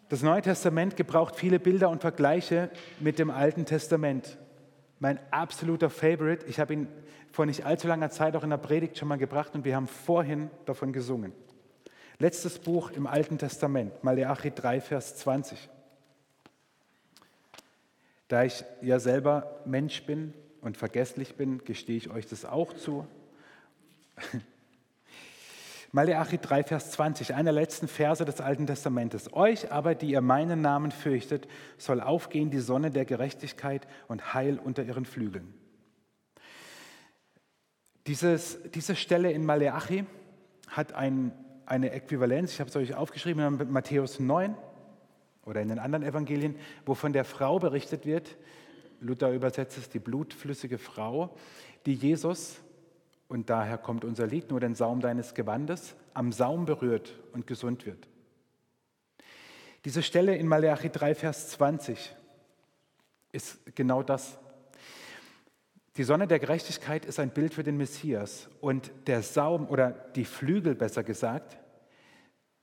Das 0.08 0.24
Neue 0.24 0.42
Testament 0.42 0.98
gebraucht 0.98 1.36
viele 1.36 1.60
Bilder 1.60 1.90
und 1.90 2.02
Vergleiche 2.02 2.70
mit 3.00 3.20
dem 3.20 3.30
Alten 3.30 3.66
Testament. 3.66 4.38
Mein 5.00 5.20
absoluter 5.32 5.90
Favorite, 5.90 6.46
ich 6.48 6.60
habe 6.60 6.74
ihn 6.74 6.88
vor 7.32 7.46
nicht 7.46 7.66
allzu 7.66 7.88
langer 7.88 8.10
Zeit 8.10 8.36
auch 8.36 8.44
in 8.44 8.50
der 8.50 8.58
Predigt 8.58 8.98
schon 8.98 9.08
mal 9.08 9.18
gebracht 9.18 9.56
und 9.56 9.64
wir 9.64 9.76
haben 9.76 9.88
vorhin 9.88 10.50
davon 10.66 10.92
gesungen. 10.92 11.34
Letztes 12.22 12.60
Buch 12.60 12.92
im 12.92 13.08
Alten 13.08 13.40
Testament, 13.40 14.04
Maleachi 14.04 14.52
3, 14.52 14.80
Vers 14.80 15.16
20. 15.16 15.58
Da 18.28 18.44
ich 18.44 18.64
ja 18.84 19.00
selber 19.00 19.60
Mensch 19.66 20.04
bin 20.04 20.36
und 20.62 20.78
vergesslich 20.78 21.36
bin, 21.36 21.66
gestehe 21.66 21.98
ich 21.98 22.12
euch 22.12 22.28
das 22.28 22.46
auch 22.46 22.74
zu. 22.74 23.08
Maleachi 25.94 26.38
3, 26.38 26.64
Vers 26.64 26.92
20, 26.92 27.34
einer 27.34 27.52
letzten 27.52 27.88
Verse 27.88 28.24
des 28.24 28.40
Alten 28.40 28.68
Testamentes. 28.68 29.34
Euch 29.34 29.72
aber, 29.72 29.96
die 29.96 30.12
ihr 30.12 30.22
meinen 30.22 30.62
Namen 30.62 30.92
fürchtet, 30.92 31.48
soll 31.80 32.02
aufgehen 32.02 32.52
die 32.52 32.60
Sonne 32.60 32.92
der 32.92 33.06
Gerechtigkeit 33.06 33.88
und 34.08 34.36
Heil 34.36 34.60
unter 34.60 34.84
ihren 34.84 35.06
Flügeln. 35.06 35.56
Dieses, 38.06 38.60
diese 38.76 38.96
Stelle 38.96 39.32
in 39.32 39.44
Maleachi 39.44 40.06
hat 40.68 40.94
ein, 40.94 41.34
eine 41.72 41.92
Äquivalenz, 41.94 42.52
ich 42.52 42.60
habe 42.60 42.70
es 42.70 42.76
euch 42.76 42.96
aufgeschrieben, 42.96 43.62
in 43.62 43.72
Matthäus 43.72 44.20
9, 44.20 44.58
oder 45.46 45.62
in 45.62 45.70
den 45.70 45.80
anderen 45.80 46.04
Evangelien, 46.04 46.56
wo 46.86 46.96
von 46.96 47.14
der 47.14 47.24
Frau 47.24 47.60
berichtet 47.60 48.06
wird, 48.06 48.36
Luther 49.00 49.32
übersetzt 49.32 49.78
es 49.78 49.88
die 49.88 50.00
blutflüssige 50.00 50.78
Frau, 50.78 51.34
die 51.86 51.94
Jesus, 51.94 52.60
und 53.30 53.50
daher 53.50 53.78
kommt 53.78 54.04
unser 54.04 54.28
Lied, 54.28 54.52
nur 54.52 54.60
den 54.60 54.76
Saum 54.76 55.00
deines 55.00 55.34
Gewandes, 55.34 55.96
am 56.14 56.34
Saum 56.34 56.66
berührt 56.66 57.18
und 57.32 57.48
gesund 57.48 57.86
wird. 57.86 58.06
Diese 59.86 60.04
Stelle 60.04 60.36
in 60.36 60.48
Malachi 60.48 60.90
3, 60.90 61.16
Vers 61.16 61.52
20 61.52 62.14
ist 63.32 63.60
genau 63.76 64.04
das. 64.04 64.38
Die 65.96 66.04
Sonne 66.04 66.28
der 66.28 66.40
Gerechtigkeit 66.40 67.06
ist 67.06 67.18
ein 67.18 67.30
Bild 67.30 67.54
für 67.54 67.64
den 67.64 67.78
Messias 67.78 68.50
und 68.60 68.92
der 69.08 69.24
Saum 69.24 69.70
oder 69.70 69.92
die 69.92 70.26
Flügel 70.26 70.76
besser 70.76 71.04
gesagt 71.04 71.61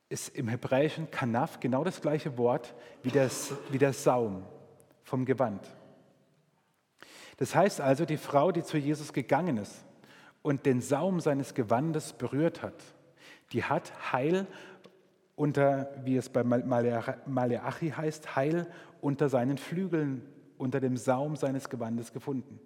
ist 0.08 0.34
im 0.34 0.48
Hebräischen 0.48 1.10
Kanaf 1.10 1.60
genau 1.60 1.84
das 1.84 2.00
gleiche 2.00 2.38
Wort 2.38 2.74
wie, 3.02 3.10
das, 3.10 3.52
wie 3.70 3.78
der 3.78 3.92
Saum 3.92 4.42
vom 5.02 5.24
Gewand. 5.24 5.62
Das 7.36 7.54
heißt 7.54 7.80
also, 7.80 8.04
die 8.04 8.16
Frau, 8.16 8.50
die 8.50 8.62
zu 8.62 8.78
Jesus 8.78 9.12
gegangen 9.12 9.58
ist 9.58 9.84
und 10.42 10.66
den 10.66 10.80
Saum 10.80 11.20
seines 11.20 11.54
Gewandes 11.54 12.12
berührt 12.12 12.62
hat, 12.62 12.82
die 13.52 13.64
hat 13.64 14.12
Heil 14.12 14.46
unter, 15.36 15.90
wie 16.04 16.16
es 16.16 16.28
bei 16.28 16.42
Maleachi 16.42 17.90
heißt, 17.90 18.34
Heil 18.34 18.66
unter 19.00 19.28
seinen 19.28 19.56
Flügeln, 19.56 20.22
unter 20.56 20.80
dem 20.80 20.96
Saum 20.96 21.36
seines 21.36 21.68
Gewandes 21.68 22.12
gefunden. 22.12 22.58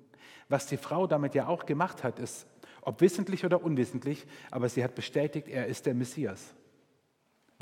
Was 0.49 0.67
die 0.67 0.79
Frau 0.79 1.07
damit 1.07 1.35
ja 1.35 1.49
auch 1.49 1.67
gemacht 1.67 2.03
hat, 2.03 2.19
ist, 2.19 2.47
ob 2.81 3.01
wissentlich 3.01 3.45
oder 3.45 3.63
unwissentlich, 3.63 4.27
aber 4.51 4.69
sie 4.69 4.83
hat 4.83 4.95
bestätigt, 4.95 5.49
er 5.49 5.67
ist 5.67 5.87
der 5.87 5.95
Messias 5.95 6.55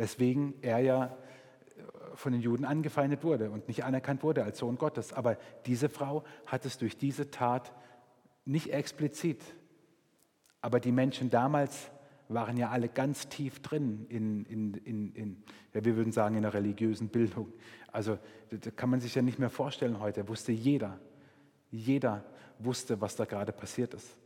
weswegen 0.01 0.55
er 0.63 0.79
ja 0.79 1.05
äh, 1.05 1.83
von 2.15 2.33
den 2.33 2.41
Juden 2.41 2.65
angefeindet 2.65 3.23
wurde 3.23 3.51
und 3.51 3.69
nicht 3.69 3.85
anerkannt 3.85 4.23
wurde 4.23 4.43
als 4.45 4.59
Sohn 4.59 4.79
Gottes. 4.79 5.13
Aber 5.13 5.37
diese 5.67 5.91
Frau 5.91 6.25
hat 6.47 6.65
es 6.65 6.79
durch 6.79 6.97
diese 6.97 7.31
Tat 7.31 7.73
nicht 8.47 8.73
explizit. 8.73 9.45
Aber 10.63 10.81
die 10.81 10.91
Menschen 10.91 11.29
damals 11.29 11.91
waren 12.29 12.57
ja 12.57 12.71
alle 12.71 12.89
ganz 12.89 13.29
tief 13.29 13.61
drin 13.61 14.07
in, 14.09 14.47
in, 14.47 14.75
in, 14.75 15.13
in 15.13 15.43
ja, 15.75 15.85
wir 15.85 15.97
würden 15.97 16.13
sagen, 16.13 16.37
in 16.37 16.43
der 16.43 16.55
religiösen 16.55 17.09
Bildung. 17.09 17.53
Also 17.93 18.19
das 18.49 18.75
kann 18.77 18.89
man 18.89 19.01
sich 19.01 19.15
ja 19.15 19.21
nicht 19.21 19.39
mehr 19.39 19.51
vorstellen 19.51 20.01
heute. 20.01 20.29
Wusste 20.29 20.53
jeder, 20.53 20.99
jeder 21.71 22.25
wusste, 22.59 23.01
was 23.03 23.17
da 23.17 23.27
gerade 23.27 23.53
passiert 23.53 23.93
ist. 23.93 24.17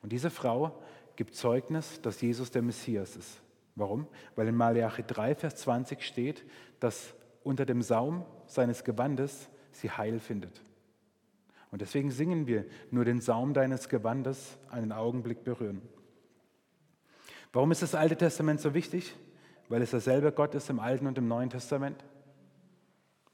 Und 0.00 0.12
diese 0.12 0.30
Frau 0.30 0.80
gibt 1.16 1.34
Zeugnis, 1.34 2.00
dass 2.02 2.20
Jesus 2.20 2.52
der 2.52 2.62
Messias 2.62 3.16
ist. 3.16 3.43
Warum? 3.76 4.06
Weil 4.36 4.48
in 4.48 4.56
Malachi 4.56 5.02
3, 5.06 5.34
Vers 5.34 5.56
20 5.56 6.02
steht, 6.02 6.44
dass 6.80 7.14
unter 7.42 7.66
dem 7.66 7.82
Saum 7.82 8.24
seines 8.46 8.84
Gewandes 8.84 9.48
sie 9.72 9.90
Heil 9.90 10.20
findet. 10.20 10.62
Und 11.70 11.80
deswegen 11.80 12.12
singen 12.12 12.46
wir, 12.46 12.66
nur 12.90 13.04
den 13.04 13.20
Saum 13.20 13.52
deines 13.52 13.88
Gewandes 13.88 14.58
einen 14.70 14.92
Augenblick 14.92 15.42
berühren. 15.42 15.82
Warum 17.52 17.72
ist 17.72 17.82
das 17.82 17.94
Alte 17.94 18.16
Testament 18.16 18.60
so 18.60 18.74
wichtig? 18.74 19.14
Weil 19.68 19.82
es 19.82 19.90
derselbe 19.90 20.30
Gott 20.30 20.54
ist 20.54 20.70
im 20.70 20.78
Alten 20.78 21.06
und 21.06 21.18
im 21.18 21.26
Neuen 21.26 21.50
Testament. 21.50 22.04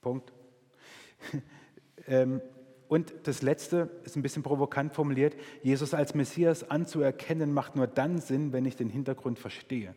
Punkt. 0.00 0.32
Ähm, 2.06 2.40
und 2.88 3.12
das 3.24 3.42
Letzte 3.42 3.90
ist 4.04 4.16
ein 4.16 4.22
bisschen 4.22 4.42
provokant 4.42 4.94
formuliert. 4.94 5.36
Jesus 5.62 5.92
als 5.92 6.14
Messias 6.14 6.68
anzuerkennen 6.68 7.52
macht 7.52 7.76
nur 7.76 7.86
dann 7.86 8.18
Sinn, 8.18 8.54
wenn 8.54 8.64
ich 8.64 8.74
den 8.74 8.88
Hintergrund 8.88 9.38
verstehe. 9.38 9.94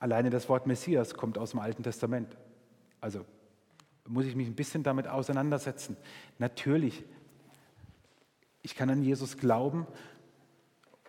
Alleine 0.00 0.30
das 0.30 0.48
Wort 0.48 0.66
Messias 0.66 1.14
kommt 1.14 1.38
aus 1.38 1.50
dem 1.50 1.60
Alten 1.60 1.82
Testament. 1.82 2.36
Also 3.00 3.24
muss 4.08 4.24
ich 4.24 4.34
mich 4.34 4.48
ein 4.48 4.56
bisschen 4.56 4.82
damit 4.82 5.06
auseinandersetzen. 5.06 5.96
Natürlich, 6.38 7.04
ich 8.62 8.74
kann 8.74 8.90
an 8.90 9.02
Jesus 9.02 9.36
glauben, 9.36 9.86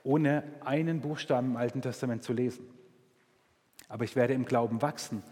ohne 0.04 0.44
einen 0.64 1.02
Buchstaben 1.02 1.52
im 1.52 1.58
Alten 1.58 1.82
Testament 1.82 2.24
zu 2.24 2.34
lesen. 2.34 2.66
Aber 3.88 4.04
ich 4.04 4.16
werde 4.16 4.34
im 4.34 4.46
Glauben 4.46 4.82
wachsen 4.82 5.24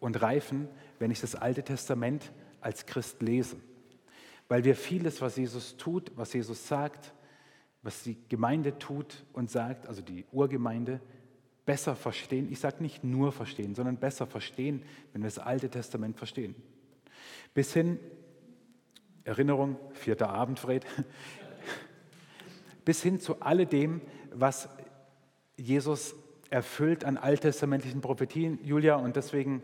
und 0.00 0.20
reifen, 0.20 0.68
wenn 0.98 1.10
ich 1.10 1.20
das 1.20 1.34
Alte 1.34 1.62
Testament 1.62 2.30
als 2.60 2.84
Christ 2.86 3.22
lese. 3.22 3.56
Weil 4.48 4.64
wir 4.64 4.76
vieles, 4.76 5.20
was 5.22 5.36
Jesus 5.36 5.76
tut, 5.76 6.12
was 6.14 6.32
Jesus 6.34 6.68
sagt, 6.68 7.14
was 7.82 8.02
die 8.02 8.18
Gemeinde 8.28 8.78
tut 8.78 9.24
und 9.32 9.50
sagt, 9.50 9.86
also 9.86 10.02
die 10.02 10.26
Urgemeinde, 10.30 11.00
besser 11.68 11.94
verstehen. 11.94 12.50
Ich 12.50 12.60
sage 12.60 12.76
nicht 12.80 13.04
nur 13.04 13.30
verstehen, 13.30 13.74
sondern 13.74 13.98
besser 13.98 14.26
verstehen, 14.26 14.82
wenn 15.12 15.20
wir 15.20 15.28
das 15.28 15.38
Alte 15.38 15.68
Testament 15.68 16.16
verstehen. 16.16 16.54
Bis 17.52 17.74
hin, 17.74 18.00
Erinnerung, 19.24 19.76
vierter 19.92 20.30
Abend, 20.30 20.58
Fred, 20.58 20.86
bis 22.86 23.02
hin 23.02 23.20
zu 23.20 23.42
alledem, 23.42 24.00
was 24.32 24.70
Jesus 25.58 26.14
erfüllt 26.48 27.04
an 27.04 27.18
alttestamentlichen 27.18 28.00
Prophetien, 28.00 28.58
Julia, 28.64 28.96
und 28.96 29.16
deswegen, 29.16 29.62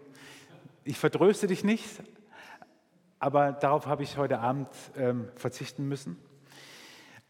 ich 0.84 0.98
vertröste 0.98 1.46
dich 1.46 1.64
nicht, 1.64 2.02
aber 3.18 3.52
darauf 3.52 3.86
habe 3.86 4.02
ich 4.02 4.18
heute 4.18 4.40
Abend 4.40 4.68
ähm, 4.98 5.28
verzichten 5.36 5.88
müssen. 5.88 6.18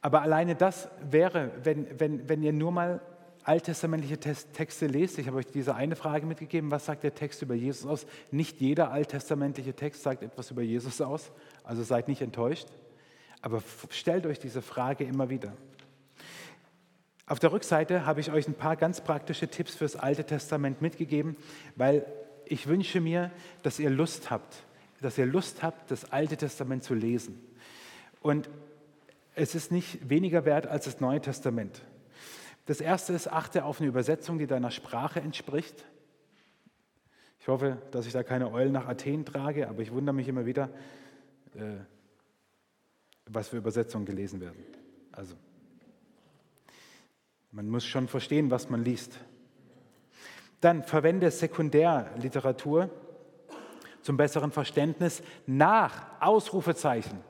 Aber 0.00 0.22
alleine 0.22 0.56
das 0.56 0.88
wäre, 1.00 1.52
wenn, 1.62 2.00
wenn, 2.00 2.28
wenn 2.28 2.42
ihr 2.42 2.52
nur 2.52 2.72
mal 2.72 3.00
alttestamentliche 3.44 4.18
Texte 4.18 4.86
lest, 4.86 5.18
ich 5.18 5.26
habe 5.26 5.36
euch 5.36 5.46
diese 5.46 5.74
eine 5.74 5.96
Frage 5.96 6.26
mitgegeben, 6.26 6.70
was 6.70 6.86
sagt 6.86 7.04
der 7.04 7.14
Text 7.14 7.42
über 7.42 7.54
Jesus 7.54 7.86
aus? 7.86 8.06
Nicht 8.30 8.60
jeder 8.60 8.90
alttestamentliche 8.90 9.74
Text 9.74 10.02
sagt 10.02 10.22
etwas 10.22 10.50
über 10.50 10.62
Jesus 10.62 11.00
aus, 11.00 11.30
also 11.62 11.82
seid 11.82 12.08
nicht 12.08 12.22
enttäuscht, 12.22 12.68
aber 13.42 13.62
stellt 13.90 14.26
euch 14.26 14.38
diese 14.38 14.62
Frage 14.62 15.04
immer 15.04 15.28
wieder. 15.30 15.52
Auf 17.26 17.38
der 17.38 17.52
Rückseite 17.52 18.04
habe 18.04 18.20
ich 18.20 18.30
euch 18.32 18.48
ein 18.48 18.54
paar 18.54 18.76
ganz 18.76 19.00
praktische 19.00 19.48
Tipps 19.48 19.74
fürs 19.74 19.96
Alte 19.96 20.24
Testament 20.24 20.82
mitgegeben, 20.82 21.36
weil 21.76 22.04
ich 22.46 22.66
wünsche 22.66 23.00
mir, 23.00 23.30
dass 23.62 23.78
ihr 23.78 23.90
Lust 23.90 24.30
habt, 24.30 24.56
dass 25.00 25.16
ihr 25.16 25.26
Lust 25.26 25.62
habt, 25.62 25.90
das 25.90 26.12
Alte 26.12 26.36
Testament 26.36 26.84
zu 26.84 26.94
lesen. 26.94 27.40
Und 28.20 28.50
es 29.34 29.54
ist 29.54 29.72
nicht 29.72 30.08
weniger 30.08 30.44
wert 30.44 30.66
als 30.66 30.84
das 30.84 31.00
Neue 31.00 31.20
Testament. 31.20 31.82
Das 32.66 32.80
erste 32.80 33.12
ist, 33.12 33.28
achte 33.28 33.64
auf 33.64 33.80
eine 33.80 33.88
Übersetzung, 33.88 34.38
die 34.38 34.46
deiner 34.46 34.70
Sprache 34.70 35.20
entspricht. 35.20 35.84
Ich 37.40 37.48
hoffe, 37.48 37.76
dass 37.90 38.06
ich 38.06 38.12
da 38.12 38.22
keine 38.22 38.50
Eulen 38.50 38.72
nach 38.72 38.88
Athen 38.88 39.26
trage, 39.26 39.68
aber 39.68 39.82
ich 39.82 39.92
wundere 39.92 40.14
mich 40.14 40.28
immer 40.28 40.46
wieder, 40.46 40.70
äh, 41.54 41.76
was 43.26 43.48
für 43.48 43.58
Übersetzungen 43.58 44.06
gelesen 44.06 44.40
werden. 44.40 44.64
Also, 45.12 45.34
Man 47.52 47.68
muss 47.68 47.84
schon 47.84 48.08
verstehen, 48.08 48.50
was 48.50 48.68
man 48.68 48.82
liest. 48.82 49.16
Dann 50.60 50.82
verwende 50.82 51.30
Sekundärliteratur 51.30 52.90
zum 54.02 54.16
besseren 54.16 54.50
Verständnis 54.50 55.22
nach 55.46 56.20
Ausrufezeichen 56.20 57.20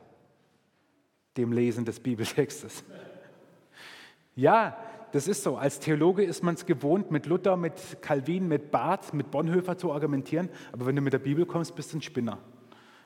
dem 1.36 1.52
Lesen 1.52 1.84
des 1.84 2.00
Bibeltextes. 2.00 2.84
Ja, 4.34 4.78
das 5.14 5.28
ist 5.28 5.44
so. 5.44 5.56
Als 5.56 5.78
Theologe 5.78 6.24
ist 6.24 6.42
man 6.42 6.56
es 6.56 6.66
gewohnt, 6.66 7.12
mit 7.12 7.26
Luther, 7.26 7.56
mit 7.56 8.02
Calvin, 8.02 8.48
mit 8.48 8.72
Barth, 8.72 9.14
mit 9.14 9.30
Bonhoeffer 9.30 9.78
zu 9.78 9.92
argumentieren. 9.92 10.48
Aber 10.72 10.86
wenn 10.86 10.96
du 10.96 11.02
mit 11.02 11.12
der 11.12 11.20
Bibel 11.20 11.46
kommst, 11.46 11.76
bist 11.76 11.92
du 11.92 11.98
ein 11.98 12.02
Spinner. 12.02 12.40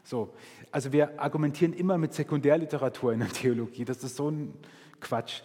So. 0.04 0.32
Also 0.70 0.90
wir 0.90 1.20
argumentieren 1.20 1.74
immer 1.74 1.98
mit 1.98 2.14
Sekundärliteratur 2.14 3.12
in 3.12 3.20
der 3.20 3.28
Theologie. 3.28 3.84
Das 3.84 4.02
ist 4.02 4.16
so 4.16 4.30
ein 4.30 4.54
Quatsch. 5.02 5.42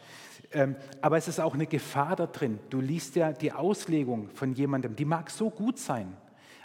Ähm, 0.54 0.78
aber 1.02 1.18
es 1.18 1.28
ist 1.28 1.42
auch 1.42 1.54
eine 1.54 1.68
Gefahr 1.68 2.16
da 2.16 2.28
drin. 2.28 2.60
Du 2.70 2.80
liest 2.80 3.18
ja 3.18 3.34
die 3.34 3.52
Auslegung 3.52 4.30
von 4.34 4.54
jemandem, 4.54 4.96
die 4.96 5.04
mag 5.04 5.32
so 5.32 5.50
gut 5.50 5.78
sein, 5.78 6.16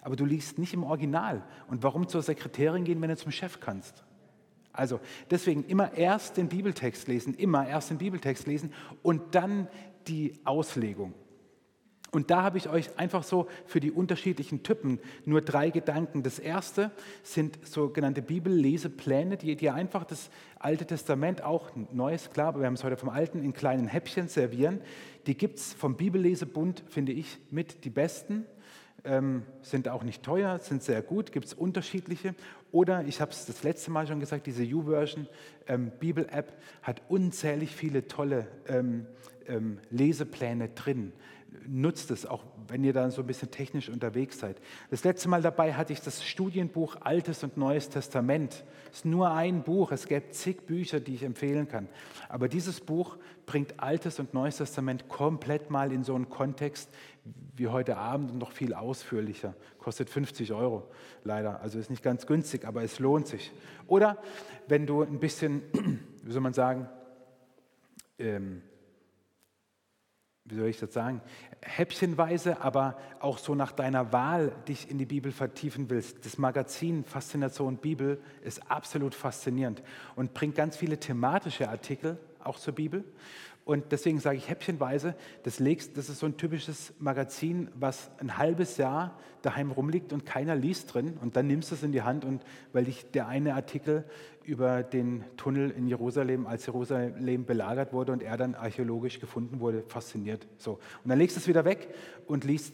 aber 0.03 0.15
du 0.15 0.25
liest 0.25 0.61
nicht 0.61 0.75
im 0.75 0.85
Original. 0.85 1.43
Und 1.67 1.83
warum 1.83 2.07
zur 2.07 2.23
Sekretärin 2.23 2.85
gehen, 2.85 3.03
wenn 3.03 3.09
du 3.09 3.17
zum 3.17 3.33
Chef 3.33 3.59
kannst? 3.59 4.05
Also 4.79 5.01
deswegen 5.29 5.65
immer 5.65 5.93
erst 5.95 6.37
den 6.37 6.49
Bibeltext 6.49 7.09
lesen, 7.09 7.35
immer 7.35 7.67
erst 7.67 7.91
den 7.91 7.99
Bibeltext 7.99 8.47
lesen 8.47 8.73
und 9.03 9.35
dann 9.35 9.67
die 10.09 10.35
Auslegung. 10.45 11.15
Und 12.11 12.31
da 12.31 12.43
habe 12.43 12.57
ich 12.57 12.71
euch 12.71 12.99
einfach 12.99 13.23
so 13.23 13.49
für 13.67 13.81
die 13.81 13.93
unterschiedlichen 13.93 14.63
Typen 14.63 14.99
nur 15.27 15.43
drei 15.43 15.69
Gedanken. 15.69 16.23
Das 16.23 16.39
erste 16.39 16.91
sind 17.23 17.59
sogenannte 17.67 18.23
Bibellesepläne, 18.23 19.37
die 19.37 19.57
dir 19.57 19.75
einfach 19.75 20.05
das 20.05 20.31
Alte 20.59 20.87
Testament, 20.87 21.43
auch 21.43 21.71
Neues, 21.93 22.31
klar, 22.31 22.49
aber 22.49 22.61
wir 22.61 22.67
haben 22.67 22.75
es 22.75 22.85
heute 22.85 22.97
vom 22.97 23.11
Alten, 23.11 23.43
in 23.43 23.53
kleinen 23.53 23.87
Häppchen 23.89 24.29
servieren. 24.29 24.81
Die 25.27 25.37
gibt 25.37 25.59
es 25.59 25.75
vom 25.75 25.97
Bibellesebund, 25.97 26.83
finde 26.89 27.13
ich, 27.13 27.39
mit 27.51 27.85
die 27.85 27.91
besten. 27.91 28.47
Ähm, 29.05 29.43
sind 29.63 29.89
auch 29.89 30.03
nicht 30.03 30.23
teuer, 30.23 30.59
sind 30.59 30.83
sehr 30.83 31.03
gut, 31.03 31.31
gibt 31.31 31.47
es 31.47 31.55
unterschiedliche. 31.55 32.35
Oder, 32.73 33.05
ich 33.05 33.21
habe 33.21 33.31
es 33.31 33.47
das 33.47 33.63
letzte 33.63 33.91
Mal 33.91 34.07
schon 34.07 34.19
gesagt, 34.19 34.47
diese 34.47 34.65
YouVersion 34.65 35.29
ähm, 35.69 35.93
Bibel-App 36.01 36.53
hat 36.83 37.03
unzählig 37.09 37.77
viele 37.77 38.09
tolle 38.09 38.49
ähm, 38.67 39.07
ähm 39.49 39.79
Lesepläne 39.91 40.69
drin 40.69 41.13
nutzt 41.67 42.11
es, 42.11 42.27
auch 42.27 42.45
wenn 42.67 42.85
ihr 42.85 42.93
da 42.93 43.11
so 43.11 43.23
ein 43.23 43.27
bisschen 43.27 43.51
technisch 43.51 43.89
unterwegs 43.89 44.39
seid. 44.39 44.61
Das 44.91 45.05
letzte 45.05 45.29
Mal 45.29 45.43
dabei 45.43 45.75
hatte 45.75 45.93
ich 45.93 46.01
das 46.01 46.25
Studienbuch 46.25 46.97
Altes 47.01 47.43
und 47.43 47.57
Neues 47.57 47.89
Testament. 47.89 48.65
Es 48.91 48.99
ist 48.99 49.05
nur 49.05 49.31
ein 49.31 49.63
Buch, 49.63 49.93
es 49.93 50.07
gibt 50.07 50.35
zig 50.35 50.67
Bücher, 50.67 51.01
die 51.01 51.15
ich 51.15 51.23
empfehlen 51.23 51.69
kann. 51.69 51.89
Aber 52.29 52.49
dieses 52.49 52.81
Buch 52.81 53.17
bringt 53.47 53.81
Altes 53.81 54.19
und 54.19 54.35
Neues 54.35 54.59
Testament 54.59 55.09
komplett 55.09 55.71
mal 55.71 55.93
in 55.93 56.05
so 56.05 56.15
einen 56.15 56.29
Kontext 56.29 56.91
wie 57.57 57.69
heute 57.69 57.97
Abend 57.97 58.31
und 58.31 58.39
noch 58.39 58.53
viel 58.53 58.75
ausführlicher. 58.75 59.55
Kostet 59.79 60.11
50 60.11 60.53
Euro 60.53 60.89
leider, 61.25 61.61
also 61.61 61.79
ist 61.79 61.91
nicht 61.91 62.03
ganz 62.03 62.27
günstig, 62.27 62.67
aber 62.67 62.83
es 62.83 62.99
lohnt 62.99 63.27
sich. 63.27 63.53
Oder 63.87 64.19
wenn 64.69 64.87
du 64.87 65.03
ein 65.03 65.19
bisschen, 65.19 65.63
wie 66.23 66.33
soll 66.33 66.43
man 66.43 66.53
sagen, 66.55 66.89
ähm, 68.19 68.63
wie 70.49 70.55
soll 70.55 70.69
ich 70.69 70.79
das 70.79 70.93
sagen, 70.93 71.21
häppchenweise, 71.61 72.61
aber 72.61 72.97
auch 73.21 73.39
so 73.39 73.55
nach 73.55 73.73
deiner 73.73 74.13
Wahl 74.13 74.53
dich 74.67 74.91
in 74.91 74.99
die 74.99 75.07
Bibel 75.07 75.33
vertiefen 75.33 75.91
willst. 75.91 76.25
Das 76.25 76.39
Magazin 76.39 77.05
Faszination 77.05 77.77
Bibel 77.77 78.21
ist 78.43 78.71
absolut 78.71 79.15
faszinierend 79.15 79.83
und 80.17 80.35
bringt 80.35 80.55
ganz 80.55 80.77
viele 80.77 80.99
thematische 80.99 81.69
Artikel 81.69 82.19
auch 82.43 82.59
zur 82.59 82.75
Bibel. 82.75 83.05
Und 83.69 83.93
deswegen 83.93 84.19
sage 84.19 84.39
ich 84.39 84.49
häppchenweise, 84.49 85.15
das, 85.43 85.59
legst, 85.59 85.99
das 85.99 86.09
ist 86.09 86.21
so 86.21 86.27
ein 86.27 86.39
typisches 86.39 86.95
Magazin, 86.99 87.69
was 87.75 88.11
ein 88.19 88.39
halbes 88.39 88.79
Jahr 88.79 89.19
daheim 89.43 89.71
rumliegt 89.71 90.15
und 90.15 90.25
keiner 90.25 90.57
liest 90.57 90.95
drin. 90.95 91.19
Und 91.21 91.37
dann 91.37 91.49
nimmst 91.49 91.71
du 91.71 91.75
es 91.75 91.83
in 91.83 91.93
die 91.93 92.01
Hand 92.01 92.25
und 92.25 92.43
weil 92.73 92.85
dich 92.85 93.11
der 93.11 93.29
eine 93.29 93.55
Artikel 93.55 94.05
über 94.49 94.83
den 94.83 95.25
Tunnel 95.37 95.71
in 95.71 95.87
Jerusalem, 95.87 96.47
als 96.47 96.65
Jerusalem 96.65 97.45
belagert 97.45 97.93
wurde 97.93 98.13
und 98.13 98.23
er 98.23 98.39
dann 98.39 98.55
archäologisch 98.55 99.21
gefunden 99.21 99.61
wurde, 99.61 99.83
fasziniert. 99.83 100.47
So. 100.57 100.79
Und 101.05 101.11
dann 101.11 101.19
legst 101.19 101.37
du 101.37 101.41
es 101.41 101.47
wieder 101.47 101.67
weg 101.67 101.95
und 102.27 102.45
liest 102.45 102.73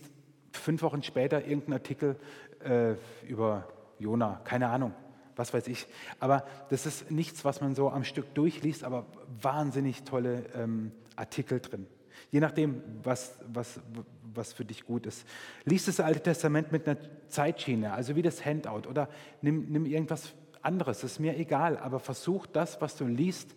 fünf 0.52 0.82
Wochen 0.82 1.02
später 1.02 1.44
irgendeinen 1.44 1.74
Artikel 1.74 2.16
äh, 2.64 2.94
über 3.28 3.68
Jona, 3.98 4.40
keine 4.44 4.68
Ahnung 4.68 4.94
was 5.36 5.52
weiß 5.52 5.66
ich. 5.66 5.88
Aber 6.20 6.46
das 6.70 6.86
ist 6.86 7.10
nichts, 7.10 7.44
was 7.44 7.60
man 7.60 7.74
so 7.74 7.90
am 7.90 8.04
Stück 8.04 8.32
durchliest, 8.34 8.84
aber 8.84 9.04
wahnsinnig 9.42 10.04
tolle 10.04 10.44
ähm, 10.54 10.92
Artikel 11.16 11.58
drin. 11.58 11.88
Je 12.30 12.38
nachdem, 12.38 12.82
was, 13.02 13.36
was, 13.52 13.80
was 14.22 14.52
für 14.52 14.64
dich 14.64 14.84
gut 14.84 15.06
ist. 15.06 15.26
Lies 15.64 15.86
das 15.86 15.98
Alte 15.98 16.20
Testament 16.20 16.70
mit 16.70 16.86
einer 16.86 16.98
Zeitschiene, 17.28 17.92
also 17.92 18.14
wie 18.14 18.22
das 18.22 18.44
Handout, 18.44 18.88
oder 18.88 19.08
nimm, 19.42 19.66
nimm 19.72 19.86
irgendwas 19.86 20.32
anderes, 20.64 21.04
ist 21.04 21.18
mir 21.18 21.36
egal, 21.38 21.78
aber 21.78 22.00
versuch 22.00 22.46
das, 22.46 22.80
was 22.80 22.96
du 22.96 23.06
liest, 23.06 23.54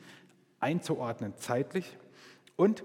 einzuordnen, 0.60 1.34
zeitlich. 1.38 1.98
Und 2.56 2.84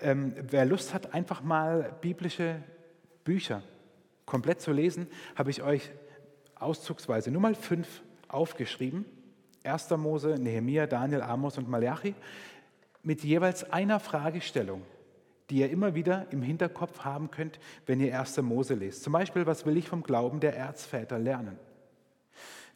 ähm, 0.00 0.34
wer 0.38 0.64
Lust 0.64 0.94
hat, 0.94 1.14
einfach 1.14 1.42
mal 1.42 1.96
biblische 2.00 2.62
Bücher 3.24 3.62
komplett 4.26 4.60
zu 4.60 4.72
lesen, 4.72 5.06
habe 5.36 5.50
ich 5.50 5.62
euch 5.62 5.90
auszugsweise 6.54 7.30
nur 7.30 7.42
mal 7.42 7.54
fünf 7.54 8.02
aufgeschrieben. 8.28 9.04
1. 9.64 9.90
Mose, 9.90 10.36
Nehemiah, 10.38 10.86
Daniel, 10.86 11.22
Amos 11.22 11.58
und 11.58 11.68
Malachi 11.68 12.14
mit 13.02 13.22
jeweils 13.24 13.70
einer 13.72 14.00
Fragestellung, 14.00 14.82
die 15.50 15.58
ihr 15.58 15.70
immer 15.70 15.94
wieder 15.94 16.26
im 16.30 16.42
Hinterkopf 16.42 17.00
haben 17.00 17.30
könnt, 17.30 17.58
wenn 17.86 18.00
ihr 18.00 18.18
1. 18.18 18.40
Mose 18.42 18.74
lest. 18.74 19.02
Zum 19.02 19.12
Beispiel, 19.12 19.46
was 19.46 19.66
will 19.66 19.76
ich 19.76 19.88
vom 19.88 20.02
Glauben 20.02 20.40
der 20.40 20.56
Erzväter 20.56 21.18
lernen? 21.18 21.58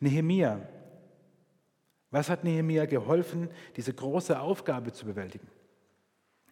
Nehemiah, 0.00 0.60
was 2.10 2.30
hat 2.30 2.44
Nehemiah 2.44 2.86
geholfen, 2.86 3.48
diese 3.76 3.92
große 3.92 4.40
Aufgabe 4.40 4.92
zu 4.92 5.06
bewältigen? 5.06 5.48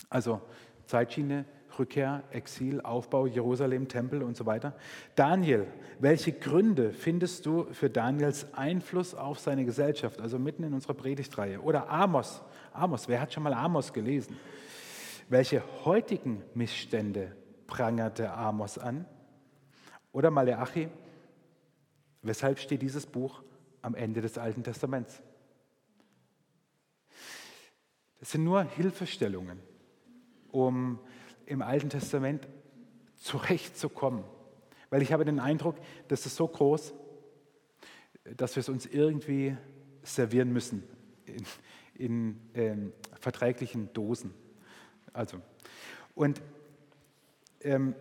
Also 0.09 0.41
Zeitschiene 0.87 1.45
Rückkehr, 1.79 2.23
Exil, 2.31 2.81
Aufbau, 2.81 3.27
Jerusalem, 3.27 3.89
Tempel 3.89 4.23
und 4.23 4.37
so 4.37 4.47
weiter. 4.47 4.75
Daniel, 5.15 5.67
welche 5.99 6.33
Gründe 6.33 6.93
findest 6.93 7.47
du 7.47 7.65
für 7.73 7.91
Daniels 7.91 8.47
Einfluss 8.55 9.15
auf 9.15 9.39
seine 9.41 9.65
Gesellschaft? 9.65 10.21
Also 10.21 10.39
mitten 10.39 10.65
in 10.65 10.73
unserer 10.73 10.95
Predigtreihe. 10.95 11.61
Oder 11.61 11.89
Amos. 11.91 12.43
Amos, 12.73 13.09
wer 13.09 13.21
hat 13.21 13.33
schon 13.33 13.43
mal 13.43 13.55
Amos 13.55 13.93
gelesen? 13.93 14.37
Welche 15.29 15.63
heutigen 15.85 16.43
Missstände 16.55 17.33
prangerte 17.67 18.33
Amos 18.33 18.79
an? 18.79 19.07
Oder 20.13 20.31
Maleachi, 20.31 20.89
weshalb 22.25 22.59
steht 22.59 22.83
dieses 22.83 23.07
Buch 23.07 23.43
am 23.83 23.95
Ende 23.95 24.21
des 24.21 24.39
Alten 24.39 24.63
Testaments? 24.63 25.23
Das 28.21 28.33
sind 28.33 28.45
nur 28.45 28.63
Hilfestellungen, 28.63 29.61
um 30.51 30.99
im 31.47 31.63
Alten 31.63 31.91
Testament 31.91 32.49
zurechtzukommen. 33.17 34.25
Weil 34.91 35.03
ich 35.03 35.13
habe 35.13 35.25
den 35.25 35.41
Eindruck, 35.41 35.77
das 36.09 36.25
ist 36.25 36.37
so 36.37 36.49
groß, 36.49 36.95
dass 38.37 38.57
wir 38.57 38.61
es 38.61 38.69
uns 38.69 38.87
irgendwie 38.87 39.57
servieren 40.03 40.53
müssen 40.53 40.83
in, 41.27 41.45
in 41.95 42.41
ähm, 42.55 42.93
verträglichen 43.21 43.93
Dosen. 43.93 44.33
Also, 45.13 45.41
und 46.15 46.41
ähm, 47.61 47.95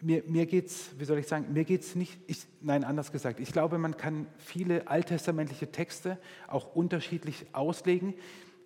mir, 0.00 0.22
mir 0.26 0.46
geht 0.46 0.66
es, 0.66 0.98
wie 0.98 1.04
soll 1.04 1.18
ich 1.18 1.26
sagen, 1.26 1.52
mir 1.52 1.64
geht 1.64 1.82
es 1.82 1.94
nicht, 1.94 2.18
ich, 2.26 2.46
nein, 2.60 2.84
anders 2.84 3.10
gesagt, 3.10 3.40
ich 3.40 3.52
glaube, 3.52 3.78
man 3.78 3.96
kann 3.96 4.26
viele 4.38 4.88
alttestamentliche 4.88 5.72
Texte 5.72 6.18
auch 6.46 6.74
unterschiedlich 6.74 7.46
auslegen, 7.52 8.14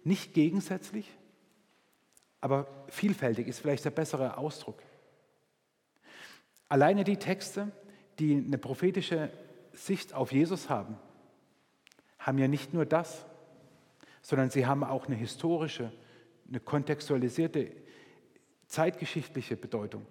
nicht 0.04 0.34
gegensätzlich, 0.34 1.10
aber 2.40 2.68
vielfältig 2.88 3.48
ist 3.48 3.60
vielleicht 3.60 3.84
der 3.84 3.90
bessere 3.90 4.36
Ausdruck. 4.36 4.82
Alleine 6.68 7.04
die 7.04 7.16
Texte, 7.16 7.72
die 8.18 8.36
eine 8.36 8.58
prophetische 8.58 9.30
Sicht 9.72 10.14
auf 10.14 10.32
Jesus 10.32 10.68
haben, 10.68 10.98
haben 12.18 12.38
ja 12.38 12.48
nicht 12.48 12.74
nur 12.74 12.84
das, 12.84 13.24
sondern 14.20 14.50
sie 14.50 14.66
haben 14.66 14.84
auch 14.84 15.06
eine 15.06 15.16
historische, 15.16 15.92
eine 16.48 16.60
kontextualisierte, 16.60 17.72
zeitgeschichtliche 18.66 19.56
Bedeutung, 19.56 20.04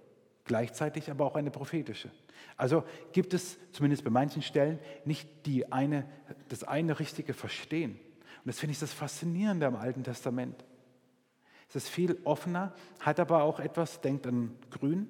gleichzeitig 0.45 1.11
aber 1.11 1.25
auch 1.25 1.35
eine 1.35 1.51
prophetische. 1.51 2.11
Also 2.55 2.83
gibt 3.11 3.33
es 3.33 3.57
zumindest 3.71 4.03
bei 4.03 4.11
manchen 4.11 4.41
Stellen 4.41 4.79
nicht 5.03 5.27
die 5.45 5.71
eine, 5.71 6.07
das 6.47 6.63
eine 6.63 6.99
richtige 6.99 7.33
Verstehen. 7.33 7.91
Und 7.91 8.45
das 8.45 8.59
finde 8.59 8.73
ich 8.73 8.79
das 8.79 8.93
Faszinierende 8.93 9.65
am 9.65 9.75
Alten 9.75 10.03
Testament. 10.03 10.63
Es 11.67 11.75
ist 11.75 11.89
viel 11.89 12.19
offener, 12.23 12.73
hat 12.99 13.19
aber 13.19 13.43
auch 13.43 13.59
etwas, 13.59 14.01
denkt 14.01 14.27
an 14.27 14.55
Grün, 14.69 15.09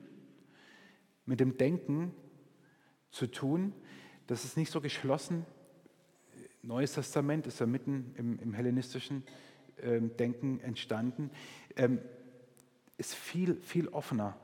mit 1.26 1.42
dem 1.42 1.58
Denken 1.58 2.14
zu 3.12 3.28
tun. 3.28 3.74
Das 4.28 4.46
ist 4.46 4.56
nicht 4.58 4.72
so 4.72 4.80
geschlossen. 4.80 5.46
Neues 6.62 6.94
Testament 6.94 7.46
ist 7.46 7.60
ja 7.60 7.66
mitten 7.66 8.16
im, 8.18 8.40
im 8.40 8.54
hellenistischen 8.54 9.24
ähm, 9.82 10.16
Denken 10.18 10.62
entstanden, 10.62 11.30
ähm, 11.76 12.00
ist 12.98 13.14
viel, 13.14 13.62
viel 13.62 13.90
offener 13.90 14.38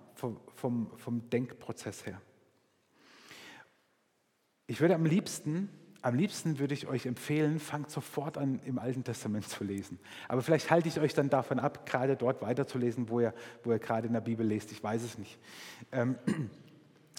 vom, 0.56 0.92
vom, 0.98 1.30
Denkprozess 1.30 2.06
her. 2.06 2.22
Ich 4.68 4.80
würde 4.80 4.96
am 4.96 5.06
liebsten, 5.06 5.70
am 6.02 6.16
liebsten 6.16 6.60
würde 6.60 6.74
ich 6.74 6.88
euch 6.88 7.06
empfehlen, 7.06 7.60
fangt 7.60 7.92
sofort 7.92 8.38
an, 8.38 8.60
im 8.66 8.80
Alten 8.80 9.04
Testament 9.04 9.48
zu 9.48 9.64
lesen. 9.64 10.00
Aber 10.28 10.42
vielleicht 10.42 10.72
halte 10.72 10.88
ich 10.88 11.00
euch 11.00 11.14
dann 11.14 11.30
davon 11.30 11.60
ab, 11.60 11.86
gerade 11.86 12.16
dort 12.16 12.42
weiterzulesen, 12.42 13.10
wo 13.10 13.20
ihr, 13.20 13.34
wo 13.64 13.72
ihr 13.72 13.80
gerade 13.80 14.08
in 14.08 14.14
der 14.14 14.22
Bibel 14.22 14.46
lest. 14.46 14.72
Ich 14.72 14.82
weiß 14.82 15.04
es 15.04 15.18
nicht. 15.18 15.38
Ähm, 15.92 16.16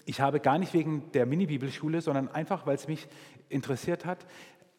ich 0.04 0.20
habe 0.20 0.40
gar 0.40 0.58
nicht 0.58 0.74
wegen 0.74 1.12
der 1.12 1.26
Mini-Bibelschule, 1.26 2.00
sondern 2.00 2.28
einfach, 2.28 2.66
weil 2.66 2.74
es 2.74 2.88
mich 2.88 3.06
interessiert 3.48 4.04
hat, 4.04 4.26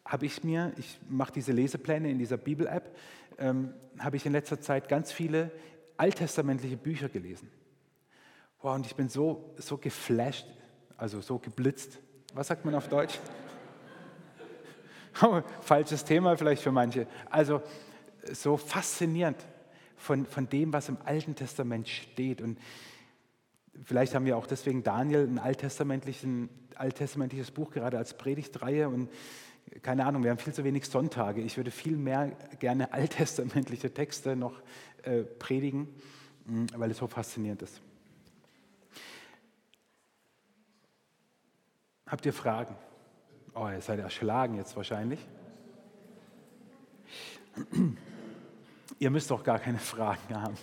habe 0.04 0.26
ich 0.26 0.44
mir, 0.44 0.72
ich 0.76 0.98
mache 1.08 1.32
diese 1.32 1.52
Lesepläne 1.52 2.10
in 2.10 2.18
dieser 2.18 2.36
Bibel-App, 2.36 2.94
ähm, 3.38 3.72
habe 3.98 4.16
ich 4.16 4.26
in 4.26 4.32
letzter 4.32 4.60
Zeit 4.60 4.88
ganz 4.88 5.12
viele 5.12 5.50
alttestamentliche 5.96 6.76
Bücher 6.76 7.08
gelesen. 7.08 7.48
Wow, 8.64 8.76
und 8.76 8.86
ich 8.86 8.96
bin 8.96 9.10
so, 9.10 9.52
so 9.58 9.76
geflasht, 9.76 10.46
also 10.96 11.20
so 11.20 11.38
geblitzt. 11.38 11.98
Was 12.32 12.46
sagt 12.46 12.64
man 12.64 12.74
auf 12.74 12.88
Deutsch? 12.88 13.18
Oh, 15.20 15.42
falsches 15.60 16.02
Thema 16.02 16.34
vielleicht 16.38 16.62
für 16.62 16.72
manche. 16.72 17.06
Also 17.28 17.60
so 18.32 18.56
faszinierend 18.56 19.36
von, 19.98 20.24
von 20.24 20.48
dem, 20.48 20.72
was 20.72 20.88
im 20.88 20.96
Alten 21.04 21.34
Testament 21.34 21.88
steht. 21.88 22.40
Und 22.40 22.58
vielleicht 23.84 24.14
haben 24.14 24.24
wir 24.24 24.34
auch 24.34 24.46
deswegen 24.46 24.82
Daniel 24.82 25.26
ein 25.28 25.38
alttestamentlichen, 25.38 26.48
alttestamentliches 26.74 27.50
Buch 27.50 27.70
gerade 27.70 27.98
als 27.98 28.16
Predigtreihe. 28.16 28.88
Und 28.88 29.10
keine 29.82 30.06
Ahnung, 30.06 30.24
wir 30.24 30.30
haben 30.30 30.38
viel 30.38 30.54
zu 30.54 30.64
wenig 30.64 30.86
Sonntage. 30.86 31.42
Ich 31.42 31.58
würde 31.58 31.70
viel 31.70 31.98
mehr 31.98 32.32
gerne 32.60 32.90
alttestamentliche 32.94 33.92
Texte 33.92 34.36
noch 34.36 34.62
äh, 35.02 35.22
predigen, 35.22 35.86
weil 36.74 36.90
es 36.90 36.96
so 36.96 37.06
faszinierend 37.06 37.60
ist. 37.60 37.82
Habt 42.06 42.26
ihr 42.26 42.32
Fragen? 42.32 42.74
Oh, 43.54 43.68
ihr 43.68 43.80
seid 43.80 43.98
erschlagen 43.98 44.56
jetzt 44.56 44.76
wahrscheinlich. 44.76 45.20
Ihr 48.98 49.10
müsst 49.10 49.30
doch 49.30 49.42
gar 49.42 49.58
keine 49.58 49.78
Fragen 49.92 50.34
haben. 50.34 50.54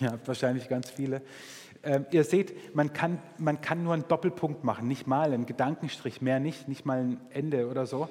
Ihr 0.00 0.10
habt 0.10 0.26
wahrscheinlich 0.28 0.68
ganz 0.68 0.90
viele. 0.90 1.22
Ähm, 1.82 2.06
ihr 2.10 2.24
seht, 2.24 2.74
man 2.74 2.92
kann, 2.92 3.20
man 3.38 3.60
kann 3.60 3.82
nur 3.82 3.94
einen 3.94 4.08
Doppelpunkt 4.08 4.64
machen, 4.64 4.88
nicht 4.88 5.06
mal 5.06 5.32
einen 5.32 5.46
Gedankenstrich, 5.46 6.22
mehr 6.22 6.40
nicht, 6.40 6.66
nicht 6.68 6.86
mal 6.86 7.00
ein 7.00 7.20
Ende 7.30 7.68
oder 7.68 7.86
so. 7.86 8.08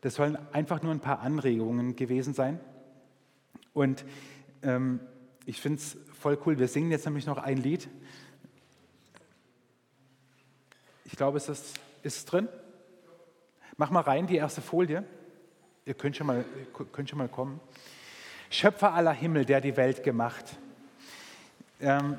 Das 0.00 0.14
sollen 0.14 0.38
einfach 0.52 0.82
nur 0.82 0.92
ein 0.92 1.00
paar 1.00 1.20
Anregungen 1.20 1.96
gewesen 1.96 2.34
sein. 2.34 2.60
Und 3.72 4.04
ähm, 4.62 5.00
ich 5.44 5.60
finde 5.60 5.78
es 5.78 5.96
voll 6.18 6.38
cool. 6.46 6.58
Wir 6.58 6.68
singen 6.68 6.90
jetzt 6.90 7.04
nämlich 7.04 7.26
noch 7.26 7.38
ein 7.38 7.56
Lied. 7.56 7.88
Ich 11.10 11.16
glaube, 11.16 11.38
es 11.38 11.48
ist, 11.48 11.80
ist 12.02 12.30
drin. 12.30 12.48
Mach 13.78 13.88
mal 13.88 14.02
rein 14.02 14.26
die 14.26 14.36
erste 14.36 14.60
Folie. 14.60 15.04
Ihr 15.86 15.94
könnt 15.94 16.16
schon 16.16 16.26
mal, 16.26 16.44
könnt 16.92 17.08
schon 17.08 17.16
mal 17.16 17.28
kommen. 17.28 17.62
Schöpfer 18.50 18.92
aller 18.92 19.14
Himmel, 19.14 19.46
der 19.46 19.62
die 19.62 19.78
Welt 19.78 20.02
gemacht. 20.02 20.44
Ähm, 21.80 22.18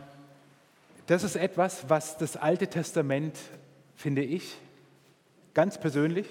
das 1.05 1.23
ist 1.23 1.35
etwas, 1.35 1.87
was 1.87 2.17
das 2.17 2.35
Alte 2.35 2.67
Testament, 2.67 3.37
finde 3.95 4.23
ich, 4.23 4.57
ganz 5.53 5.79
persönlich, 5.79 6.25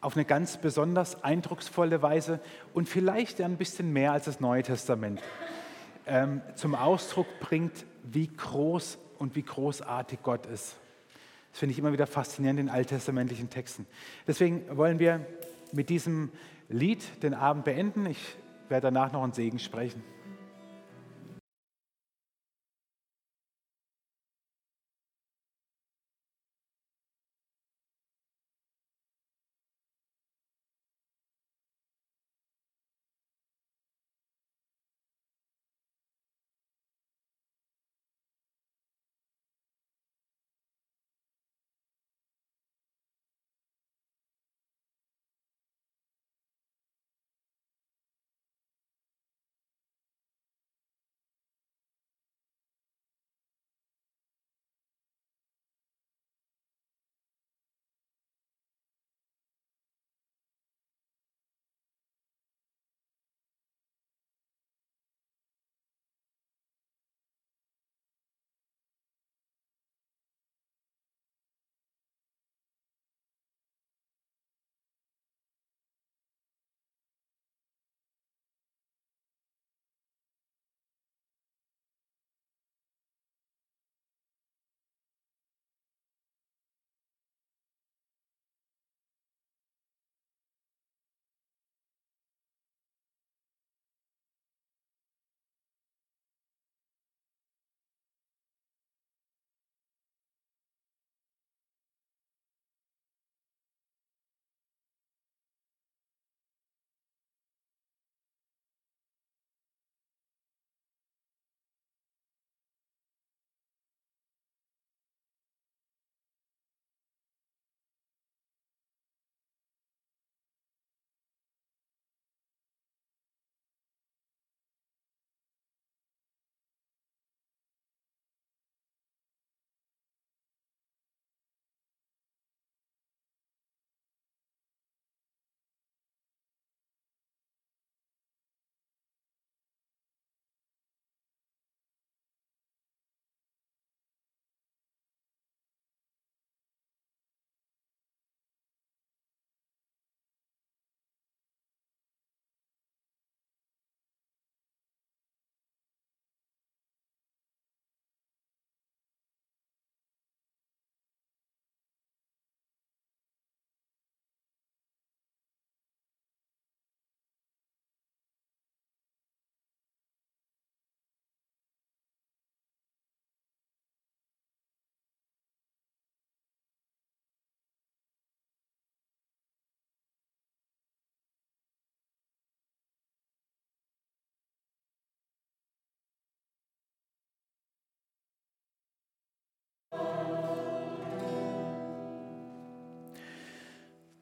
auf 0.00 0.16
eine 0.16 0.24
ganz 0.24 0.56
besonders 0.56 1.22
eindrucksvolle 1.22 2.02
Weise 2.02 2.40
und 2.74 2.88
vielleicht 2.88 3.40
ein 3.40 3.56
bisschen 3.56 3.92
mehr 3.92 4.10
als 4.10 4.24
das 4.24 4.40
Neue 4.40 4.64
Testament 4.64 5.22
ähm, 6.06 6.42
zum 6.56 6.74
Ausdruck 6.74 7.28
bringt, 7.38 7.86
wie 8.02 8.26
groß 8.26 8.98
und 9.18 9.36
wie 9.36 9.42
großartig 9.42 10.18
Gott 10.24 10.46
ist. 10.46 10.74
Das 11.56 11.60
finde 11.60 11.72
ich 11.72 11.78
immer 11.78 11.94
wieder 11.94 12.06
faszinierend 12.06 12.60
in 12.60 12.68
alttestamentlichen 12.68 13.48
Texten. 13.48 13.86
Deswegen 14.26 14.76
wollen 14.76 14.98
wir 14.98 15.24
mit 15.72 15.88
diesem 15.88 16.30
Lied 16.68 17.22
den 17.22 17.32
Abend 17.32 17.64
beenden. 17.64 18.04
Ich 18.04 18.36
werde 18.68 18.88
danach 18.88 19.10
noch 19.10 19.22
einen 19.22 19.32
Segen 19.32 19.58
sprechen. 19.58 20.04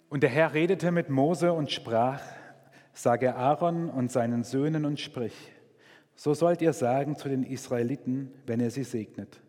Und 0.08 0.22
der 0.22 0.30
Herr 0.30 0.54
redete 0.54 0.92
mit 0.92 1.10
Mose 1.10 1.52
und 1.52 1.72
sprach, 1.72 2.22
sage 2.92 3.34
Aaron 3.34 3.90
und 3.90 4.12
seinen 4.12 4.44
Söhnen 4.44 4.84
und 4.84 5.00
sprich, 5.00 5.34
so 6.14 6.34
sollt 6.34 6.62
ihr 6.62 6.72
sagen 6.72 7.16
zu 7.16 7.28
den 7.28 7.42
Israeliten, 7.42 8.30
wenn 8.46 8.60
er 8.60 8.70
sie 8.70 8.84
segnet. 8.84 9.40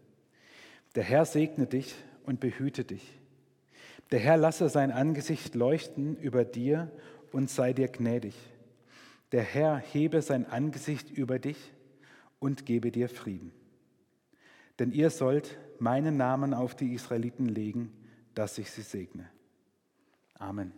Der 0.95 1.03
Herr 1.03 1.25
segne 1.25 1.67
dich 1.67 1.95
und 2.23 2.39
behüte 2.39 2.83
dich. 2.83 3.19
Der 4.11 4.19
Herr 4.19 4.37
lasse 4.37 4.69
sein 4.69 4.91
Angesicht 4.91 5.55
leuchten 5.55 6.17
über 6.17 6.43
dir 6.43 6.91
und 7.31 7.49
sei 7.49 7.73
dir 7.73 7.87
gnädig. 7.87 8.35
Der 9.31 9.43
Herr 9.43 9.77
hebe 9.77 10.21
sein 10.21 10.45
Angesicht 10.45 11.11
über 11.11 11.37
dich 11.37 11.57
und 12.39 12.65
gebe 12.65 12.91
dir 12.91 13.09
Frieden. 13.09 13.51
Denn 14.79 14.91
ihr 14.91 15.09
sollt 15.09 15.57
meinen 15.79 16.17
Namen 16.17 16.53
auf 16.53 16.75
die 16.75 16.93
Israeliten 16.93 17.47
legen, 17.47 17.91
dass 18.33 18.57
ich 18.57 18.69
sie 18.71 18.81
segne. 18.81 19.29
Amen. 20.37 20.73